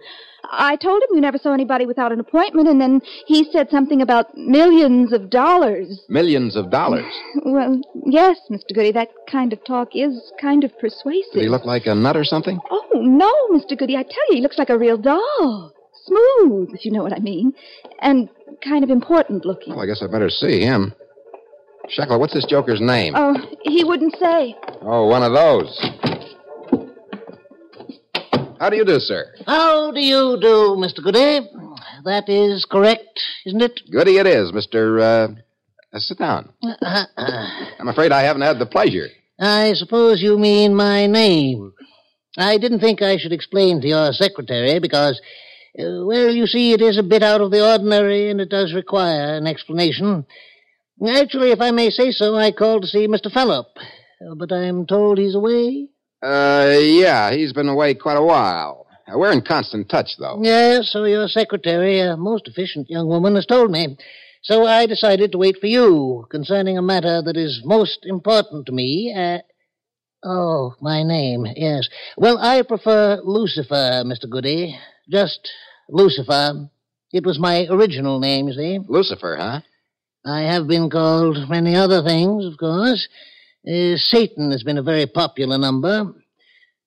I 0.51 0.75
told 0.75 1.01
him 1.03 1.15
you 1.15 1.21
never 1.21 1.37
saw 1.37 1.53
anybody 1.53 1.85
without 1.85 2.11
an 2.11 2.19
appointment, 2.19 2.67
and 2.67 2.79
then 2.79 3.01
he 3.25 3.49
said 3.51 3.69
something 3.69 4.01
about 4.01 4.37
millions 4.37 5.13
of 5.13 5.29
dollars. 5.29 6.01
Millions 6.09 6.55
of 6.55 6.69
dollars. 6.69 7.11
Well, 7.43 7.81
yes, 8.05 8.37
Mr. 8.51 8.73
Goody, 8.73 8.91
that 8.91 9.09
kind 9.29 9.53
of 9.53 9.63
talk 9.63 9.89
is 9.93 10.31
kind 10.39 10.63
of 10.63 10.77
persuasive. 10.77 11.33
Did 11.33 11.43
he 11.43 11.49
look 11.49 11.65
like 11.65 11.85
a 11.85 11.95
nut 11.95 12.17
or 12.17 12.23
something? 12.25 12.59
Oh, 12.69 12.85
no, 12.93 13.31
Mr. 13.57 13.77
Goody, 13.77 13.95
I 13.95 14.03
tell 14.03 14.25
you, 14.29 14.35
he 14.35 14.41
looks 14.41 14.57
like 14.57 14.69
a 14.69 14.77
real 14.77 14.97
doll. 14.97 15.73
Smooth, 16.05 16.69
if 16.73 16.85
you 16.85 16.91
know 16.91 17.01
what 17.01 17.13
I 17.13 17.19
mean. 17.19 17.53
And 17.99 18.29
kind 18.63 18.83
of 18.83 18.89
important 18.89 19.45
looking. 19.45 19.73
Well, 19.73 19.83
I 19.83 19.87
guess 19.87 20.01
I'd 20.03 20.11
better 20.11 20.29
see 20.29 20.61
him. 20.61 20.93
Shekel, 21.89 22.19
what's 22.19 22.33
this 22.33 22.45
joker's 22.45 22.81
name? 22.81 23.13
Oh, 23.15 23.35
he 23.63 23.83
wouldn't 23.83 24.15
say. 24.17 24.55
Oh, 24.81 25.07
one 25.07 25.23
of 25.23 25.33
those. 25.33 25.79
How 28.59 28.69
do 28.69 28.77
you 28.77 28.85
do, 28.85 28.99
sir? 28.99 29.33
How 29.45 29.91
do 29.91 29.99
you 29.99 30.37
do, 30.41 30.75
Mr. 30.77 31.03
Goody? 31.03 31.47
That 32.05 32.29
is 32.29 32.65
correct, 32.69 33.19
isn't 33.45 33.61
it? 33.61 33.81
Goody 33.91 34.17
it 34.17 34.27
is, 34.27 34.51
Mr. 34.51 35.01
Uh, 35.01 35.35
uh, 35.93 35.99
sit 35.99 36.17
down. 36.17 36.51
I'm 36.81 37.87
afraid 37.87 38.11
I 38.11 38.21
haven't 38.23 38.43
had 38.43 38.59
the 38.59 38.65
pleasure. 38.65 39.07
I 39.39 39.73
suppose 39.73 40.21
you 40.21 40.37
mean 40.37 40.75
my 40.75 41.07
name. 41.07 41.73
I 42.37 42.57
didn't 42.57 42.79
think 42.79 43.01
I 43.01 43.17
should 43.17 43.33
explain 43.33 43.81
to 43.81 43.87
your 43.87 44.11
secretary 44.13 44.79
because, 44.79 45.19
uh, 45.79 46.05
well, 46.05 46.31
you 46.31 46.47
see, 46.47 46.73
it 46.73 46.81
is 46.81 46.97
a 46.97 47.03
bit 47.03 47.23
out 47.23 47.41
of 47.41 47.51
the 47.51 47.65
ordinary 47.69 48.29
and 48.29 48.41
it 48.41 48.49
does 48.49 48.73
require 48.73 49.35
an 49.35 49.47
explanation. 49.47 50.25
Actually, 51.03 51.51
if 51.51 51.59
I 51.59 51.71
may 51.71 51.89
say 51.89 52.11
so, 52.11 52.35
I 52.35 52.51
called 52.51 52.83
to 52.83 52.87
see 52.87 53.07
Mr. 53.07 53.31
Fallop, 53.31 53.65
but 54.37 54.51
I'm 54.51 54.85
told 54.85 55.17
he's 55.17 55.35
away. 55.35 55.89
Uh, 56.23 56.77
yeah, 56.79 57.31
he's 57.31 57.53
been 57.53 57.67
away 57.67 57.95
quite 57.95 58.17
a 58.17 58.23
while. 58.23 58.87
Uh, 59.07 59.17
we're 59.17 59.31
in 59.31 59.41
constant 59.41 59.89
touch, 59.89 60.11
though. 60.17 60.39
Yes, 60.41 60.89
so 60.91 61.03
your 61.03 61.27
secretary, 61.27 61.99
a 61.99 62.15
most 62.15 62.47
efficient 62.47 62.89
young 62.89 63.07
woman, 63.07 63.35
has 63.35 63.45
told 63.45 63.71
me. 63.71 63.97
So 64.41 64.65
I 64.65 64.85
decided 64.85 65.31
to 65.31 65.37
wait 65.37 65.57
for 65.59 65.67
you 65.67 66.25
concerning 66.31 66.77
a 66.77 66.81
matter 66.81 67.21
that 67.21 67.35
is 67.35 67.61
most 67.65 67.99
important 68.03 68.65
to 68.67 68.71
me. 68.71 69.13
Uh, 69.15 69.39
oh, 70.23 70.75
my 70.81 71.03
name, 71.03 71.45
yes. 71.55 71.89
Well, 72.17 72.37
I 72.37 72.61
prefer 72.61 73.19
Lucifer, 73.23 74.03
Mr. 74.05 74.29
Goody. 74.29 74.79
Just 75.09 75.49
Lucifer. 75.89 76.69
It 77.11 77.25
was 77.25 77.37
my 77.37 77.67
original 77.69 78.19
name, 78.19 78.47
you 78.47 78.53
see. 78.53 78.79
Lucifer, 78.87 79.35
huh? 79.39 79.61
I 80.25 80.41
have 80.41 80.67
been 80.67 80.89
called 80.89 81.49
many 81.49 81.75
other 81.75 82.01
things, 82.01 82.45
of 82.45 82.57
course. 82.57 83.07
Uh, 83.67 83.95
Satan 83.97 84.51
has 84.51 84.63
been 84.63 84.79
a 84.79 84.83
very 84.83 85.05
popular 85.05 85.59
number. 85.59 86.13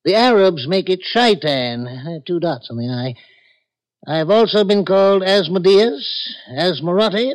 The 0.05 0.15
Arabs 0.17 0.67
make 0.67 0.91
it 0.91 1.03
Shaitan, 1.03 1.87
uh, 1.87 2.19
two 2.27 2.41
dots 2.41 2.69
on 2.71 2.79
the 2.79 2.89
eye. 2.89 3.15
I've 4.07 4.31
also 4.31 4.65
been 4.65 4.85
called 4.85 5.23
Asmodeus, 5.23 6.35
Asmarotti, 6.51 7.35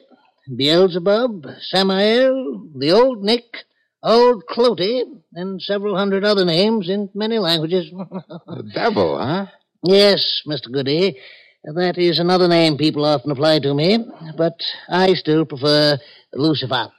Beelzebub, 0.54 1.46
Samael, 1.62 2.68
the 2.78 2.92
Old 2.92 3.24
Nick, 3.24 3.46
Old 4.02 4.44
Clootie, 4.50 5.04
and 5.34 5.62
several 5.62 5.98
hundred 5.98 6.26
other 6.26 6.44
names 6.44 6.90
in 6.90 7.10
many 7.14 7.40
languages. 7.40 7.90
The 8.48 8.70
devil, 8.74 9.18
huh? 9.18 9.46
Yes, 9.84 10.42
Mr. 10.48 10.72
Goody. 10.72 11.18
That 11.64 11.98
is 11.98 12.20
another 12.20 12.50
name 12.50 12.78
people 12.78 13.06
often 13.06 13.32
apply 13.32 13.60
to 13.60 13.74
me, 13.74 14.06
but 14.38 14.60
I 14.90 15.14
still 15.14 15.46
prefer 15.46 15.98
Lucifer. 16.34 16.92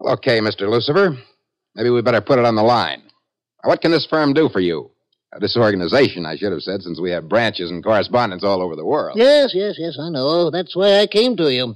Okay, 0.00 0.40
Mr. 0.40 0.62
Lucifer. 0.62 1.18
Maybe 1.74 1.90
we'd 1.90 2.04
better 2.04 2.22
put 2.22 2.38
it 2.38 2.46
on 2.46 2.56
the 2.56 2.62
line. 2.62 3.02
What 3.62 3.82
can 3.82 3.90
this 3.90 4.06
firm 4.06 4.32
do 4.32 4.48
for 4.48 4.60
you? 4.60 4.90
This 5.40 5.56
organization, 5.56 6.24
I 6.24 6.36
should 6.36 6.52
have 6.52 6.62
said, 6.62 6.82
since 6.82 7.00
we 7.00 7.10
have 7.10 7.28
branches 7.28 7.70
and 7.70 7.82
correspondents 7.82 8.44
all 8.44 8.62
over 8.62 8.76
the 8.76 8.84
world. 8.84 9.18
Yes, 9.18 9.50
yes, 9.52 9.74
yes, 9.78 9.98
I 10.00 10.08
know. 10.08 10.50
That's 10.50 10.76
why 10.76 11.00
I 11.00 11.06
came 11.06 11.36
to 11.36 11.52
you. 11.52 11.74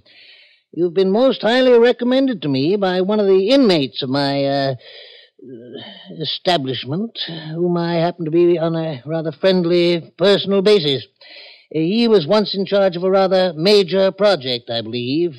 You've 0.73 0.95
been 0.95 1.11
most 1.11 1.43
highly 1.43 1.79
recommended 1.79 2.43
to 2.43 2.49
me 2.49 2.77
by 2.77 3.01
one 3.01 3.21
of 3.21 3.27
the 3.27 3.49
inmates 3.49 4.03
of 4.03 4.11
my 4.11 4.45
uh, 4.45 4.75
establishment, 6.21 7.19
whom 7.53 7.77
I 7.77 7.95
happen 7.95 8.27
to 8.27 8.31
be 8.31 8.59
on 8.59 8.77
a 8.77 9.03
rather 9.05 9.33
friendly 9.33 10.13
personal 10.17 10.63
basis. 10.63 11.07
He 11.71 12.09
was 12.09 12.27
once 12.27 12.55
in 12.55 12.65
charge 12.65 12.97
of 12.97 13.05
a 13.05 13.11
rather 13.11 13.53
major 13.55 14.11
project, 14.11 14.71
I 14.71 14.81
believe. 14.81 15.37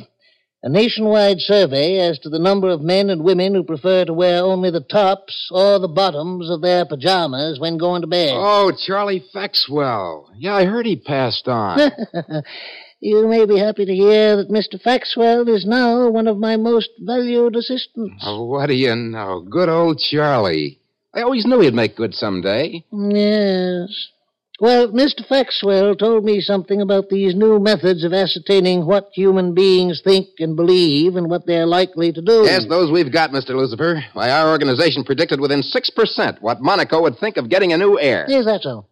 A 0.62 0.68
nationwide 0.68 1.40
survey 1.40 2.00
as 2.00 2.20
to 2.20 2.30
the 2.30 2.38
number 2.38 2.68
of 2.68 2.82
men 2.82 3.10
and 3.10 3.24
women 3.24 3.56
who 3.56 3.64
prefer 3.64 4.04
to 4.04 4.14
wear 4.14 4.44
only 4.44 4.70
the 4.70 4.82
tops 4.82 5.48
or 5.52 5.80
the 5.80 5.88
bottoms 5.88 6.50
of 6.50 6.62
their 6.62 6.84
pajamas 6.86 7.60
when 7.60 7.78
going 7.78 8.02
to 8.02 8.08
bed. 8.08 8.34
Oh, 8.34 8.72
Charlie 8.86 9.24
Faxwell. 9.34 10.26
Yeah, 10.38 10.56
I 10.56 10.66
heard 10.66 10.86
he 10.86 10.98
passed 10.98 11.48
on. 11.48 11.80
you 13.00 13.26
may 13.28 13.46
be 13.46 13.58
happy 13.58 13.86
to 13.86 13.96
hear 13.96 14.36
that 14.36 14.50
Mr. 14.50 14.80
Faxwell 14.82 15.48
is 15.48 15.66
now 15.66 16.10
one 16.10 16.28
of 16.28 16.38
my 16.38 16.58
most 16.58 16.90
valued 17.00 17.56
assistants. 17.56 18.22
oh, 18.26 18.44
what 18.44 18.68
do 18.68 18.74
you 18.74 18.94
know? 18.94 19.40
Good 19.50 19.70
old 19.70 20.00
Charlie. 20.00 20.82
I 21.14 21.22
always 21.22 21.46
knew 21.46 21.62
he'd 21.62 21.74
make 21.74 21.96
good 21.96 22.14
someday. 22.14 22.84
Yes. 22.92 24.10
Well, 24.62 24.90
Mr. 24.90 25.26
Faxwell 25.26 25.98
told 25.98 26.26
me 26.26 26.42
something 26.42 26.82
about 26.82 27.08
these 27.10 27.34
new 27.34 27.60
methods 27.60 28.04
of 28.04 28.12
ascertaining 28.12 28.86
what 28.86 29.10
human 29.14 29.54
beings 29.54 30.02
think 30.04 30.28
and 30.40 30.58
believe 30.58 31.16
and 31.16 31.30
what 31.30 31.46
they're 31.46 31.66
likely 31.66 32.12
to 32.12 32.22
do. 32.22 32.44
Yes, 32.44 32.66
those 32.68 32.92
we've 32.92 33.12
got, 33.12 33.32
Mr. 33.32 33.52
Lucifer. 33.52 34.04
Why, 34.12 34.30
our 34.32 34.50
organization 34.50 35.06
predicted 35.06 35.40
within 35.40 35.62
6% 35.62 36.42
what 36.42 36.62
Monaco 36.62 37.02
would 37.04 37.18
think 37.20 37.38
of 37.38 37.50
getting 37.50 37.72
a 37.72 37.78
new 37.78 37.98
heir. 37.98 38.26
Yes, 38.28 38.44
that's 38.44 38.66
all. 38.66 38.90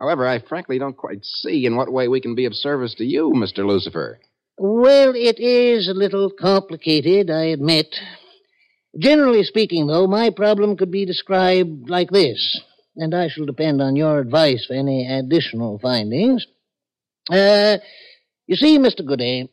However, 0.00 0.26
I 0.26 0.40
frankly 0.40 0.78
don't 0.78 0.96
quite 0.96 1.24
see 1.24 1.64
in 1.64 1.76
what 1.76 1.92
way 1.92 2.08
we 2.08 2.20
can 2.20 2.34
be 2.34 2.46
of 2.46 2.54
service 2.54 2.94
to 2.96 3.04
you, 3.04 3.32
Mr. 3.36 3.66
Lucifer. 3.66 4.18
Well, 4.58 5.12
it 5.14 5.38
is 5.38 5.88
a 5.88 5.94
little 5.94 6.30
complicated, 6.30 7.30
I 7.30 7.44
admit. 7.46 7.94
Generally 8.98 9.44
speaking, 9.44 9.86
though, 9.86 10.08
my 10.08 10.30
problem 10.30 10.76
could 10.76 10.90
be 10.90 11.04
described 11.04 11.88
like 11.88 12.10
this, 12.10 12.60
and 12.98 13.14
I 13.14 13.28
shall 13.28 13.46
depend 13.46 13.80
on 13.80 13.96
your 13.96 14.18
advice 14.18 14.66
for 14.66 14.74
any 14.74 15.06
additional 15.06 15.78
findings. 15.78 16.46
Uh, 17.30 17.78
you 18.46 18.56
see, 18.56 18.78
Mr. 18.78 19.06
Goody, 19.06 19.48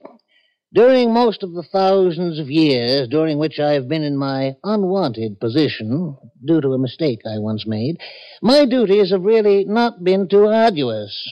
during 0.74 1.14
most 1.14 1.44
of 1.44 1.54
the 1.54 1.64
thousands 1.64 2.40
of 2.40 2.50
years 2.50 3.08
during 3.08 3.38
which 3.38 3.60
I 3.60 3.74
have 3.74 3.88
been 3.88 4.04
in 4.04 4.18
my 4.18 4.56
unwanted 4.64 5.40
position, 5.40 6.18
due 6.44 6.60
to 6.60 6.74
a 6.74 6.80
mistake 6.80 7.22
I 7.26 7.38
once 7.40 7.66
made, 7.66 7.98
my 8.42 8.66
duties 8.66 9.12
have 9.12 9.24
really 9.24 9.64
not 9.66 10.04
been 10.04 10.28
too 10.28 10.48
arduous. 10.48 11.32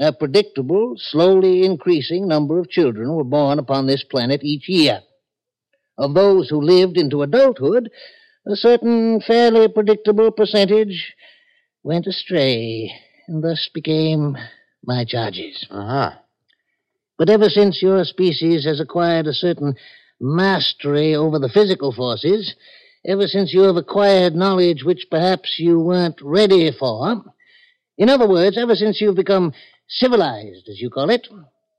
A 0.00 0.12
predictable, 0.12 0.94
slowly 0.96 1.64
increasing 1.64 2.26
number 2.26 2.58
of 2.58 2.70
children 2.70 3.14
were 3.14 3.24
born 3.24 3.58
upon 3.58 3.86
this 3.86 4.04
planet 4.04 4.42
each 4.42 4.68
year. 4.68 5.02
Of 5.96 6.14
those 6.14 6.48
who 6.48 6.60
lived 6.60 6.96
into 6.96 7.22
adulthood, 7.22 7.90
a 8.46 8.56
certain 8.56 9.20
fairly 9.20 9.68
predictable 9.68 10.32
percentage 10.32 11.14
went 11.82 12.06
astray 12.06 12.92
and 13.28 13.42
thus 13.42 13.68
became 13.72 14.36
my 14.84 15.04
charges. 15.04 15.66
Uh 15.70 15.86
huh. 15.86 16.12
But 17.18 17.30
ever 17.30 17.48
since 17.48 17.82
your 17.82 18.04
species 18.04 18.64
has 18.64 18.80
acquired 18.80 19.26
a 19.26 19.32
certain 19.32 19.76
mastery 20.20 21.14
over 21.14 21.38
the 21.38 21.48
physical 21.48 21.92
forces, 21.92 22.54
ever 23.06 23.26
since 23.26 23.52
you 23.52 23.62
have 23.62 23.76
acquired 23.76 24.34
knowledge 24.34 24.84
which 24.84 25.06
perhaps 25.10 25.56
you 25.58 25.78
weren't 25.80 26.20
ready 26.22 26.70
for, 26.72 27.22
in 27.98 28.08
other 28.08 28.28
words, 28.28 28.56
ever 28.58 28.74
since 28.74 29.00
you've 29.00 29.16
become 29.16 29.52
civilized, 29.88 30.68
as 30.68 30.80
you 30.80 30.90
call 30.90 31.10
it, 31.10 31.28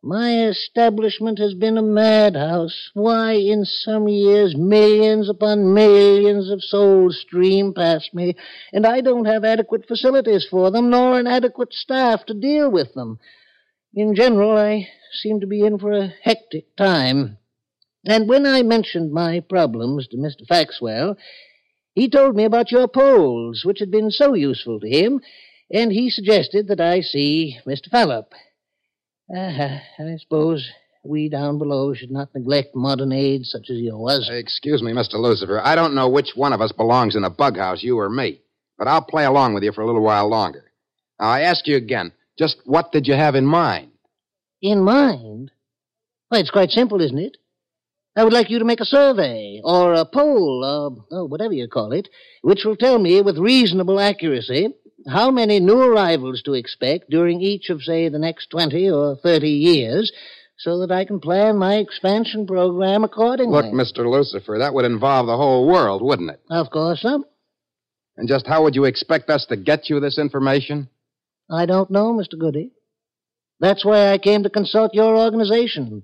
My 0.06 0.48
establishment 0.48 1.40
has 1.40 1.54
been 1.54 1.78
a 1.78 1.82
madhouse. 1.82 2.90
Why, 2.94 3.36
in 3.36 3.64
some 3.64 4.10
years, 4.10 4.54
millions 4.54 5.30
upon 5.30 5.74
millions 5.74 6.50
of 6.50 6.62
souls 6.62 7.22
stream 7.22 7.74
past 7.74 8.14
me, 8.14 8.36
and 8.74 8.86
I 8.86 9.00
don't 9.00 9.24
have 9.24 9.46
adequate 9.46 9.88
facilities 9.88 10.46
for 10.46 10.72
them, 10.72 10.90
nor 10.90 11.18
an 11.18 11.26
adequate 11.26 11.72
staff 11.74 12.26
to 12.26 12.34
deal 12.34 12.70
with 12.70 12.94
them. 12.94 13.18
In 13.94 14.14
general, 14.14 14.58
I 14.58 14.90
seem 15.22 15.40
to 15.40 15.48
be 15.48 15.62
in 15.62 15.80
for 15.80 15.94
a 15.94 16.14
hectic 16.24 16.76
time. 16.76 17.38
And 18.06 18.28
when 18.28 18.46
I 18.46 18.62
mentioned 18.62 19.14
my 19.14 19.40
problems 19.40 20.10
to 20.10 20.18
Mr. 20.18 20.46
Faxwell, 20.46 21.16
he 21.94 22.10
told 22.10 22.36
me 22.36 22.44
about 22.44 22.74
your 22.74 22.90
polls, 22.90 23.64
which 23.64 23.80
had 23.80 23.90
been 23.90 24.12
so 24.12 24.34
useful 24.34 24.82
to 24.82 24.90
him, 24.90 25.22
and 25.72 25.94
he 25.94 26.10
suggested 26.10 26.68
that 26.68 26.82
I 26.82 27.00
see 27.00 27.58
Mr. 27.66 27.90
Fallop. 27.90 28.34
Uh, 29.30 29.80
I 30.00 30.18
suppose 30.18 30.68
we 31.04 31.30
down 31.30 31.58
below 31.58 31.94
should 31.94 32.12
not 32.12 32.34
neglect 32.34 32.76
modern 32.76 33.12
aid 33.12 33.46
such 33.46 33.70
as 33.70 33.78
yours. 33.78 34.30
Excuse 34.32 34.82
me, 34.82 34.94
Mr. 34.94 35.16
Lucifer. 35.16 35.60
I 35.64 35.76
don't 35.76 35.96
know 35.96 36.10
which 36.10 36.32
one 36.36 36.54
of 36.54 36.62
us 36.62 36.72
belongs 36.72 37.16
in 37.16 37.24
a 37.24 37.30
bug 37.30 37.58
house, 37.58 37.84
you 37.84 38.00
or 38.00 38.10
me. 38.10 38.42
But 38.78 38.88
I'll 38.88 39.04
play 39.04 39.26
along 39.26 39.54
with 39.54 39.64
you 39.64 39.72
for 39.72 39.82
a 39.82 39.86
little 39.86 40.02
while 40.02 40.30
longer. 40.30 40.72
Now, 41.20 41.28
I 41.28 41.42
ask 41.42 41.68
you 41.68 41.78
again, 41.78 42.12
just 42.38 42.58
what 42.66 42.92
did 42.92 43.08
you 43.08 43.14
have 43.14 43.36
in 43.36 43.46
mind? 43.46 43.92
In 44.62 44.84
mind? 44.84 45.52
Why, 46.30 46.40
it's 46.40 46.50
quite 46.50 46.72
simple, 46.72 47.02
isn't 47.02 47.18
it? 47.18 47.38
I 48.16 48.24
would 48.24 48.34
like 48.34 48.50
you 48.50 48.60
to 48.60 48.66
make 48.66 48.80
a 48.80 48.86
survey, 48.86 49.60
or 49.64 49.94
a 49.94 50.06
poll, 50.06 50.64
or 50.64 51.06
oh, 51.12 51.26
whatever 51.26 51.54
you 51.54 51.68
call 51.68 51.92
it, 51.92 52.10
which 52.42 52.64
will 52.64 52.76
tell 52.76 53.00
me 53.00 53.22
with 53.22 53.38
reasonable 53.38 54.00
accuracy 54.00 54.74
how 55.08 55.32
many 55.32 55.60
new 55.60 55.82
arrivals 55.82 56.42
to 56.44 56.54
expect 56.54 57.10
during 57.10 57.42
each 57.42 57.70
of, 57.70 57.82
say, 57.82 58.10
the 58.10 58.20
next 58.20 58.50
20 58.50 58.90
or 58.90 59.16
30 59.16 59.50
years, 59.50 60.12
so 60.58 60.80
that 60.80 60.92
I 60.92 61.06
can 61.06 61.20
plan 61.20 61.58
my 61.58 61.76
expansion 61.76 62.46
program 62.48 63.04
accordingly. 63.04 63.64
Look, 63.64 63.74
Mr. 63.74 64.10
Lucifer, 64.10 64.58
that 64.60 64.74
would 64.74 64.86
involve 64.86 65.28
the 65.28 65.38
whole 65.38 65.68
world, 65.68 66.02
wouldn't 66.02 66.32
it? 66.32 66.42
Of 66.50 66.70
course, 66.70 67.02
sir. 67.02 67.20
And 68.16 68.28
just 68.28 68.48
how 68.48 68.64
would 68.64 68.76
you 68.76 68.86
expect 68.86 69.30
us 69.30 69.46
to 69.48 69.58
get 69.58 69.90
you 69.90 70.00
this 70.00 70.20
information? 70.20 70.90
I 71.50 71.66
don't 71.66 71.90
know, 71.90 72.14
Mr. 72.14 72.38
Goody. 72.38 72.72
That's 73.60 73.84
why 73.84 74.12
I 74.12 74.18
came 74.18 74.44
to 74.44 74.50
consult 74.50 74.94
your 74.94 75.18
organization. 75.18 76.04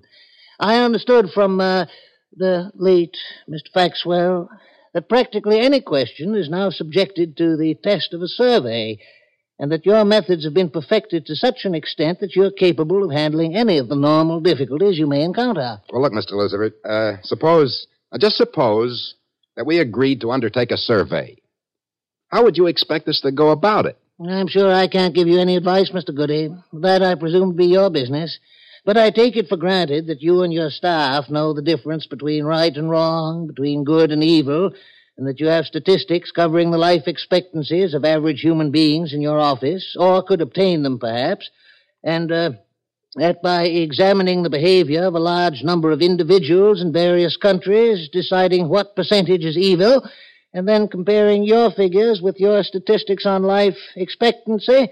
I 0.58 0.82
understood 0.82 1.30
from 1.32 1.60
uh, 1.60 1.86
the 2.36 2.70
late 2.74 3.16
Mr. 3.48 3.70
Faxwell 3.74 4.48
that 4.94 5.08
practically 5.08 5.60
any 5.60 5.80
question 5.80 6.34
is 6.34 6.48
now 6.48 6.70
subjected 6.70 7.36
to 7.36 7.56
the 7.56 7.74
test 7.82 8.12
of 8.12 8.22
a 8.22 8.28
survey, 8.28 8.98
and 9.58 9.70
that 9.70 9.86
your 9.86 10.04
methods 10.04 10.44
have 10.44 10.54
been 10.54 10.70
perfected 10.70 11.26
to 11.26 11.36
such 11.36 11.64
an 11.64 11.74
extent 11.74 12.20
that 12.20 12.34
you're 12.34 12.50
capable 12.50 13.04
of 13.04 13.10
handling 13.10 13.54
any 13.54 13.78
of 13.78 13.88
the 13.88 13.96
normal 13.96 14.40
difficulties 14.40 14.98
you 14.98 15.06
may 15.06 15.22
encounter. 15.22 15.80
Well, 15.92 16.02
look, 16.02 16.12
Mr. 16.12 16.32
Lucifer, 16.32 16.74
uh, 16.84 17.22
suppose, 17.22 17.86
uh, 18.10 18.18
just 18.18 18.36
suppose 18.36 19.14
that 19.56 19.66
we 19.66 19.78
agreed 19.78 20.22
to 20.22 20.30
undertake 20.30 20.70
a 20.70 20.76
survey. 20.76 21.36
How 22.28 22.44
would 22.44 22.56
you 22.56 22.66
expect 22.66 23.08
us 23.08 23.20
to 23.20 23.32
go 23.32 23.50
about 23.50 23.86
it? 23.86 23.98
I'm 24.28 24.48
sure 24.48 24.72
I 24.72 24.86
can't 24.86 25.14
give 25.14 25.28
you 25.28 25.38
any 25.40 25.56
advice, 25.56 25.90
Mr. 25.90 26.14
Goody. 26.14 26.54
That, 26.72 27.02
I 27.02 27.14
presume, 27.14 27.48
would 27.48 27.56
be 27.56 27.66
your 27.66 27.90
business. 27.90 28.38
But 28.84 28.96
I 28.96 29.10
take 29.10 29.36
it 29.36 29.48
for 29.48 29.56
granted 29.56 30.06
that 30.06 30.22
you 30.22 30.42
and 30.42 30.52
your 30.52 30.70
staff 30.70 31.28
know 31.28 31.52
the 31.52 31.62
difference 31.62 32.06
between 32.06 32.44
right 32.44 32.74
and 32.74 32.90
wrong, 32.90 33.46
between 33.46 33.84
good 33.84 34.10
and 34.10 34.24
evil, 34.24 34.72
and 35.18 35.26
that 35.26 35.38
you 35.38 35.48
have 35.48 35.66
statistics 35.66 36.30
covering 36.30 36.70
the 36.70 36.78
life 36.78 37.06
expectancies 37.06 37.92
of 37.92 38.06
average 38.06 38.40
human 38.40 38.70
beings 38.70 39.12
in 39.12 39.20
your 39.20 39.38
office, 39.38 39.94
or 39.98 40.22
could 40.22 40.40
obtain 40.40 40.82
them, 40.82 40.98
perhaps, 40.98 41.50
and 42.02 42.32
uh, 42.32 42.52
that 43.16 43.42
by 43.42 43.64
examining 43.64 44.42
the 44.42 44.50
behavior 44.50 45.04
of 45.04 45.14
a 45.14 45.20
large 45.20 45.62
number 45.62 45.90
of 45.90 46.00
individuals 46.00 46.80
in 46.80 46.90
various 46.90 47.36
countries, 47.36 48.08
deciding 48.10 48.68
what 48.68 48.96
percentage 48.96 49.44
is 49.44 49.58
evil, 49.58 50.08
and 50.54 50.66
then 50.66 50.88
comparing 50.88 51.42
your 51.44 51.70
figures 51.70 52.22
with 52.22 52.40
your 52.40 52.62
statistics 52.62 53.26
on 53.26 53.42
life 53.42 53.76
expectancy, 53.96 54.90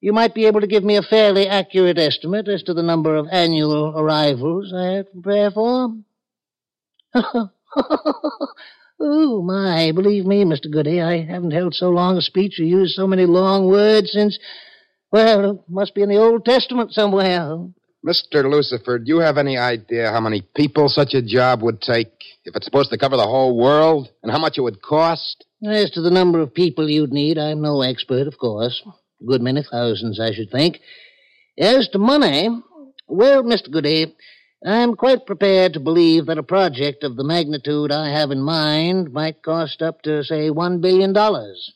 you 0.00 0.12
might 0.12 0.34
be 0.34 0.46
able 0.46 0.60
to 0.60 0.66
give 0.66 0.82
me 0.82 0.96
a 0.96 1.02
fairly 1.02 1.46
accurate 1.46 1.98
estimate 1.98 2.48
as 2.48 2.62
to 2.64 2.74
the 2.74 2.82
number 2.82 3.16
of 3.16 3.28
annual 3.30 3.92
arrivals 3.96 4.72
I 4.74 4.94
have 4.94 5.06
to 5.06 5.12
prepare 5.12 5.50
for. 5.50 5.94
oh, 9.00 9.42
my, 9.42 9.92
believe 9.92 10.24
me, 10.24 10.44
Mr. 10.44 10.70
Goody, 10.70 11.02
I 11.02 11.22
haven't 11.22 11.50
held 11.50 11.74
so 11.74 11.90
long 11.90 12.16
a 12.16 12.22
speech 12.22 12.58
or 12.58 12.64
used 12.64 12.94
so 12.94 13.06
many 13.06 13.26
long 13.26 13.66
words 13.66 14.12
since, 14.12 14.38
well, 15.12 15.50
it 15.50 15.60
must 15.68 15.94
be 15.94 16.02
in 16.02 16.08
the 16.08 16.18
Old 16.18 16.44
Testament 16.46 16.92
somewhere. 16.92 17.58
Mr. 18.06 18.50
Lucifer, 18.50 18.98
do 18.98 19.04
you 19.06 19.18
have 19.18 19.36
any 19.36 19.58
idea 19.58 20.10
how 20.10 20.20
many 20.20 20.40
people 20.54 20.88
such 20.88 21.12
a 21.12 21.20
job 21.20 21.62
would 21.62 21.82
take 21.82 22.12
if 22.46 22.56
it's 22.56 22.64
supposed 22.64 22.90
to 22.90 22.96
cover 22.96 23.18
the 23.18 23.26
whole 23.26 23.58
world 23.58 24.08
and 24.22 24.32
how 24.32 24.38
much 24.38 24.56
it 24.56 24.62
would 24.62 24.80
cost? 24.80 25.44
As 25.62 25.90
to 25.90 26.00
the 26.00 26.10
number 26.10 26.40
of 26.40 26.54
people 26.54 26.88
you'd 26.88 27.12
need, 27.12 27.36
I'm 27.36 27.60
no 27.60 27.82
expert, 27.82 28.26
of 28.26 28.38
course. 28.38 28.82
A 29.20 29.24
good 29.24 29.42
many 29.42 29.62
thousands, 29.62 30.18
I 30.20 30.32
should 30.32 30.50
think. 30.50 30.80
As 31.58 31.88
to 31.88 31.98
money, 31.98 32.48
well, 33.08 33.42
Mr. 33.42 33.70
Goody, 33.70 34.14
I'm 34.64 34.94
quite 34.94 35.26
prepared 35.26 35.72
to 35.74 35.80
believe 35.80 36.26
that 36.26 36.38
a 36.38 36.42
project 36.42 37.02
of 37.02 37.16
the 37.16 37.24
magnitude 37.24 37.90
I 37.90 38.10
have 38.10 38.30
in 38.30 38.42
mind 38.42 39.12
might 39.12 39.42
cost 39.42 39.82
up 39.82 40.02
to, 40.02 40.22
say, 40.22 40.50
one 40.50 40.80
billion 40.80 41.12
dollars. 41.12 41.72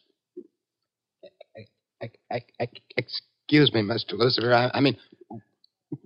Excuse 2.96 3.72
me, 3.72 3.82
Mr. 3.82 4.12
Lucifer. 4.12 4.52
I, 4.52 4.70
I 4.74 4.80
mean, 4.80 4.96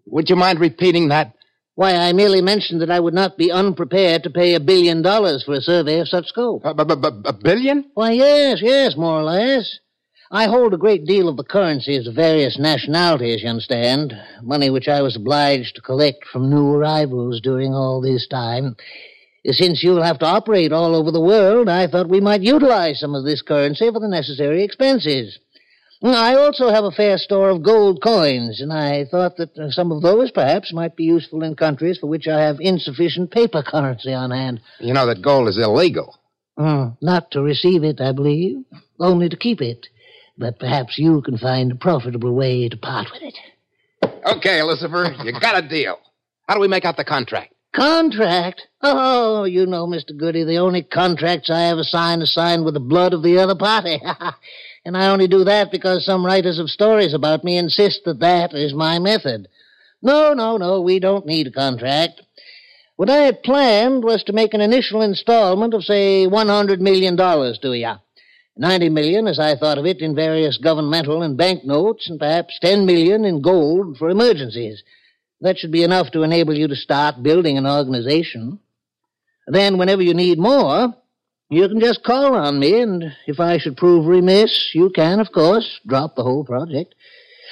would 0.07 0.31
you 0.31 0.37
mind 0.37 0.61
repeating 0.61 1.09
that? 1.09 1.35
Why, 1.75 1.95
I 1.95 2.13
merely 2.13 2.43
mentioned 2.43 2.81
that 2.83 2.91
I 2.91 2.99
would 2.99 3.15
not 3.15 3.39
be 3.39 3.53
unprepared 3.53 4.25
to 4.25 4.31
pay 4.31 4.55
a 4.55 4.61
billion 4.61 5.01
dollars 5.03 5.45
for 5.45 5.55
a 5.55 5.61
survey 5.61 6.01
of 6.01 6.09
such 6.09 6.27
scope. 6.27 6.65
Uh, 6.65 6.75
a, 6.77 6.83
a, 6.83 7.23
a 7.27 7.33
billion? 7.33 7.91
Why, 7.95 8.13
yes, 8.13 8.59
yes, 8.61 8.97
more 8.97 9.21
or 9.21 9.23
less. 9.23 9.79
I 10.31 10.45
hold 10.47 10.75
a 10.75 10.79
great 10.79 11.07
deal 11.07 11.27
of 11.29 11.39
the 11.39 11.45
currencies 11.45 12.07
of 12.07 12.15
various 12.15 12.59
nationalities, 12.59 13.43
you 13.43 13.49
understand. 13.49 14.13
Money 14.43 14.69
which 14.69 14.87
I 14.87 15.01
was 15.01 15.17
obliged 15.17 15.77
to 15.77 15.81
collect 15.81 16.27
from 16.27 16.51
new 16.51 16.75
arrivals 16.75 17.41
during 17.41 17.73
all 17.73 18.03
this 18.03 18.27
time. 18.27 18.77
Since 19.47 19.83
you'll 19.83 20.03
have 20.03 20.19
to 20.19 20.27
operate 20.27 20.71
all 20.71 20.95
over 20.95 21.11
the 21.11 21.21
world, 21.21 21.71
I 21.71 21.87
thought 21.87 22.11
we 22.11 22.21
might 22.21 22.43
utilize 22.43 23.01
some 23.01 23.15
of 23.15 23.25
this 23.25 23.41
currency 23.41 23.91
for 23.91 24.01
the 24.01 24.09
necessary 24.09 24.63
expenses. 24.63 25.39
I 26.03 26.35
also 26.35 26.69
have 26.69 26.85
a 26.85 26.91
fair 26.91 27.17
store 27.17 27.49
of 27.49 27.63
gold 27.63 28.03
coins, 28.03 28.61
and 28.61 28.71
I 28.71 29.07
thought 29.07 29.39
that 29.39 29.57
some 29.73 29.91
of 29.91 30.03
those 30.03 30.31
perhaps 30.31 30.75
might 30.75 30.95
be 30.95 31.05
useful 31.05 31.43
in 31.43 31.57
countries 31.57 31.97
for 31.99 32.07
which 32.07 32.29
I 32.29 32.43
have 32.43 32.59
insufficient 32.61 33.31
paper 33.31 33.63
currency 33.67 34.13
on 34.13 34.31
hand. 34.31 34.61
You 34.79 34.93
know 34.93 35.07
that 35.07 35.23
gold 35.23 35.49
is 35.49 35.57
illegal. 35.57 36.19
Mm, 36.59 36.99
not 37.01 37.31
to 37.31 37.41
receive 37.41 37.83
it, 37.83 37.99
I 38.01 38.13
believe, 38.13 38.65
only 39.01 39.31
to 39.31 39.37
keep 39.37 39.63
it. 39.63 39.87
But 40.39 40.61
perhaps 40.61 40.97
you 40.97 41.21
can 41.23 41.37
find 41.37 41.73
a 41.73 41.75
profitable 41.75 42.33
way 42.33 42.69
to 42.69 42.77
part 42.77 43.09
with 43.13 43.23
it. 43.23 43.35
Okay, 44.25 44.63
Lucifer, 44.63 45.15
you 45.25 45.33
got 45.41 45.63
a 45.63 45.69
deal. 45.69 45.99
How 46.49 46.55
do 46.55 46.61
we 46.61 46.69
make 46.69 46.85
out 46.85 46.97
the 46.97 47.05
contract? 47.05 47.53
Contract? 47.75 48.63
Oh, 48.81 49.45
you 49.45 49.67
know, 49.67 49.87
Mr. 49.87 50.17
Goody, 50.17 50.45
the 50.45 50.59
only 50.59 50.83
contracts 50.83 51.51
I 51.51 51.65
ever 51.65 51.83
sign 51.83 52.23
are 52.23 52.27
signed 52.27 52.65
with 52.65 52.75
the 52.75 52.81
blood 52.81 53.13
of 53.13 53.23
the 53.23 53.39
other 53.39 53.57
party. 53.57 54.01
and 54.85 54.97
I 54.97 55.09
only 55.09 55.29
do 55.29 55.45
that 55.45 55.71
because 55.71 56.07
some 56.07 56.25
writers 56.25 56.59
of 56.59 56.71
stories 56.71 57.15
about 57.15 57.45
me 57.45 57.59
insist 57.59 58.03
that 58.05 58.21
that 58.21 58.55
is 58.55 58.73
my 58.73 58.99
method. 58.99 59.49
No, 60.01 60.33
no, 60.33 60.57
no, 60.57 60.81
we 60.81 61.01
don't 61.01 61.27
need 61.27 61.49
a 61.49 61.53
contract. 61.53 62.23
What 62.97 63.11
I 63.11 63.19
had 63.19 63.43
planned 63.43 64.03
was 64.03 64.25
to 64.25 64.33
make 64.33 64.55
an 64.55 64.61
initial 64.61 65.03
installment 65.03 65.75
of, 65.75 65.85
say, 65.85 66.27
$100 66.27 66.81
million 66.81 67.17
to 67.17 67.73
you. 67.77 67.95
Ninety 68.59 68.89
million, 68.89 69.29
as 69.29 69.39
I 69.39 69.55
thought 69.55 69.79
of 69.79 69.87
it, 69.87 70.01
in 70.01 70.17
various 70.17 70.59
governmental 70.59 71.23
and 71.23 71.37
bank 71.37 71.65
notes, 71.65 72.11
and 72.11 72.19
perhaps 72.19 72.59
ten 72.61 72.87
million 72.87 73.25
in 73.25 73.41
gold 73.41 73.97
for 73.99 74.11
emergencies. 74.11 74.83
That 75.41 75.59
should 75.59 75.71
be 75.71 75.85
enough 75.85 76.11
to 76.11 76.25
enable 76.25 76.55
you 76.55 76.67
to 76.67 76.75
start 76.75 77.23
building 77.23 77.57
an 77.57 77.69
organization. 77.69 78.59
Then, 79.47 79.79
whenever 79.79 80.03
you 80.03 80.13
need 80.13 80.41
more, 80.41 80.93
you 81.51 81.69
can 81.69 81.79
just 81.79 82.03
call 82.03 82.35
on 82.35 82.59
me, 82.59 82.83
and 82.83 83.05
if 83.29 83.39
I 83.39 83.59
should 83.59 83.77
prove 83.77 84.07
remiss, 84.07 84.71
you 84.75 84.91
can, 84.91 85.21
of 85.21 85.31
course, 85.31 85.79
drop 85.87 86.17
the 86.17 86.25
whole 86.25 86.45
project. 86.45 86.97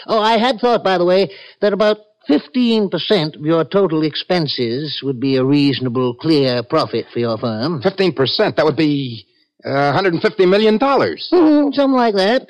Oh, 0.07 0.21
I 0.21 0.39
had 0.39 0.59
thought, 0.59 0.83
by 0.83 0.99
the 0.99 1.05
way, 1.05 1.31
that 1.61 1.73
about 1.73 1.99
15% 2.29 3.37
of 3.37 3.43
your 3.43 3.65
total 3.65 4.03
expenses 4.03 5.01
would 5.05 5.21
be 5.21 5.37
a 5.37 5.45
reasonable, 5.45 6.15
clear 6.15 6.65
profit 6.65 7.07
for 7.13 7.21
your 7.21 7.39
firm. 7.39 7.81
15%? 7.81 8.57
That 8.57 8.65
would 8.65 8.77
be 8.77 9.26
uh, 9.67 9.93
$150 10.01 10.49
million. 10.49 10.79
Mm, 10.79 11.75
something 11.75 11.97
like 11.97 12.15
that. 12.15 12.49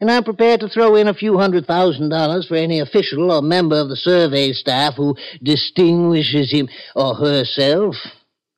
And 0.00 0.10
I'm 0.10 0.22
prepared 0.22 0.60
to 0.60 0.68
throw 0.68 0.94
in 0.94 1.08
a 1.08 1.14
few 1.14 1.38
hundred 1.38 1.66
thousand 1.66 2.10
dollars 2.10 2.46
for 2.46 2.54
any 2.54 2.78
official 2.78 3.32
or 3.32 3.42
member 3.42 3.80
of 3.80 3.88
the 3.88 3.96
survey 3.96 4.52
staff 4.52 4.94
who 4.96 5.16
distinguishes 5.42 6.52
him 6.52 6.68
or 6.94 7.14
herself. 7.16 7.96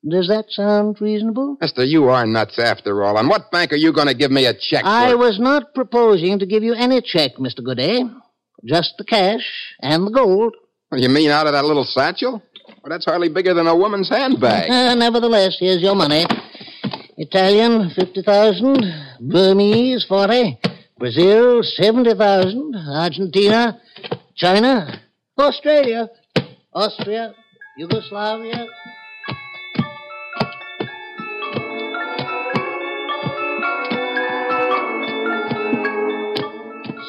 Does 0.07 0.29
that 0.29 0.47
sound 0.51 1.01
reasonable? 1.01 1.57
Mister, 1.61 1.85
you 1.85 2.09
are 2.09 2.27
nuts 2.27 2.59
after 2.59 3.03
all. 3.03 3.17
On 3.17 3.29
what 3.29 3.51
bank 3.51 3.73
are 3.73 3.77
you 3.77 3.93
going 3.93 4.07
to 4.09 4.15
give 4.15 4.31
me 4.31 4.47
a 4.47 4.55
check? 4.55 4.85
I 4.85 5.11
for? 5.11 5.19
was 5.19 5.39
not 5.39 5.75
proposing 5.75 6.39
to 6.41 6.47
give 6.47 6.63
you 6.63 6.75
any 6.75 7.01
check, 7.01 7.33
Mr. 7.37 7.65
Goody. 7.65 8.03
Just 8.65 8.95
the 8.99 9.05
cash 9.05 9.75
and 9.81 10.07
the 10.07 10.11
gold. 10.11 10.55
You 10.93 11.09
mean 11.09 11.31
out 11.31 11.47
of 11.47 11.53
that 11.53 11.65
little 11.65 11.85
satchel? 11.85 12.43
Well, 12.67 12.91
that's 12.91 13.05
hardly 13.05 13.29
bigger 13.29 13.55
than 13.55 13.67
a 13.67 13.77
woman's 13.77 14.09
handbag. 14.11 14.71
Uh, 14.71 14.95
nevertheless, 14.99 15.57
here's 15.59 15.81
your 15.81 15.95
money. 15.95 16.25
Italian, 17.21 17.91
50,000. 17.91 19.21
Burmese, 19.21 20.07
40. 20.09 20.59
Brazil, 20.99 21.63
70,000. 21.63 22.75
Argentina, 22.75 23.79
China, 24.35 25.03
Australia, 25.39 26.09
Austria, 26.73 27.35
Yugoslavia. 27.77 28.67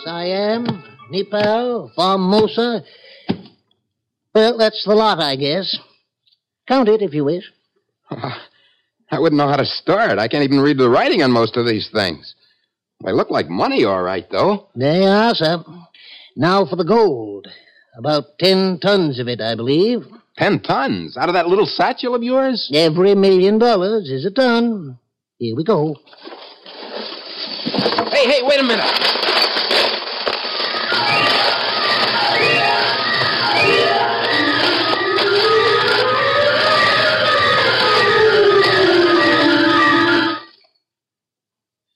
Siam, 0.03 0.83
Nepal, 1.09 1.89
Formosa. 1.95 2.83
Well, 4.35 4.57
that's 4.57 4.83
the 4.85 4.93
lot, 4.93 5.21
I 5.21 5.37
guess. 5.37 5.77
Count 6.67 6.89
it 6.89 7.01
if 7.01 7.13
you 7.13 7.23
wish. 7.23 7.45
I 9.11 9.19
wouldn't 9.19 9.37
know 9.37 9.49
how 9.49 9.57
to 9.57 9.65
start. 9.65 10.17
I 10.19 10.27
can't 10.27 10.43
even 10.43 10.61
read 10.61 10.77
the 10.77 10.89
writing 10.89 11.21
on 11.21 11.31
most 11.31 11.57
of 11.57 11.67
these 11.67 11.89
things. 11.91 12.33
They 13.03 13.11
look 13.11 13.29
like 13.29 13.49
money, 13.49 13.83
all 13.83 14.01
right, 14.01 14.25
though. 14.31 14.67
They 14.75 15.05
are, 15.05 15.33
sir. 15.35 15.63
Now 16.35 16.65
for 16.65 16.77
the 16.77 16.85
gold. 16.85 17.47
About 17.97 18.37
ten 18.39 18.79
tons 18.81 19.19
of 19.19 19.27
it, 19.27 19.41
I 19.41 19.55
believe. 19.55 20.05
Ten 20.37 20.61
tons? 20.61 21.17
Out 21.17 21.27
of 21.27 21.33
that 21.33 21.47
little 21.47 21.65
satchel 21.65 22.15
of 22.15 22.23
yours? 22.23 22.71
Every 22.73 23.13
million 23.15 23.59
dollars 23.59 24.09
is 24.09 24.25
a 24.25 24.31
ton. 24.31 24.97
Here 25.39 25.55
we 25.55 25.63
go. 25.65 25.95
Hey, 28.11 28.29
hey, 28.31 28.41
wait 28.43 28.59
a 28.59 28.63
minute. 28.63 28.85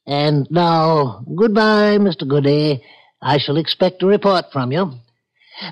And 0.07 0.47
now, 0.51 1.23
goodbye, 1.35 1.97
Mr. 1.97 2.27
Goody. 2.27 2.83
I 3.21 3.37
shall 3.39 3.57
expect 3.57 4.03
a 4.03 4.05
report 4.05 4.45
from 4.51 4.71
you. 4.71 4.91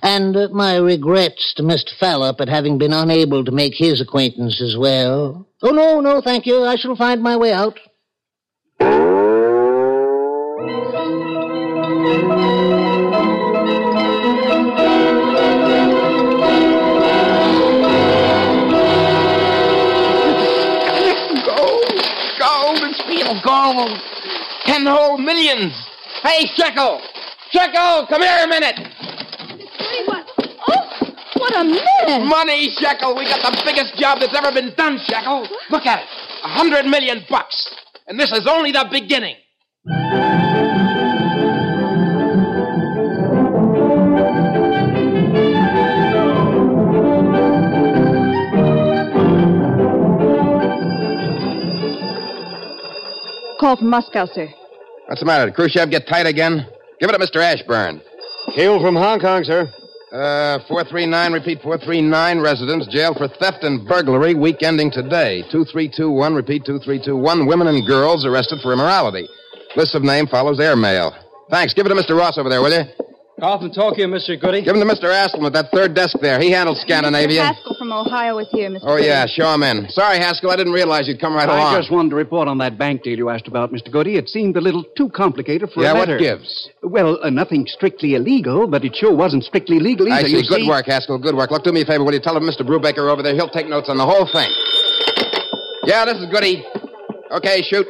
And 0.02 0.36
uh, 0.36 0.48
my 0.52 0.78
regrets 0.78 1.54
to 1.58 1.64
Mr. 1.64 1.90
Fallop 2.00 2.40
at 2.42 2.48
having 2.50 2.78
been 2.78 2.94
unable 2.94 3.44
to 3.46 3.52
make 3.52 3.74
his 3.76 4.02
acquaintance 4.02 4.62
as 4.62 4.76
well. 4.78 5.48
Oh, 5.62 5.72
no, 5.72 6.00
no, 6.00 6.22
thank 6.22 6.46
you. 6.46 6.64
I 6.64 6.78
shall 6.78 6.96
find 6.96 7.22
my 7.22 7.36
way 7.38 7.52
out. 7.52 7.78
Gold! 21.46 22.02
Gold! 22.40 22.80
It's 22.84 23.02
real 23.08 23.42
gold! 23.44 24.23
Ten 24.74 24.88
whole 24.88 25.20
millions! 25.20 25.72
Hey, 26.24 26.48
Shekel! 26.56 27.00
Shekel, 27.52 28.08
come 28.10 28.24
here 28.24 28.40
a 28.44 28.48
minute! 28.48 28.74
Oh, 30.68 31.14
what 31.38 31.56
a 31.56 31.64
mess! 31.64 32.28
Money, 32.28 32.72
Shekel! 32.80 33.16
We 33.16 33.26
got 33.26 33.44
the 33.44 33.62
biggest 33.64 33.96
job 34.00 34.20
that's 34.20 34.36
ever 34.36 34.52
been 34.52 34.74
done, 34.76 34.98
Shekel! 35.06 35.48
Look 35.70 35.86
at 35.86 36.00
it! 36.00 36.08
A 36.44 36.48
hundred 36.48 36.88
million 36.88 37.24
bucks! 37.30 37.76
And 38.08 38.20
this 38.20 38.32
is 38.32 38.48
only 38.48 38.72
the 38.72 38.88
beginning! 38.90 39.36
Call 53.60 53.78
from 53.78 53.90
Moscow, 53.92 54.26
sir. 54.26 54.52
What's 55.14 55.22
the 55.22 55.28
matter? 55.28 55.46
Did 55.46 55.54
Khrushchev 55.54 55.92
get 55.92 56.08
tight 56.08 56.26
again? 56.26 56.66
Give 57.00 57.08
it 57.08 57.14
to 57.14 57.20
Mr. 57.22 57.38
Ashburn. 57.38 58.02
Hail 58.58 58.82
from 58.82 58.96
Hong 58.96 59.20
Kong, 59.20 59.44
sir. 59.44 59.72
Uh, 60.12 60.58
439, 60.66 61.34
repeat 61.34 61.62
439, 61.62 62.42
residents 62.42 62.88
jailed 62.88 63.18
for 63.18 63.28
theft 63.28 63.62
and 63.62 63.88
burglary, 63.88 64.34
week 64.34 64.64
ending 64.64 64.90
today. 64.90 65.44
2321, 65.54 66.34
repeat 66.34 66.66
2321, 66.66 67.46
women 67.46 67.68
and 67.68 67.86
girls 67.86 68.26
arrested 68.26 68.58
for 68.64 68.74
immorality. 68.74 69.30
List 69.76 69.94
of 69.94 70.02
name 70.02 70.26
follows 70.26 70.60
airmail. 70.60 71.14
Thanks. 71.52 71.76
Give 71.76 71.86
it 71.86 71.90
to 71.90 71.96
Mr. 71.96 72.18
Ross 72.18 72.40
over 72.40 72.50
there, 72.50 72.64
will 72.64 72.74
you? 72.74 72.90
Call 73.40 73.60
from 73.60 73.72
Tokyo, 73.72 74.08
Mr. 74.08 74.34
Goody. 74.42 74.64
Give 74.64 74.76
him 74.76 74.82
to 74.82 74.92
Mr. 74.92 75.14
Askelman 75.14 75.46
at 75.46 75.54
that 75.54 75.70
third 75.72 75.94
desk 75.94 76.18
there. 76.22 76.42
He 76.42 76.50
handles 76.50 76.82
Scandinavia. 76.82 77.54
Mr. 77.54 77.73
Haskell 77.84 78.04
from 78.04 78.14
Ohio 78.14 78.38
is 78.40 78.48
here, 78.52 78.70
Mr. 78.70 78.80
Oh, 78.84 78.96
Goody. 78.96 79.08
yeah, 79.08 79.26
show 79.28 79.54
him 79.54 79.64
in. 79.64 79.90
Sorry, 79.90 80.18
Haskell, 80.18 80.52
I 80.52 80.56
didn't 80.56 80.74
realize 80.74 81.08
you'd 81.08 81.20
come 81.20 81.36
right 81.36 81.50
I 81.50 81.58
along. 81.58 81.76
I 81.76 81.80
just 81.80 81.92
wanted 81.92 82.10
to 82.12 82.16
report 82.16 82.48
on 82.48 82.58
that 82.60 82.78
bank 82.78 83.04
deal 83.04 83.18
you 83.18 83.30
asked 83.30 83.48
about, 83.48 83.72
Mr. 83.72 83.92
Goody. 83.92 84.16
It 84.16 84.30
seemed 84.30 84.56
a 84.58 84.62
little 84.62 84.84
too 84.96 85.10
complicated 85.10 85.70
for 85.72 85.84
Yeah, 85.84 85.94
a 85.94 85.96
what 85.98 86.20
gives? 86.20 86.70
Well, 86.82 87.20
uh, 87.24 87.30
nothing 87.30 87.66
strictly 87.68 88.16
illegal, 88.16 88.68
but 88.68 88.84
it 88.86 88.96
sure 88.96 89.14
wasn't 89.16 89.44
strictly 89.44 89.80
legal 89.80 90.08
either. 90.08 90.28
I 90.28 90.30
see. 90.30 90.38
You 90.38 90.48
Good 90.48 90.68
work, 90.68 90.86
Haskell. 90.86 91.18
Good 91.20 91.36
work. 91.36 91.52
Look, 91.52 91.64
do 91.64 91.72
me 91.72 91.82
a 91.82 91.86
favor. 91.86 92.04
Will 92.04 92.14
you 92.14 92.22
tell 92.22 92.38
him 92.38 92.44
Mr. 92.44 92.62
Brubaker 92.62 93.10
over 93.12 93.22
there? 93.22 93.34
He'll 93.34 93.50
take 93.50 93.68
notes 93.68 93.90
on 93.90 93.98
the 93.98 94.06
whole 94.06 94.28
thing. 94.32 94.50
Yeah, 95.86 96.06
this 96.06 96.18
is 96.18 96.28
Goody. 96.32 96.66
Okay, 97.32 97.62
shoot. 97.62 97.88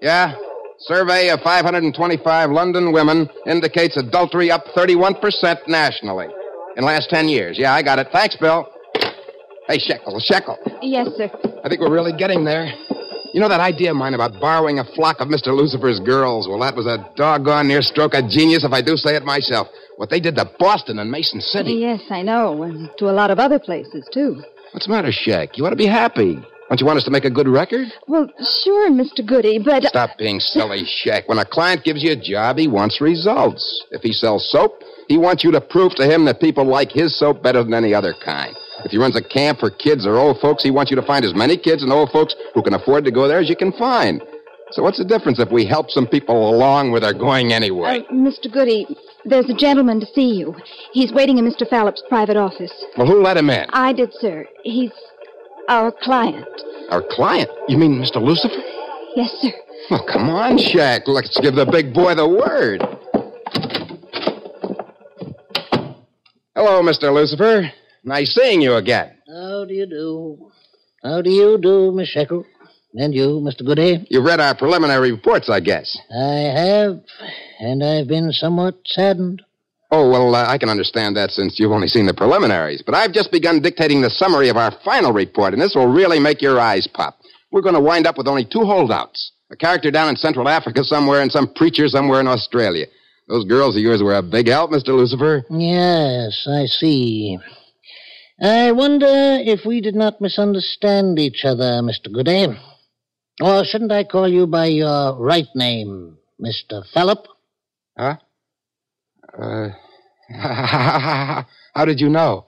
Yeah. 0.00 0.34
Survey 0.80 1.28
of 1.30 1.40
525 1.42 2.50
London 2.50 2.92
women 2.92 3.30
indicates 3.46 3.96
adultery 3.96 4.50
up 4.50 4.64
31% 4.76 5.68
nationally 5.68 6.26
in 6.76 6.82
the 6.82 6.86
last 6.86 7.08
10 7.08 7.28
years. 7.28 7.56
Yeah, 7.56 7.72
I 7.72 7.82
got 7.82 8.00
it. 8.00 8.08
Thanks, 8.12 8.36
Bill. 8.36 8.68
Hey, 9.68 9.78
Shekel, 9.78 10.18
Shekel. 10.20 10.58
Yes, 10.82 11.08
sir. 11.16 11.30
I 11.64 11.68
think 11.68 11.80
we're 11.80 11.92
really 11.92 12.12
getting 12.12 12.44
there. 12.44 12.66
You 13.32 13.40
know 13.40 13.48
that 13.48 13.60
idea 13.60 13.90
of 13.92 13.96
mine 13.96 14.12
about 14.12 14.38
borrowing 14.40 14.78
a 14.78 14.84
flock 14.84 15.20
of 15.20 15.28
Mr. 15.28 15.56
Lucifer's 15.56 16.00
girls? 16.00 16.48
Well, 16.48 16.58
that 16.60 16.74
was 16.76 16.86
a 16.86 16.98
doggone 17.16 17.68
near 17.68 17.80
stroke 17.80 18.14
of 18.14 18.28
genius, 18.28 18.64
if 18.64 18.72
I 18.72 18.82
do 18.82 18.96
say 18.96 19.16
it 19.16 19.24
myself. 19.24 19.68
What 19.96 20.10
they 20.10 20.20
did 20.20 20.36
to 20.36 20.50
Boston 20.58 20.98
and 20.98 21.10
Mason 21.10 21.40
City. 21.40 21.72
Yes, 21.74 22.02
I 22.10 22.22
know. 22.22 22.62
And 22.62 22.90
to 22.98 23.08
a 23.08 23.12
lot 23.12 23.30
of 23.30 23.38
other 23.38 23.58
places, 23.58 24.06
too. 24.12 24.42
What's 24.72 24.86
the 24.86 24.92
matter, 24.92 25.12
Shaq? 25.12 25.56
You 25.56 25.64
ought 25.64 25.70
to 25.70 25.76
be 25.76 25.86
happy. 25.86 26.34
Don't 26.68 26.80
you 26.80 26.86
want 26.86 26.98
us 26.98 27.04
to 27.04 27.10
make 27.10 27.24
a 27.24 27.30
good 27.30 27.48
record? 27.48 27.88
Well, 28.08 28.28
sure, 28.64 28.90
Mr. 28.90 29.24
Goody, 29.24 29.58
but. 29.58 29.84
Stop 29.84 30.18
being 30.18 30.40
silly, 30.40 30.84
Shaq. 31.04 31.28
When 31.28 31.38
a 31.38 31.44
client 31.44 31.84
gives 31.84 32.02
you 32.02 32.12
a 32.12 32.16
job, 32.16 32.58
he 32.58 32.68
wants 32.68 33.00
results. 33.00 33.84
If 33.90 34.02
he 34.02 34.12
sells 34.12 34.50
soap, 34.50 34.82
he 35.08 35.16
wants 35.16 35.44
you 35.44 35.52
to 35.52 35.60
prove 35.60 35.94
to 35.96 36.06
him 36.06 36.24
that 36.26 36.40
people 36.40 36.66
like 36.66 36.90
his 36.90 37.18
soap 37.18 37.42
better 37.42 37.62
than 37.62 37.74
any 37.74 37.94
other 37.94 38.14
kind. 38.24 38.56
If 38.84 38.90
he 38.90 38.98
runs 38.98 39.16
a 39.16 39.22
camp 39.22 39.60
for 39.60 39.70
kids 39.70 40.06
or 40.06 40.16
old 40.16 40.40
folks, 40.40 40.62
he 40.62 40.70
wants 40.70 40.90
you 40.90 40.96
to 40.96 41.06
find 41.06 41.24
as 41.24 41.34
many 41.34 41.56
kids 41.56 41.82
and 41.82 41.92
old 41.92 42.10
folks 42.10 42.34
who 42.54 42.62
can 42.62 42.74
afford 42.74 43.04
to 43.04 43.10
go 43.10 43.28
there 43.28 43.38
as 43.38 43.48
you 43.48 43.56
can 43.56 43.72
find. 43.72 44.22
So 44.72 44.82
what's 44.82 44.98
the 44.98 45.04
difference 45.04 45.38
if 45.38 45.50
we 45.50 45.66
help 45.66 45.90
some 45.90 46.06
people 46.06 46.48
along 46.48 46.92
where 46.92 47.00
they're 47.00 47.12
going 47.12 47.52
anyway? 47.52 48.00
Uh, 48.08 48.12
Mr. 48.12 48.50
Goody, 48.50 48.86
there's 49.24 49.48
a 49.50 49.54
gentleman 49.54 50.00
to 50.00 50.06
see 50.14 50.30
you. 50.34 50.56
He's 50.92 51.12
waiting 51.12 51.36
in 51.38 51.44
Mr. 51.44 51.68
Fallop's 51.68 52.02
private 52.08 52.36
office. 52.38 52.72
Well, 52.96 53.06
who 53.06 53.22
let 53.22 53.36
him 53.36 53.50
in? 53.50 53.66
I 53.70 53.92
did, 53.92 54.14
sir. 54.14 54.46
He's 54.64 54.90
our 55.68 55.92
client. 55.92 56.46
Our 56.90 57.02
client? 57.10 57.50
You 57.68 57.76
mean 57.76 58.00
Mr. 58.02 58.16
Lucifer? 58.22 58.54
Yes, 59.14 59.30
sir. 59.42 59.52
Well, 59.90 60.06
come 60.10 60.30
on, 60.30 60.56
Shaq. 60.56 61.02
Let's 61.06 61.38
give 61.40 61.54
the 61.54 61.66
big 61.66 61.92
boy 61.92 62.14
the 62.14 62.26
word. 62.26 62.82
Hello, 66.54 66.82
Mr. 66.82 67.12
Lucifer. 67.12 67.70
Nice 68.04 68.34
seeing 68.34 68.60
you 68.60 68.74
again. 68.74 69.12
How 69.28 69.64
do 69.64 69.74
you 69.74 69.86
do? 69.86 70.50
How 71.02 71.22
do 71.22 71.30
you 71.30 71.58
do, 71.58 71.92
Miss 71.92 72.08
Shekel? 72.08 72.44
And 72.94 73.14
you, 73.14 73.40
Mr. 73.40 73.64
Goody? 73.64 74.06
You've 74.10 74.24
read 74.24 74.40
our 74.40 74.54
preliminary 74.54 75.12
reports, 75.12 75.48
I 75.48 75.60
guess. 75.60 75.96
I 76.14 76.52
have, 76.54 77.00
and 77.60 77.82
I've 77.82 78.06
been 78.06 78.32
somewhat 78.32 78.74
saddened. 78.84 79.40
Oh, 79.90 80.10
well, 80.10 80.34
uh, 80.34 80.46
I 80.46 80.58
can 80.58 80.68
understand 80.68 81.16
that 81.16 81.30
since 81.30 81.58
you've 81.58 81.72
only 81.72 81.88
seen 81.88 82.06
the 82.06 82.14
preliminaries. 82.14 82.82
But 82.84 82.94
I've 82.94 83.12
just 83.12 83.30
begun 83.30 83.60
dictating 83.60 84.02
the 84.02 84.10
summary 84.10 84.48
of 84.48 84.56
our 84.56 84.72
final 84.84 85.12
report, 85.12 85.52
and 85.52 85.62
this 85.62 85.74
will 85.74 85.86
really 85.86 86.18
make 86.18 86.42
your 86.42 86.58
eyes 86.60 86.86
pop. 86.86 87.18
We're 87.50 87.62
going 87.62 87.74
to 87.74 87.80
wind 87.80 88.06
up 88.06 88.18
with 88.18 88.28
only 88.28 88.44
two 88.44 88.64
holdouts 88.64 89.32
a 89.50 89.56
character 89.56 89.90
down 89.90 90.08
in 90.08 90.16
Central 90.16 90.48
Africa 90.48 90.82
somewhere 90.82 91.20
and 91.20 91.30
some 91.30 91.52
preacher 91.54 91.86
somewhere 91.86 92.20
in 92.20 92.26
Australia. 92.26 92.86
Those 93.28 93.44
girls 93.44 93.76
of 93.76 93.82
yours 93.82 94.02
were 94.02 94.16
a 94.16 94.22
big 94.22 94.48
help, 94.48 94.70
Mr. 94.70 94.88
Lucifer. 94.88 95.44
Yes, 95.50 96.46
I 96.50 96.64
see. 96.64 97.38
I 98.40 98.72
wonder 98.72 99.06
if 99.06 99.64
we 99.64 99.80
did 99.80 99.94
not 99.94 100.20
misunderstand 100.20 101.18
each 101.18 101.44
other, 101.44 101.80
Mr. 101.82 102.12
Goody. 102.12 102.58
Or 103.40 103.64
shouldn't 103.64 103.92
I 103.92 104.04
call 104.04 104.28
you 104.28 104.46
by 104.46 104.66
your 104.66 105.16
right 105.16 105.48
name, 105.54 106.18
Mr. 106.40 106.82
Fallop? 106.94 107.26
Huh? 107.96 108.16
Uh, 109.36 109.68
how 111.74 111.84
did 111.84 112.00
you 112.00 112.08
know? 112.08 112.46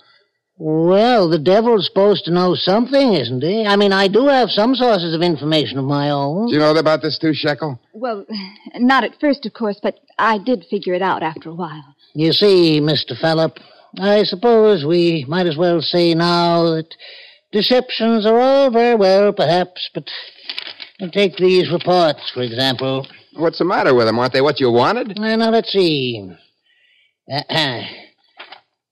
Well, 0.56 1.28
the 1.28 1.38
devil's 1.38 1.86
supposed 1.86 2.26
to 2.26 2.30
know 2.30 2.54
something, 2.54 3.14
isn't 3.14 3.42
he? 3.42 3.66
I 3.66 3.74
mean, 3.74 3.92
I 3.92 4.06
do 4.06 4.28
have 4.28 4.50
some 4.50 4.76
sources 4.76 5.12
of 5.12 5.20
information 5.20 5.78
of 5.78 5.84
my 5.84 6.10
own. 6.10 6.46
Do 6.46 6.52
you 6.52 6.60
know 6.60 6.74
about 6.76 7.02
this 7.02 7.18
too, 7.18 7.34
Shekel? 7.34 7.80
Well, 7.92 8.24
not 8.76 9.02
at 9.02 9.18
first, 9.20 9.46
of 9.46 9.52
course, 9.52 9.80
but 9.82 9.98
I 10.16 10.38
did 10.38 10.64
figure 10.70 10.94
it 10.94 11.02
out 11.02 11.24
after 11.24 11.50
a 11.50 11.54
while. 11.54 11.96
You 12.14 12.32
see, 12.32 12.80
Mr. 12.80 13.18
Fallop, 13.20 13.58
I 13.98 14.24
suppose 14.24 14.84
we 14.84 15.24
might 15.28 15.46
as 15.46 15.56
well 15.56 15.80
say 15.80 16.14
now 16.14 16.74
that 16.74 16.94
deceptions 17.52 18.26
are 18.26 18.38
all 18.38 18.70
very 18.70 18.94
well, 18.94 19.32
perhaps, 19.32 19.88
but 19.94 20.08
take 21.12 21.36
these 21.36 21.70
reports, 21.70 22.30
for 22.32 22.42
example. 22.42 23.06
What's 23.34 23.58
the 23.58 23.64
matter 23.64 23.94
with 23.94 24.06
them? 24.06 24.18
Aren't 24.18 24.32
they 24.32 24.40
what 24.40 24.60
you 24.60 24.70
wanted? 24.70 25.18
Uh, 25.18 25.36
now, 25.36 25.50
let's 25.50 25.72
see. 25.72 26.30
Uh-uh. 27.30 27.82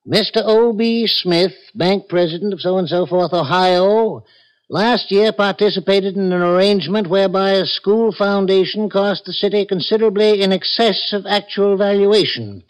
Mr. 0.07 0.43
O.B. 0.45 1.07
Smith, 1.07 1.53
bank 1.75 2.09
president 2.09 2.53
of 2.53 2.61
so 2.61 2.77
and 2.79 2.89
so 2.89 3.07
forth, 3.07 3.33
Ohio, 3.33 4.25
last 4.69 5.13
year 5.13 5.33
participated 5.33 6.17
in 6.17 6.33
an 6.33 6.43
arrangement 6.43 7.07
whereby 7.09 7.53
a 7.53 7.67
school 7.67 8.13
foundation 8.13 8.91
cost 8.91 9.25
the 9.25 9.33
city 9.33 9.65
considerably 9.65 10.43
in 10.43 10.53
excess 10.53 11.13
of 11.13 11.25
actual 11.27 11.77
valuation. 11.77 12.65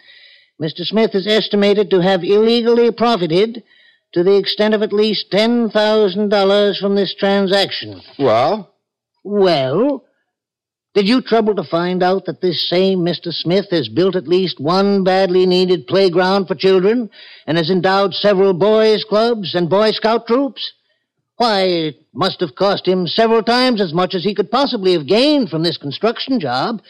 Mr. 0.62 0.84
Smith 0.84 1.12
is 1.14 1.26
estimated 1.26 1.90
to 1.90 2.00
have 2.00 2.22
illegally 2.22 2.92
profited 2.92 3.64
to 4.12 4.22
the 4.22 4.36
extent 4.36 4.74
of 4.74 4.82
at 4.82 4.92
least 4.92 5.26
$10,000 5.32 6.80
from 6.80 6.94
this 6.94 7.14
transaction. 7.18 8.00
Well? 8.16 8.72
Well, 9.24 10.04
did 10.94 11.08
you 11.08 11.20
trouble 11.20 11.56
to 11.56 11.64
find 11.64 12.00
out 12.00 12.26
that 12.26 12.40
this 12.40 12.68
same 12.68 13.00
Mr. 13.00 13.32
Smith 13.32 13.66
has 13.72 13.88
built 13.88 14.14
at 14.14 14.28
least 14.28 14.60
one 14.60 15.02
badly 15.02 15.46
needed 15.46 15.88
playground 15.88 16.46
for 16.46 16.54
children 16.54 17.10
and 17.46 17.56
has 17.56 17.70
endowed 17.70 18.14
several 18.14 18.52
boys' 18.52 19.02
clubs 19.02 19.56
and 19.56 19.68
Boy 19.68 19.90
Scout 19.90 20.28
troops? 20.28 20.74
Why, 21.38 21.62
it 21.62 21.96
must 22.14 22.38
have 22.40 22.54
cost 22.54 22.86
him 22.86 23.08
several 23.08 23.42
times 23.42 23.80
as 23.80 23.92
much 23.92 24.14
as 24.14 24.22
he 24.22 24.34
could 24.34 24.50
possibly 24.50 24.92
have 24.92 25.08
gained 25.08 25.48
from 25.48 25.64
this 25.64 25.78
construction 25.78 26.38
job, 26.38 26.82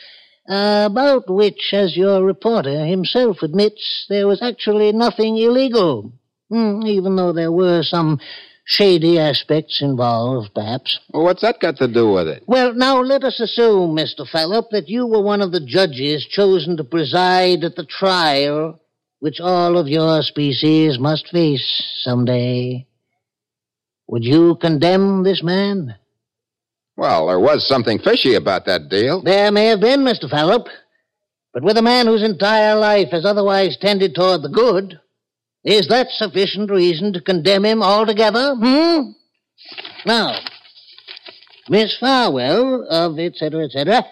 about 0.46 1.28
which, 1.28 1.70
as 1.72 1.96
your 1.96 2.24
reporter 2.24 2.84
himself 2.84 3.42
admits, 3.42 4.06
there 4.08 4.26
was 4.26 4.42
actually 4.42 4.92
nothing 4.92 5.36
illegal, 5.36 6.12
mm, 6.50 6.86
even 6.86 7.16
though 7.16 7.32
there 7.32 7.52
were 7.52 7.82
some 7.82 8.18
shady 8.64 9.18
aspects 9.18 9.80
involved, 9.82 10.54
perhaps. 10.54 10.98
Well, 11.12 11.24
what's 11.24 11.42
that 11.42 11.60
got 11.60 11.76
to 11.76 11.88
do 11.88 12.12
with 12.12 12.28
it? 12.28 12.44
Well, 12.46 12.74
now 12.74 13.00
let 13.00 13.24
us 13.24 13.40
assume, 13.40 13.96
Mr. 13.96 14.26
Phillip, 14.26 14.70
that 14.70 14.88
you 14.88 15.06
were 15.06 15.22
one 15.22 15.42
of 15.42 15.52
the 15.52 15.64
judges 15.64 16.26
chosen 16.26 16.76
to 16.76 16.84
preside 16.84 17.64
at 17.64 17.76
the 17.76 17.84
trial 17.84 18.80
which 19.22 19.40
all 19.40 19.78
of 19.78 19.86
your 19.86 20.20
species 20.22 20.98
must 20.98 21.28
face 21.28 21.82
someday. 22.00 22.88
Would 24.08 24.24
you 24.24 24.56
condemn 24.56 25.22
this 25.22 25.44
man? 25.44 25.94
Well, 26.96 27.28
there 27.28 27.40
was 27.40 27.66
something 27.66 27.98
fishy 27.98 28.34
about 28.34 28.66
that 28.66 28.88
deal. 28.88 29.22
There 29.22 29.50
may 29.50 29.66
have 29.66 29.80
been, 29.80 30.00
Mr. 30.00 30.28
Phillip. 30.28 30.66
But 31.54 31.62
with 31.62 31.76
a 31.76 31.82
man 31.82 32.06
whose 32.06 32.22
entire 32.22 32.76
life 32.76 33.08
has 33.10 33.24
otherwise 33.24 33.76
tended 33.80 34.14
toward 34.14 34.42
the 34.42 34.48
good, 34.48 34.98
is 35.64 35.88
that 35.88 36.08
sufficient 36.10 36.70
reason 36.70 37.12
to 37.12 37.20
condemn 37.20 37.64
him 37.64 37.82
altogether? 37.82 38.54
Hmm? 38.54 39.10
Now, 40.06 40.38
Miss 41.68 41.96
Farwell 41.98 42.86
of 42.88 43.18
etc. 43.18 43.64
etc. 43.66 44.04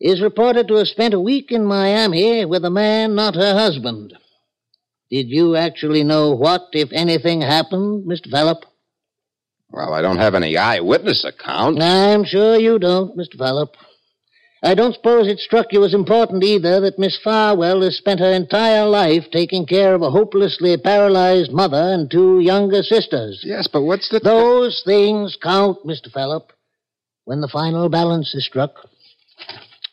is 0.00 0.22
reported 0.22 0.68
to 0.68 0.74
have 0.76 0.88
spent 0.88 1.14
a 1.14 1.20
week 1.20 1.50
in 1.50 1.66
Miami 1.66 2.44
with 2.44 2.64
a 2.64 2.70
man 2.70 3.14
not 3.14 3.34
her 3.34 3.54
husband. 3.54 4.14
Did 5.10 5.28
you 5.28 5.54
actually 5.54 6.02
know 6.02 6.32
what, 6.32 6.68
if 6.72 6.88
anything, 6.92 7.42
happened, 7.42 8.06
Mr. 8.06 8.30
Phillip? 8.30 8.64
Well, 9.70 9.92
I 9.92 10.00
don't 10.02 10.18
have 10.18 10.34
any 10.34 10.56
eyewitness 10.56 11.24
account. 11.24 11.82
I'm 11.82 12.24
sure 12.24 12.56
you 12.56 12.78
don't, 12.78 13.16
Mr. 13.16 13.36
Phillip. 13.36 13.76
I 14.62 14.74
don't 14.74 14.94
suppose 14.94 15.28
it 15.28 15.38
struck 15.38 15.72
you 15.72 15.84
as 15.84 15.92
important 15.92 16.42
either 16.42 16.80
that 16.80 16.98
Miss 16.98 17.18
Farwell 17.22 17.82
has 17.82 17.96
spent 17.96 18.20
her 18.20 18.32
entire 18.32 18.86
life 18.86 19.24
taking 19.30 19.66
care 19.66 19.94
of 19.94 20.02
a 20.02 20.10
hopelessly 20.10 20.76
paralyzed 20.78 21.52
mother 21.52 21.92
and 21.94 22.10
two 22.10 22.40
younger 22.40 22.82
sisters. 22.82 23.42
Yes, 23.44 23.68
but 23.70 23.82
what's 23.82 24.08
the. 24.08 24.18
Those 24.20 24.82
things 24.84 25.36
count, 25.42 25.78
Mr. 25.84 26.10
Phillip, 26.12 26.52
when 27.24 27.40
the 27.42 27.48
final 27.48 27.88
balance 27.88 28.34
is 28.34 28.46
struck. 28.46 28.72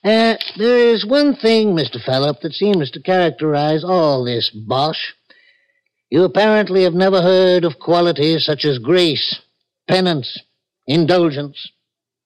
Uh, 0.03 0.35
there 0.57 0.87
is 0.93 1.05
one 1.05 1.35
thing, 1.35 1.75
Mr. 1.75 2.03
Phillip, 2.03 2.41
that 2.41 2.53
seems 2.53 2.89
to 2.91 3.01
characterize 3.01 3.83
all 3.83 4.23
this 4.23 4.49
bosh. 4.49 5.13
You 6.09 6.23
apparently 6.23 6.83
have 6.83 6.93
never 6.93 7.21
heard 7.21 7.63
of 7.63 7.79
qualities 7.79 8.45
such 8.45 8.65
as 8.65 8.79
grace, 8.79 9.39
penance, 9.87 10.39
indulgence, 10.87 11.71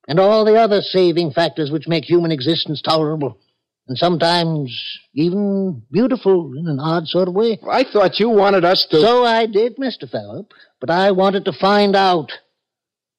and 0.06 0.18
all 0.18 0.44
the 0.44 0.56
other 0.56 0.80
saving 0.80 1.32
factors 1.32 1.70
which 1.70 1.88
make 1.88 2.04
human 2.04 2.32
existence 2.32 2.80
tolerable, 2.80 3.38
and 3.86 3.98
sometimes 3.98 4.70
even 5.14 5.82
beautiful 5.90 6.52
in 6.56 6.66
an 6.66 6.80
odd 6.80 7.06
sort 7.06 7.28
of 7.28 7.34
way. 7.34 7.58
I 7.68 7.84
thought 7.84 8.20
you 8.20 8.30
wanted 8.30 8.64
us 8.64 8.86
to. 8.90 9.00
So 9.00 9.24
I 9.24 9.46
did, 9.46 9.76
Mr. 9.76 10.08
Phillip, 10.10 10.52
but 10.80 10.90
I 10.90 11.10
wanted 11.10 11.44
to 11.44 11.52
find 11.52 11.94
out, 11.94 12.30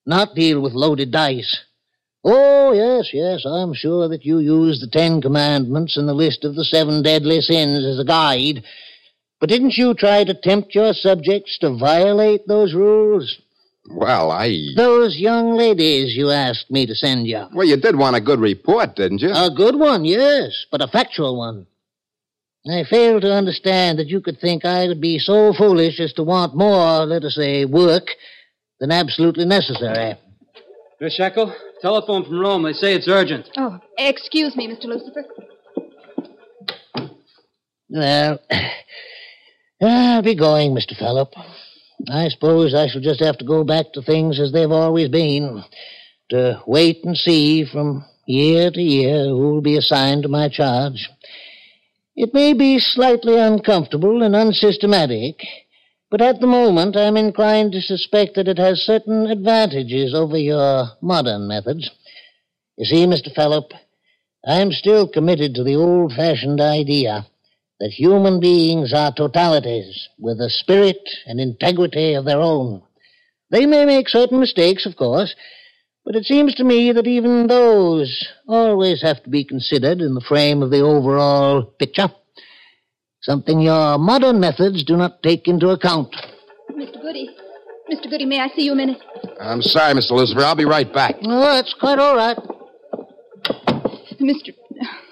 not 0.06 0.36
deal 0.36 0.62
with 0.62 0.74
loaded 0.74 1.12
dice. 1.12 1.64
Oh, 2.24 2.74
yes, 2.74 3.12
yes, 3.14 3.46
I'm 3.46 3.74
sure 3.74 4.10
that 4.10 4.26
you 4.26 4.40
use 4.40 4.82
the 4.82 4.90
Ten 4.92 5.22
Commandments 5.22 5.96
and 5.96 6.08
the 6.08 6.14
list 6.14 6.44
of 6.44 6.56
the 6.56 6.66
seven 6.66 7.02
deadly 7.02 7.40
sins 7.40 7.86
as 7.86 7.98
a 7.98 8.04
guide. 8.04 8.64
But 9.40 9.50
didn't 9.50 9.78
you 9.78 9.94
try 9.94 10.26
to 10.26 10.34
tempt 10.34 10.76
your 10.76 10.94
subjects 10.94 11.58
to 11.60 11.78
violate 11.78 12.46
those 12.46 12.74
rules? 12.74 13.40
Well, 13.90 14.32
I. 14.32 14.74
Those 14.76 15.18
young 15.18 15.58
ladies 15.58 16.16
you 16.16 16.30
asked 16.30 16.70
me 16.70 16.86
to 16.86 16.96
send 16.96 17.28
you. 17.28 17.46
Well, 17.54 17.68
you 17.68 17.78
did 17.78 17.98
want 17.98 18.16
a 18.16 18.22
good 18.22 18.40
report, 18.40 18.96
didn't 18.96 19.22
you? 19.22 19.32
A 19.34 19.50
good 19.50 19.76
one, 19.78 20.06
yes, 20.06 20.66
but 20.72 20.82
a 20.82 20.88
factual 20.88 21.38
one. 21.38 21.66
I 22.70 22.84
fail 22.84 23.20
to 23.22 23.34
understand 23.34 23.98
that 24.00 24.08
you 24.08 24.22
could 24.22 24.40
think 24.40 24.64
I 24.64 24.88
would 24.88 25.02
be 25.02 25.18
so 25.18 25.54
foolish 25.54 26.00
as 26.00 26.14
to 26.14 26.24
want 26.24 26.56
more, 26.56 27.06
let 27.06 27.24
us 27.24 27.36
say, 27.36 27.66
work 27.66 28.08
than 28.80 28.92
absolutely 28.92 29.46
necessary. 29.46 30.16
Miss 31.02 31.16
Shekel, 31.16 31.56
telephone 31.82 32.26
from 32.26 32.40
Rome. 32.40 32.64
They 32.64 32.74
say 32.74 32.94
it's 32.94 33.08
urgent. 33.08 33.50
Oh, 33.58 33.80
excuse 33.98 34.56
me, 34.56 34.68
Mr. 34.68 34.86
Lucifer. 34.86 35.26
Well, 37.90 38.40
I'll 39.82 40.22
be 40.22 40.36
going, 40.36 40.74
Mr. 40.74 40.98
Phillip. 40.98 41.34
I 42.08 42.30
suppose 42.30 42.74
I 42.74 42.88
shall 42.88 43.02
just 43.02 43.20
have 43.20 43.38
to 43.40 43.46
go 43.46 43.64
back 43.64 43.92
to 43.94 44.02
things 44.02 44.40
as 44.40 44.52
they've 44.52 44.72
always 44.72 45.10
been. 45.10 45.64
To 46.30 46.62
wait 46.68 47.04
and 47.04 47.18
see 47.18 47.66
from 47.66 48.06
year 48.28 48.70
to 48.70 48.82
year 48.82 49.26
who 49.26 49.54
will 49.54 49.62
be 49.62 49.78
assigned 49.78 50.24
to 50.24 50.30
my 50.30 50.48
charge. 50.48 51.10
It 52.16 52.34
may 52.34 52.54
be 52.54 52.80
slightly 52.80 53.38
uncomfortable 53.38 54.22
and 54.22 54.36
unsystematic, 54.36 55.42
but 56.12 56.22
at 56.22 56.40
the 56.40 56.48
moment 56.48 56.96
I'm 56.96 57.18
inclined 57.18 57.72
to 57.72 57.82
suspect 57.82 58.36
that 58.36 58.48
it 58.48 58.60
has 58.60 58.80
certain 58.80 59.26
advantages 59.26 60.14
over 60.14 60.38
your 60.38 60.90
modern 61.02 61.48
methods. 61.48 61.90
You 62.78 62.86
see, 62.86 63.06
Mr. 63.06 63.34
Phillip, 63.34 63.74
I'm 64.46 64.72
still 64.72 65.08
committed 65.08 65.56
to 65.56 65.64
the 65.64 65.76
old 65.76 66.14
fashioned 66.14 66.62
idea 66.62 67.26
that 67.80 67.92
human 67.92 68.40
beings 68.40 68.94
are 68.94 69.14
totalities 69.14 69.94
with 70.18 70.40
a 70.40 70.50
spirit 70.50 71.00
and 71.26 71.40
integrity 71.40 72.14
of 72.14 72.26
their 72.26 72.40
own. 72.40 72.82
They 73.52 73.66
may 73.66 73.86
make 73.86 74.10
certain 74.10 74.40
mistakes, 74.40 74.86
of 74.86 74.96
course, 74.96 75.34
but 76.06 76.16
it 76.16 76.26
seems 76.26 76.56
to 76.56 76.64
me 76.64 76.92
that 76.92 77.08
even 77.08 77.48
those 77.48 78.28
always 78.48 79.02
have 79.02 79.24
to 79.24 79.30
be 79.30 79.44
considered 79.44 80.02
in 80.02 80.14
the 80.14 80.26
frame 80.28 80.62
of 80.62 80.72
the 80.72 80.82
overall 80.82 81.64
picture. 81.64 82.10
Something 83.22 83.60
your 83.60 83.98
modern 83.98 84.40
methods 84.40 84.84
do 84.84 84.96
not 84.96 85.22
take 85.24 85.48
into 85.48 85.70
account. 85.70 86.16
Mr. 86.72 87.02
Goody. 87.02 87.30
Mr. 87.92 88.10
Goody, 88.10 88.26
may 88.26 88.40
I 88.40 88.48
see 88.56 88.64
you 88.64 88.74
a 88.74 88.76
minute? 88.76 89.02
I'm 89.40 89.62
sorry, 89.62 89.94
Mr. 89.94 90.12
Lucifer. 90.12 90.42
I'll 90.42 90.56
be 90.56 90.66
right 90.66 90.92
back. 90.94 91.16
Oh, 91.24 91.54
that's 91.54 91.74
quite 91.80 92.00
all 92.00 92.16
right. 92.16 92.38
Mr. 94.20 94.54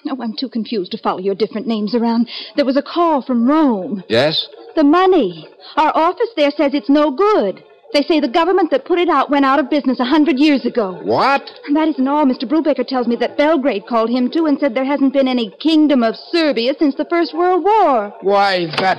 Oh, 0.09 0.21
I'm 0.21 0.35
too 0.35 0.49
confused 0.49 0.91
to 0.91 0.97
follow 0.97 1.19
your 1.19 1.35
different 1.35 1.67
names 1.67 1.95
around. 1.95 2.29
There 2.55 2.65
was 2.65 2.77
a 2.77 2.81
call 2.81 3.21
from 3.21 3.47
Rome. 3.47 4.03
Yes? 4.09 4.47
The 4.75 4.83
money. 4.83 5.47
Our 5.75 5.91
office 5.95 6.29
there 6.35 6.51
says 6.51 6.73
it's 6.73 6.89
no 6.89 7.11
good. 7.11 7.63
They 7.93 8.01
say 8.03 8.19
the 8.19 8.27
government 8.27 8.69
that 8.71 8.85
put 8.85 8.99
it 8.99 9.07
out 9.07 9.29
went 9.29 9.45
out 9.45 9.59
of 9.59 9.69
business 9.69 9.99
a 9.99 10.05
hundred 10.05 10.37
years 10.37 10.65
ago. 10.65 10.99
What? 11.03 11.49
And 11.65 11.75
that 11.75 11.87
isn't 11.87 12.07
all. 12.07 12.25
Mr. 12.25 12.43
Brubaker 12.43 12.85
tells 12.85 13.07
me 13.07 13.15
that 13.17 13.37
Belgrade 13.37 13.87
called 13.87 14.09
him 14.09 14.29
too 14.29 14.45
and 14.45 14.59
said 14.59 14.75
there 14.75 14.85
hasn't 14.85 15.13
been 15.13 15.27
any 15.27 15.51
kingdom 15.59 16.03
of 16.03 16.15
Serbia 16.31 16.73
since 16.77 16.95
the 16.95 17.05
First 17.09 17.33
World 17.33 17.63
War. 17.63 18.13
Why, 18.21 18.67
that. 18.77 18.97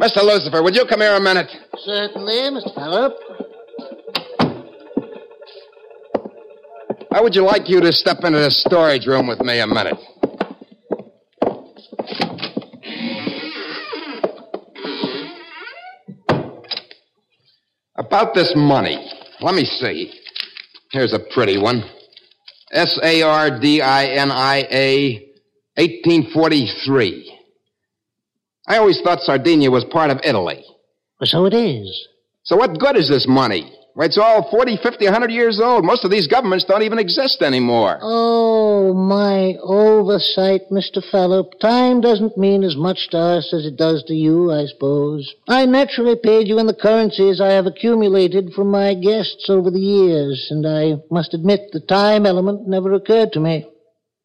Mr. 0.00 0.22
Lucifer, 0.22 0.62
would 0.62 0.74
you 0.74 0.86
come 0.86 1.00
here 1.00 1.14
a 1.16 1.20
minute? 1.20 1.50
Certainly, 1.84 2.34
Mr. 2.50 2.74
Phillip. 2.74 3.12
How 7.10 7.22
would 7.22 7.34
you 7.34 7.42
like 7.42 7.68
you 7.68 7.80
to 7.80 7.92
step 7.92 8.18
into 8.22 8.38
the 8.38 8.50
storage 8.50 9.06
room 9.06 9.26
with 9.26 9.40
me 9.40 9.60
a 9.60 9.66
minute? 9.66 9.96
About 17.96 18.34
this 18.34 18.52
money. 18.54 19.10
Let 19.40 19.54
me 19.54 19.64
see. 19.64 20.12
Here's 20.92 21.14
a 21.14 21.18
pretty 21.32 21.58
one. 21.58 21.82
S 22.72 22.98
A 23.02 23.22
R 23.22 23.58
D 23.58 23.80
I 23.80 24.06
N 24.06 24.30
I 24.30 24.66
A, 24.70 25.12
1843. 25.76 27.40
I 28.66 28.76
always 28.76 29.00
thought 29.00 29.20
Sardinia 29.20 29.70
was 29.70 29.84
part 29.84 30.10
of 30.10 30.20
Italy. 30.24 30.62
So 31.24 31.46
it 31.46 31.54
is. 31.54 32.08
So 32.44 32.56
what 32.56 32.78
good 32.78 32.96
is 32.96 33.08
this 33.08 33.26
money? 33.26 33.72
It's 34.00 34.16
all 34.16 34.48
40, 34.48 34.78
50, 34.80 35.06
100 35.06 35.30
years 35.32 35.60
old. 35.60 35.84
Most 35.84 36.04
of 36.04 36.10
these 36.10 36.28
governments 36.28 36.64
don't 36.64 36.82
even 36.82 37.00
exist 37.00 37.42
anymore. 37.42 37.98
Oh, 38.00 38.94
my 38.94 39.56
oversight, 39.60 40.62
Mr. 40.70 41.02
Fallop. 41.12 41.58
Time 41.60 42.00
doesn't 42.00 42.38
mean 42.38 42.62
as 42.62 42.76
much 42.76 43.08
to 43.10 43.18
us 43.18 43.52
as 43.52 43.66
it 43.66 43.76
does 43.76 44.04
to 44.04 44.14
you, 44.14 44.52
I 44.52 44.66
suppose. 44.66 45.34
I 45.48 45.66
naturally 45.66 46.14
paid 46.14 46.46
you 46.46 46.60
in 46.60 46.68
the 46.68 46.74
currencies 46.74 47.40
I 47.40 47.50
have 47.52 47.66
accumulated 47.66 48.52
from 48.52 48.70
my 48.70 48.94
guests 48.94 49.46
over 49.48 49.70
the 49.70 49.80
years, 49.80 50.46
and 50.50 50.64
I 50.64 51.02
must 51.10 51.34
admit 51.34 51.72
the 51.72 51.80
time 51.80 52.24
element 52.24 52.68
never 52.68 52.92
occurred 52.92 53.32
to 53.32 53.40
me. 53.40 53.66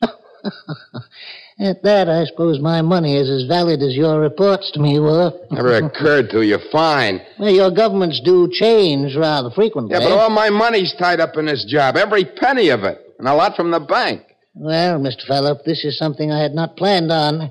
At 1.63 1.81
that, 1.83 2.09
I 2.09 2.25
suppose 2.25 2.59
my 2.59 2.81
money 2.81 3.15
is 3.15 3.29
as 3.29 3.47
valid 3.47 3.81
as 3.81 3.95
your 3.95 4.19
reports 4.19 4.69
to 4.73 4.81
me 4.81 4.99
were. 4.99 5.31
Never 5.49 5.77
occurred 5.85 6.29
to 6.31 6.41
you. 6.41 6.57
Fine. 6.73 7.21
Well, 7.39 7.53
your 7.53 7.71
governments 7.71 8.19
do 8.25 8.49
change 8.51 9.15
rather 9.15 9.49
frequently. 9.49 9.93
Yeah, 9.93 10.01
but 10.01 10.11
all 10.11 10.29
my 10.29 10.49
money's 10.49 10.93
tied 10.99 11.21
up 11.21 11.37
in 11.37 11.45
this 11.45 11.63
job. 11.63 11.95
Every 11.95 12.25
penny 12.25 12.67
of 12.67 12.83
it. 12.83 12.99
And 13.17 13.29
a 13.29 13.33
lot 13.33 13.55
from 13.55 13.71
the 13.71 13.79
bank. 13.79 14.23
Well, 14.53 14.99
Mr. 14.99 15.25
Fallop, 15.25 15.63
this 15.63 15.85
is 15.85 15.97
something 15.97 16.33
I 16.33 16.41
had 16.41 16.53
not 16.53 16.75
planned 16.75 17.13
on. 17.13 17.49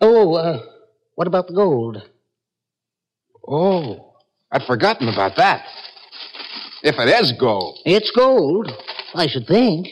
Oh, 0.00 0.34
uh, 0.34 0.62
what 1.14 1.28
about 1.28 1.46
the 1.46 1.54
gold? 1.54 2.02
Oh, 3.46 4.14
I'd 4.50 4.64
forgotten 4.64 5.06
about 5.08 5.36
that. 5.36 5.64
If 6.82 6.96
it 6.98 7.08
is 7.08 7.32
gold. 7.38 7.78
It's 7.84 8.10
gold, 8.10 8.72
I 9.14 9.28
should 9.28 9.46
think. 9.46 9.86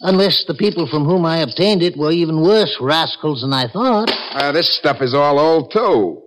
Unless 0.00 0.44
the 0.46 0.54
people 0.54 0.86
from 0.86 1.04
whom 1.04 1.26
I 1.26 1.38
obtained 1.38 1.82
it 1.82 1.96
were 1.96 2.12
even 2.12 2.42
worse 2.42 2.76
rascals 2.80 3.40
than 3.42 3.52
I 3.52 3.66
thought. 3.68 4.10
Uh, 4.32 4.52
this 4.52 4.78
stuff 4.78 4.98
is 5.00 5.14
all 5.14 5.38
old, 5.38 5.72
too. 5.72 6.22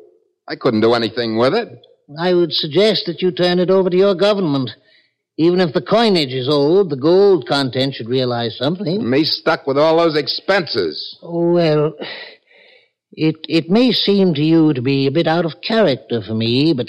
I 0.47 0.55
couldn't 0.55 0.81
do 0.81 0.93
anything 0.93 1.37
with 1.37 1.53
it. 1.53 1.69
I 2.19 2.33
would 2.33 2.51
suggest 2.51 3.05
that 3.05 3.21
you 3.21 3.31
turn 3.31 3.59
it 3.59 3.69
over 3.69 3.89
to 3.89 3.95
your 3.95 4.15
government. 4.15 4.71
Even 5.37 5.61
if 5.61 5.73
the 5.73 5.81
coinage 5.81 6.33
is 6.33 6.49
old, 6.49 6.89
the 6.89 6.97
gold 6.97 7.47
content 7.47 7.95
should 7.95 8.09
realize 8.09 8.57
something. 8.57 9.09
Me 9.09 9.23
stuck 9.23 9.65
with 9.65 9.77
all 9.77 9.97
those 9.97 10.17
expenses. 10.17 11.17
Oh, 11.21 11.53
well, 11.53 11.93
it, 13.13 13.37
it 13.47 13.69
may 13.69 13.93
seem 13.93 14.33
to 14.33 14.41
you 14.41 14.73
to 14.73 14.81
be 14.81 15.07
a 15.07 15.11
bit 15.11 15.27
out 15.27 15.45
of 15.45 15.61
character 15.65 16.21
for 16.21 16.33
me, 16.33 16.73
but 16.73 16.87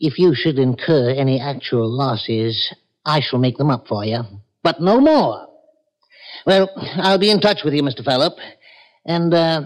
if 0.00 0.18
you 0.18 0.34
should 0.34 0.58
incur 0.58 1.10
any 1.10 1.40
actual 1.40 1.88
losses, 1.88 2.74
I 3.04 3.20
shall 3.20 3.38
make 3.38 3.56
them 3.56 3.70
up 3.70 3.86
for 3.86 4.04
you. 4.04 4.22
But 4.64 4.80
no 4.80 5.00
more. 5.00 5.43
Well, 6.46 6.70
I'll 6.96 7.18
be 7.18 7.30
in 7.30 7.40
touch 7.40 7.60
with 7.64 7.74
you, 7.74 7.82
Mr. 7.82 8.04
Fallop. 8.04 8.36
And, 9.06 9.32
uh, 9.32 9.62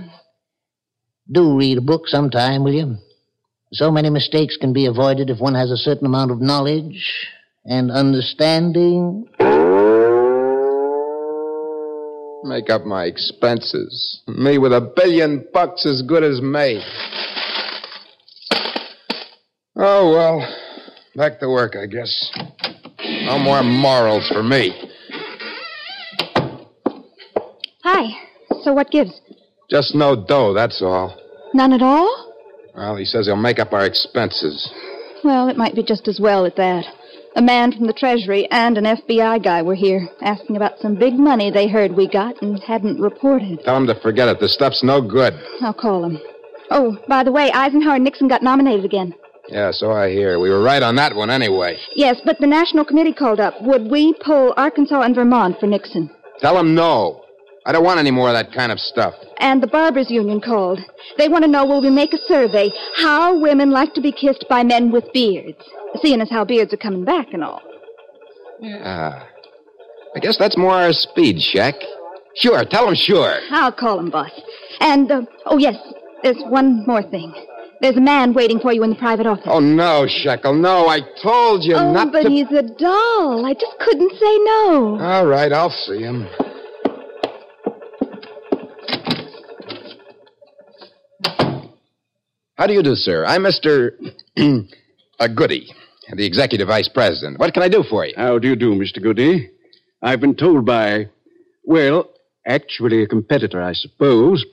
do 1.31 1.57
read 1.57 1.79
a 1.79 1.83
book 1.83 2.09
sometime, 2.09 2.65
will 2.65 2.73
you? 2.73 2.97
So 3.73 3.91
many 3.91 4.09
mistakes 4.09 4.57
can 4.57 4.73
be 4.73 4.87
avoided 4.87 5.29
if 5.29 5.41
one 5.41 5.55
has 5.55 5.71
a 5.71 5.77
certain 5.77 6.07
amount 6.07 6.31
of 6.31 6.41
knowledge 6.41 7.29
and 7.65 7.91
understanding. 7.91 9.29
Make 12.45 12.71
up 12.71 12.85
my 12.87 13.05
expenses. 13.05 14.23
Me 14.27 14.57
with 14.57 14.73
a 14.73 14.81
billion 14.81 15.45
bucks 15.53 15.85
as 15.85 16.01
good 16.03 16.25
as 16.25 16.41
me. 16.41 16.83
Oh, 19.77 20.13
well. 20.13 20.55
Back 21.15 21.41
to 21.41 21.49
work, 21.49 21.77
I 21.77 21.87
guess. 21.87 22.31
No 23.25 23.39
more 23.39 23.63
morals 23.63 24.29
for 24.29 24.43
me. 24.43 24.88
Hi. 27.91 28.11
So 28.65 28.75
what 28.75 28.91
gives? 28.91 29.19
Just 29.71 29.95
no 29.95 30.15
dough, 30.15 30.53
that's 30.53 30.83
all. 30.83 31.17
None 31.55 31.73
at 31.73 31.81
all? 31.81 32.35
Well, 32.77 32.97
he 32.97 33.07
says 33.07 33.25
he'll 33.25 33.37
make 33.37 33.59
up 33.59 33.73
our 33.73 33.87
expenses. 33.87 34.71
Well, 35.25 35.49
it 35.49 35.57
might 35.57 35.75
be 35.75 35.83
just 35.83 36.07
as 36.07 36.21
well 36.21 36.45
at 36.45 36.57
that. 36.57 36.85
A 37.35 37.41
man 37.41 37.73
from 37.73 37.87
the 37.87 37.95
Treasury 37.95 38.47
and 38.51 38.77
an 38.77 38.85
FBI 38.85 39.43
guy 39.43 39.63
were 39.63 39.75
here, 39.75 40.07
asking 40.21 40.57
about 40.57 40.79
some 40.81 40.97
big 40.97 41.15
money 41.15 41.51
they 41.51 41.67
heard 41.67 41.93
we 41.93 42.07
got 42.07 42.43
and 42.43 42.63
hadn't 42.63 43.01
reported. 43.01 43.61
Tell 43.65 43.79
him 43.79 43.87
to 43.87 43.99
forget 44.03 44.29
it. 44.29 44.39
The 44.39 44.51
stuff's 44.51 44.85
no 44.85 45.01
good. 45.01 45.33
I'll 45.63 45.73
call 45.73 46.05
him. 46.05 46.19
Oh, 46.71 46.99
by 47.09 47.25
the 47.25 47.33
way, 47.33 47.51
Eisenhower 47.53 47.95
and 47.95 48.05
Nixon 48.05 48.29
got 48.29 48.43
nominated 48.43 48.85
again. 48.85 49.15
Yeah, 49.49 49.71
so 49.73 49.93
I 49.93 50.11
hear. 50.11 50.39
We 50.39 50.51
were 50.51 50.63
right 50.63 50.83
on 50.83 50.97
that 50.97 51.17
one 51.17 51.31
anyway. 51.31 51.79
Yes, 51.95 52.21
but 52.23 52.39
the 52.39 52.47
National 52.47 52.85
Committee 52.85 53.15
called 53.15 53.41
up. 53.41 53.55
Would 53.63 53.91
we 53.91 54.13
pull 54.23 54.53
Arkansas 54.59 55.01
and 55.01 55.15
Vermont 55.15 55.59
for 55.59 55.67
Nixon? 55.67 56.11
Tell 56.41 56.59
him 56.59 56.75
no. 56.75 57.25
I 57.67 57.73
don't 57.73 57.85
want 57.85 58.01
any 58.01 58.11
more 58.11 58.29
of 58.29 58.35
that 58.35 58.53
kind 58.53 58.73
of 58.73 58.79
stuff. 58.79 59.15
And 59.39 59.63
the 59.63 59.67
Barbers 59.67 60.11
Union 60.11 60.41
called. 60.41 60.81
They 61.17 61.29
want 61.29 61.45
to 61.45 61.51
know 61.51 61.67
will 61.67 61.83
we 61.83 61.91
make 61.91 62.13
a 62.13 62.19
survey 62.27 62.71
how 62.97 63.39
women 63.39 63.71
like 63.71 63.95
to 63.95 64.01
be 64.01 64.13
kissed 64.13 64.47
by 64.49 64.63
men 64.63 64.91
with 64.91 65.13
beards, 65.13 65.59
seeing 66.03 66.21
as 66.21 66.31
how 66.31 66.45
beards 66.45 66.73
are 66.73 66.79
coming 66.79 67.05
back 67.05 67.33
and 67.33 67.45
all. 67.45 67.63
Yeah. 68.61 69.25
I 70.15 70.19
guess 70.21 70.39
that's 70.39 70.57
more 70.57 70.73
our 70.73 70.93
speed, 70.93 71.37
Shaq. 71.37 71.75
Sure, 72.37 72.65
tell 72.65 72.87
them 72.87 72.95
sure. 72.95 73.39
I'll 73.51 73.73
call 73.73 73.99
him, 73.99 74.11
boss. 74.11 74.31
And, 74.81 75.11
uh, 75.11 75.23
oh, 75.47 75.59
yes, 75.59 75.77
there's 76.23 76.41
one 76.49 76.87
more 76.87 77.03
thing. 77.03 77.35
There's 77.81 77.97
a 77.97 78.01
man 78.01 78.35
waiting 78.35 78.59
for 78.59 78.73
you 78.73 78.83
in 78.83 78.91
the 78.91 78.97
private 78.97 79.27
office. 79.27 79.47
Oh, 79.47 79.61
no, 79.61 80.07
Shekel, 80.09 80.55
no. 80.55 80.89
I 80.89 81.01
told 81.23 81.63
you 81.63 81.75
oh, 81.75 81.93
not 81.93 82.13
but 82.13 82.23
to. 82.23 82.29
he's 82.29 82.51
a 82.51 82.63
doll. 82.63 83.47
I 83.47 83.55
just 83.55 83.79
couldn't 83.79 84.11
say 84.11 84.39
no. 84.39 84.99
All 85.01 85.27
right, 85.27 85.53
I'll 85.53 85.71
see 85.71 86.01
him. 86.01 86.27
How 92.59 92.67
do 92.67 92.73
you 92.73 92.83
do, 92.83 92.97
sir? 92.97 93.25
I'm 93.25 93.45
Mr. 93.45 93.93
uh, 95.21 95.29
Goody, 95.29 95.73
the 96.13 96.27
executive 96.27 96.67
vice 96.67 96.89
president. 96.89 97.39
What 97.39 97.55
can 97.55 97.63
I 97.63 97.69
do 97.69 97.85
for 97.89 98.05
you? 98.05 98.15
How 98.17 98.41
do 98.41 98.49
you 98.49 98.57
do, 98.57 98.73
Mr. 98.73 99.01
Goody? 99.01 99.49
I've 100.03 100.21
been 100.21 100.35
told 100.35 100.67
by, 100.67 101.09
well, 101.63 102.11
actually 102.45 103.05
a 103.05 103.07
competitor, 103.07 103.63
I 103.63 103.75
suppose, 103.75 104.45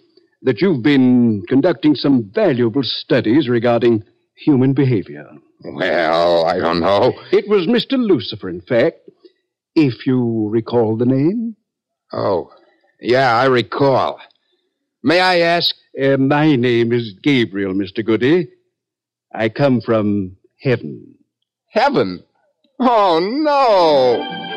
that 0.44 0.62
you've 0.62 0.84
been 0.84 1.46
conducting 1.48 1.96
some 1.96 2.30
valuable 2.32 2.84
studies 2.84 3.50
regarding 3.50 4.04
human 4.36 4.74
behavior. 4.74 5.28
Well, 5.64 6.46
I 6.46 6.60
don't 6.60 6.82
know. 6.82 7.12
It 7.32 7.50
was 7.50 7.66
Mr. 7.66 7.98
Lucifer, 7.98 8.50
in 8.50 8.62
fact, 8.62 9.00
if 9.74 10.06
you 10.06 10.48
recall 10.52 10.96
the 10.96 11.08
name. 11.08 11.56
Oh, 12.14 12.52
yeah, 13.02 13.36
I 13.36 13.46
recall. 13.46 14.20
May 15.02 15.22
I 15.22 15.40
ask? 15.40 15.74
Uh, 16.02 16.18
my 16.18 16.58
name 16.58 16.92
is 16.92 17.14
Gabriel, 17.24 17.74
Mr. 17.74 18.06
Goody. 18.06 18.50
I 19.34 19.48
come 19.48 19.80
from 19.80 20.36
heaven. 20.60 21.16
Heaven? 21.70 22.22
Oh, 22.80 23.20
no! 23.22 24.55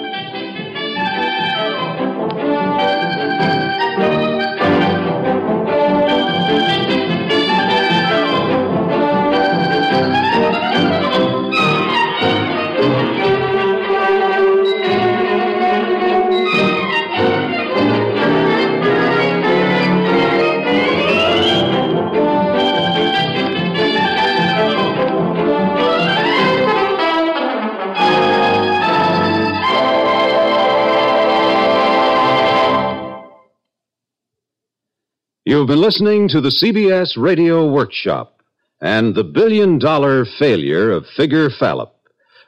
You've 35.59 35.66
been 35.66 35.80
listening 35.80 36.28
to 36.28 36.40
the 36.40 36.50
CBS 36.50 37.20
Radio 37.20 37.68
Workshop 37.68 38.42
and 38.80 39.12
the 39.12 39.24
Billion 39.24 39.80
Dollar 39.80 40.24
Failure 40.24 40.92
of 40.92 41.04
Figure 41.16 41.50
Fallop, 41.50 41.90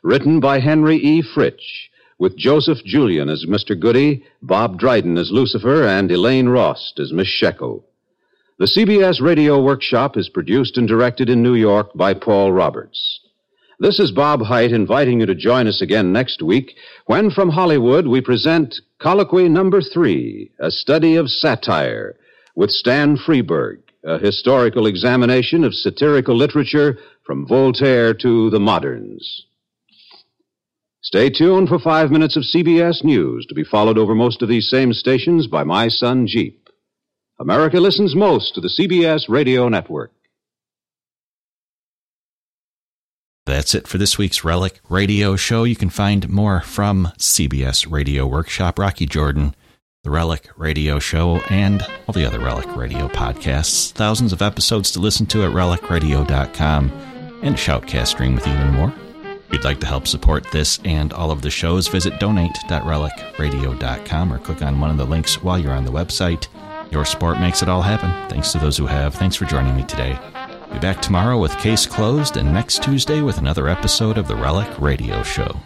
written 0.04 0.38
by 0.38 0.60
Henry 0.60 0.94
E. 0.94 1.20
Fritch, 1.20 1.90
with 2.20 2.38
Joseph 2.38 2.78
Julian 2.84 3.28
as 3.28 3.46
Mr. 3.48 3.76
Goody, 3.76 4.24
Bob 4.42 4.78
Dryden 4.78 5.18
as 5.18 5.32
Lucifer, 5.32 5.84
and 5.88 6.08
Elaine 6.08 6.50
Rost 6.50 7.00
as 7.00 7.12
Miss 7.12 7.26
Shekel. 7.26 7.84
The 8.60 8.66
CBS 8.66 9.20
Radio 9.20 9.60
Workshop 9.60 10.16
is 10.16 10.28
produced 10.28 10.78
and 10.78 10.86
directed 10.86 11.28
in 11.28 11.42
New 11.42 11.56
York 11.56 11.90
by 11.96 12.14
Paul 12.14 12.52
Roberts. 12.52 13.18
This 13.80 13.98
is 13.98 14.12
Bob 14.12 14.40
Hite 14.42 14.70
inviting 14.70 15.18
you 15.18 15.26
to 15.26 15.34
join 15.34 15.66
us 15.66 15.82
again 15.82 16.12
next 16.12 16.42
week 16.42 16.76
when 17.06 17.32
from 17.32 17.48
Hollywood 17.48 18.06
we 18.06 18.20
present 18.20 18.80
Colloquy 19.00 19.48
Number 19.48 19.80
Three, 19.82 20.52
a 20.60 20.70
study 20.70 21.16
of 21.16 21.28
satire 21.28 22.14
with 22.60 22.70
Stan 22.70 23.16
Freberg, 23.16 23.78
a 24.04 24.18
historical 24.18 24.86
examination 24.86 25.64
of 25.64 25.72
satirical 25.72 26.36
literature 26.36 26.98
from 27.24 27.46
Voltaire 27.48 28.12
to 28.12 28.50
the 28.50 28.60
moderns. 28.60 29.46
Stay 31.00 31.30
tuned 31.30 31.70
for 31.70 31.78
five 31.78 32.10
minutes 32.10 32.36
of 32.36 32.42
CBS 32.42 33.02
News 33.02 33.46
to 33.46 33.54
be 33.54 33.64
followed 33.64 33.96
over 33.96 34.14
most 34.14 34.42
of 34.42 34.50
these 34.50 34.68
same 34.68 34.92
stations 34.92 35.46
by 35.46 35.64
my 35.64 35.88
son 35.88 36.26
Jeep. 36.26 36.68
America 37.38 37.80
listens 37.80 38.14
most 38.14 38.54
to 38.54 38.60
the 38.60 38.68
CBS 38.68 39.22
radio 39.26 39.70
network. 39.70 40.12
That's 43.46 43.74
it 43.74 43.88
for 43.88 43.96
this 43.96 44.18
week's 44.18 44.44
Relic 44.44 44.80
Radio 44.90 45.34
Show. 45.34 45.64
You 45.64 45.76
can 45.76 45.88
find 45.88 46.28
more 46.28 46.60
from 46.60 47.10
CBS 47.16 47.90
Radio 47.90 48.26
Workshop, 48.26 48.78
Rocky 48.78 49.06
Jordan, 49.06 49.54
the 50.02 50.10
Relic 50.10 50.48
Radio 50.56 50.98
Show, 50.98 51.40
and 51.50 51.82
all 52.06 52.14
the 52.14 52.24
other 52.24 52.40
Relic 52.40 52.74
Radio 52.74 53.06
podcasts. 53.08 53.92
Thousands 53.92 54.32
of 54.32 54.40
episodes 54.40 54.90
to 54.92 55.00
listen 55.00 55.26
to 55.26 55.44
at 55.44 55.50
relicradio.com 55.50 56.90
and 57.42 57.54
Shoutcast 57.54 58.06
stream 58.06 58.34
with 58.34 58.48
even 58.48 58.70
more. 58.70 58.94
If 59.24 59.52
you'd 59.52 59.64
like 59.64 59.80
to 59.80 59.86
help 59.86 60.06
support 60.06 60.50
this 60.52 60.78
and 60.84 61.12
all 61.12 61.30
of 61.30 61.42
the 61.42 61.50
shows, 61.50 61.86
visit 61.88 62.18
donate.relicradio.com 62.18 64.32
or 64.32 64.38
click 64.38 64.62
on 64.62 64.80
one 64.80 64.90
of 64.90 64.96
the 64.96 65.04
links 65.04 65.42
while 65.42 65.58
you're 65.58 65.72
on 65.72 65.84
the 65.84 65.92
website. 65.92 66.48
Your 66.90 67.04
support 67.04 67.38
makes 67.38 67.60
it 67.62 67.68
all 67.68 67.82
happen. 67.82 68.10
Thanks 68.30 68.52
to 68.52 68.58
those 68.58 68.78
who 68.78 68.86
have. 68.86 69.14
Thanks 69.14 69.36
for 69.36 69.44
joining 69.44 69.76
me 69.76 69.84
today. 69.84 70.18
Be 70.72 70.78
back 70.78 71.02
tomorrow 71.02 71.38
with 71.38 71.58
Case 71.58 71.84
Closed 71.84 72.38
and 72.38 72.54
next 72.54 72.82
Tuesday 72.82 73.20
with 73.20 73.36
another 73.36 73.68
episode 73.68 74.16
of 74.16 74.28
the 74.28 74.36
Relic 74.36 74.80
Radio 74.80 75.22
Show. 75.22 75.60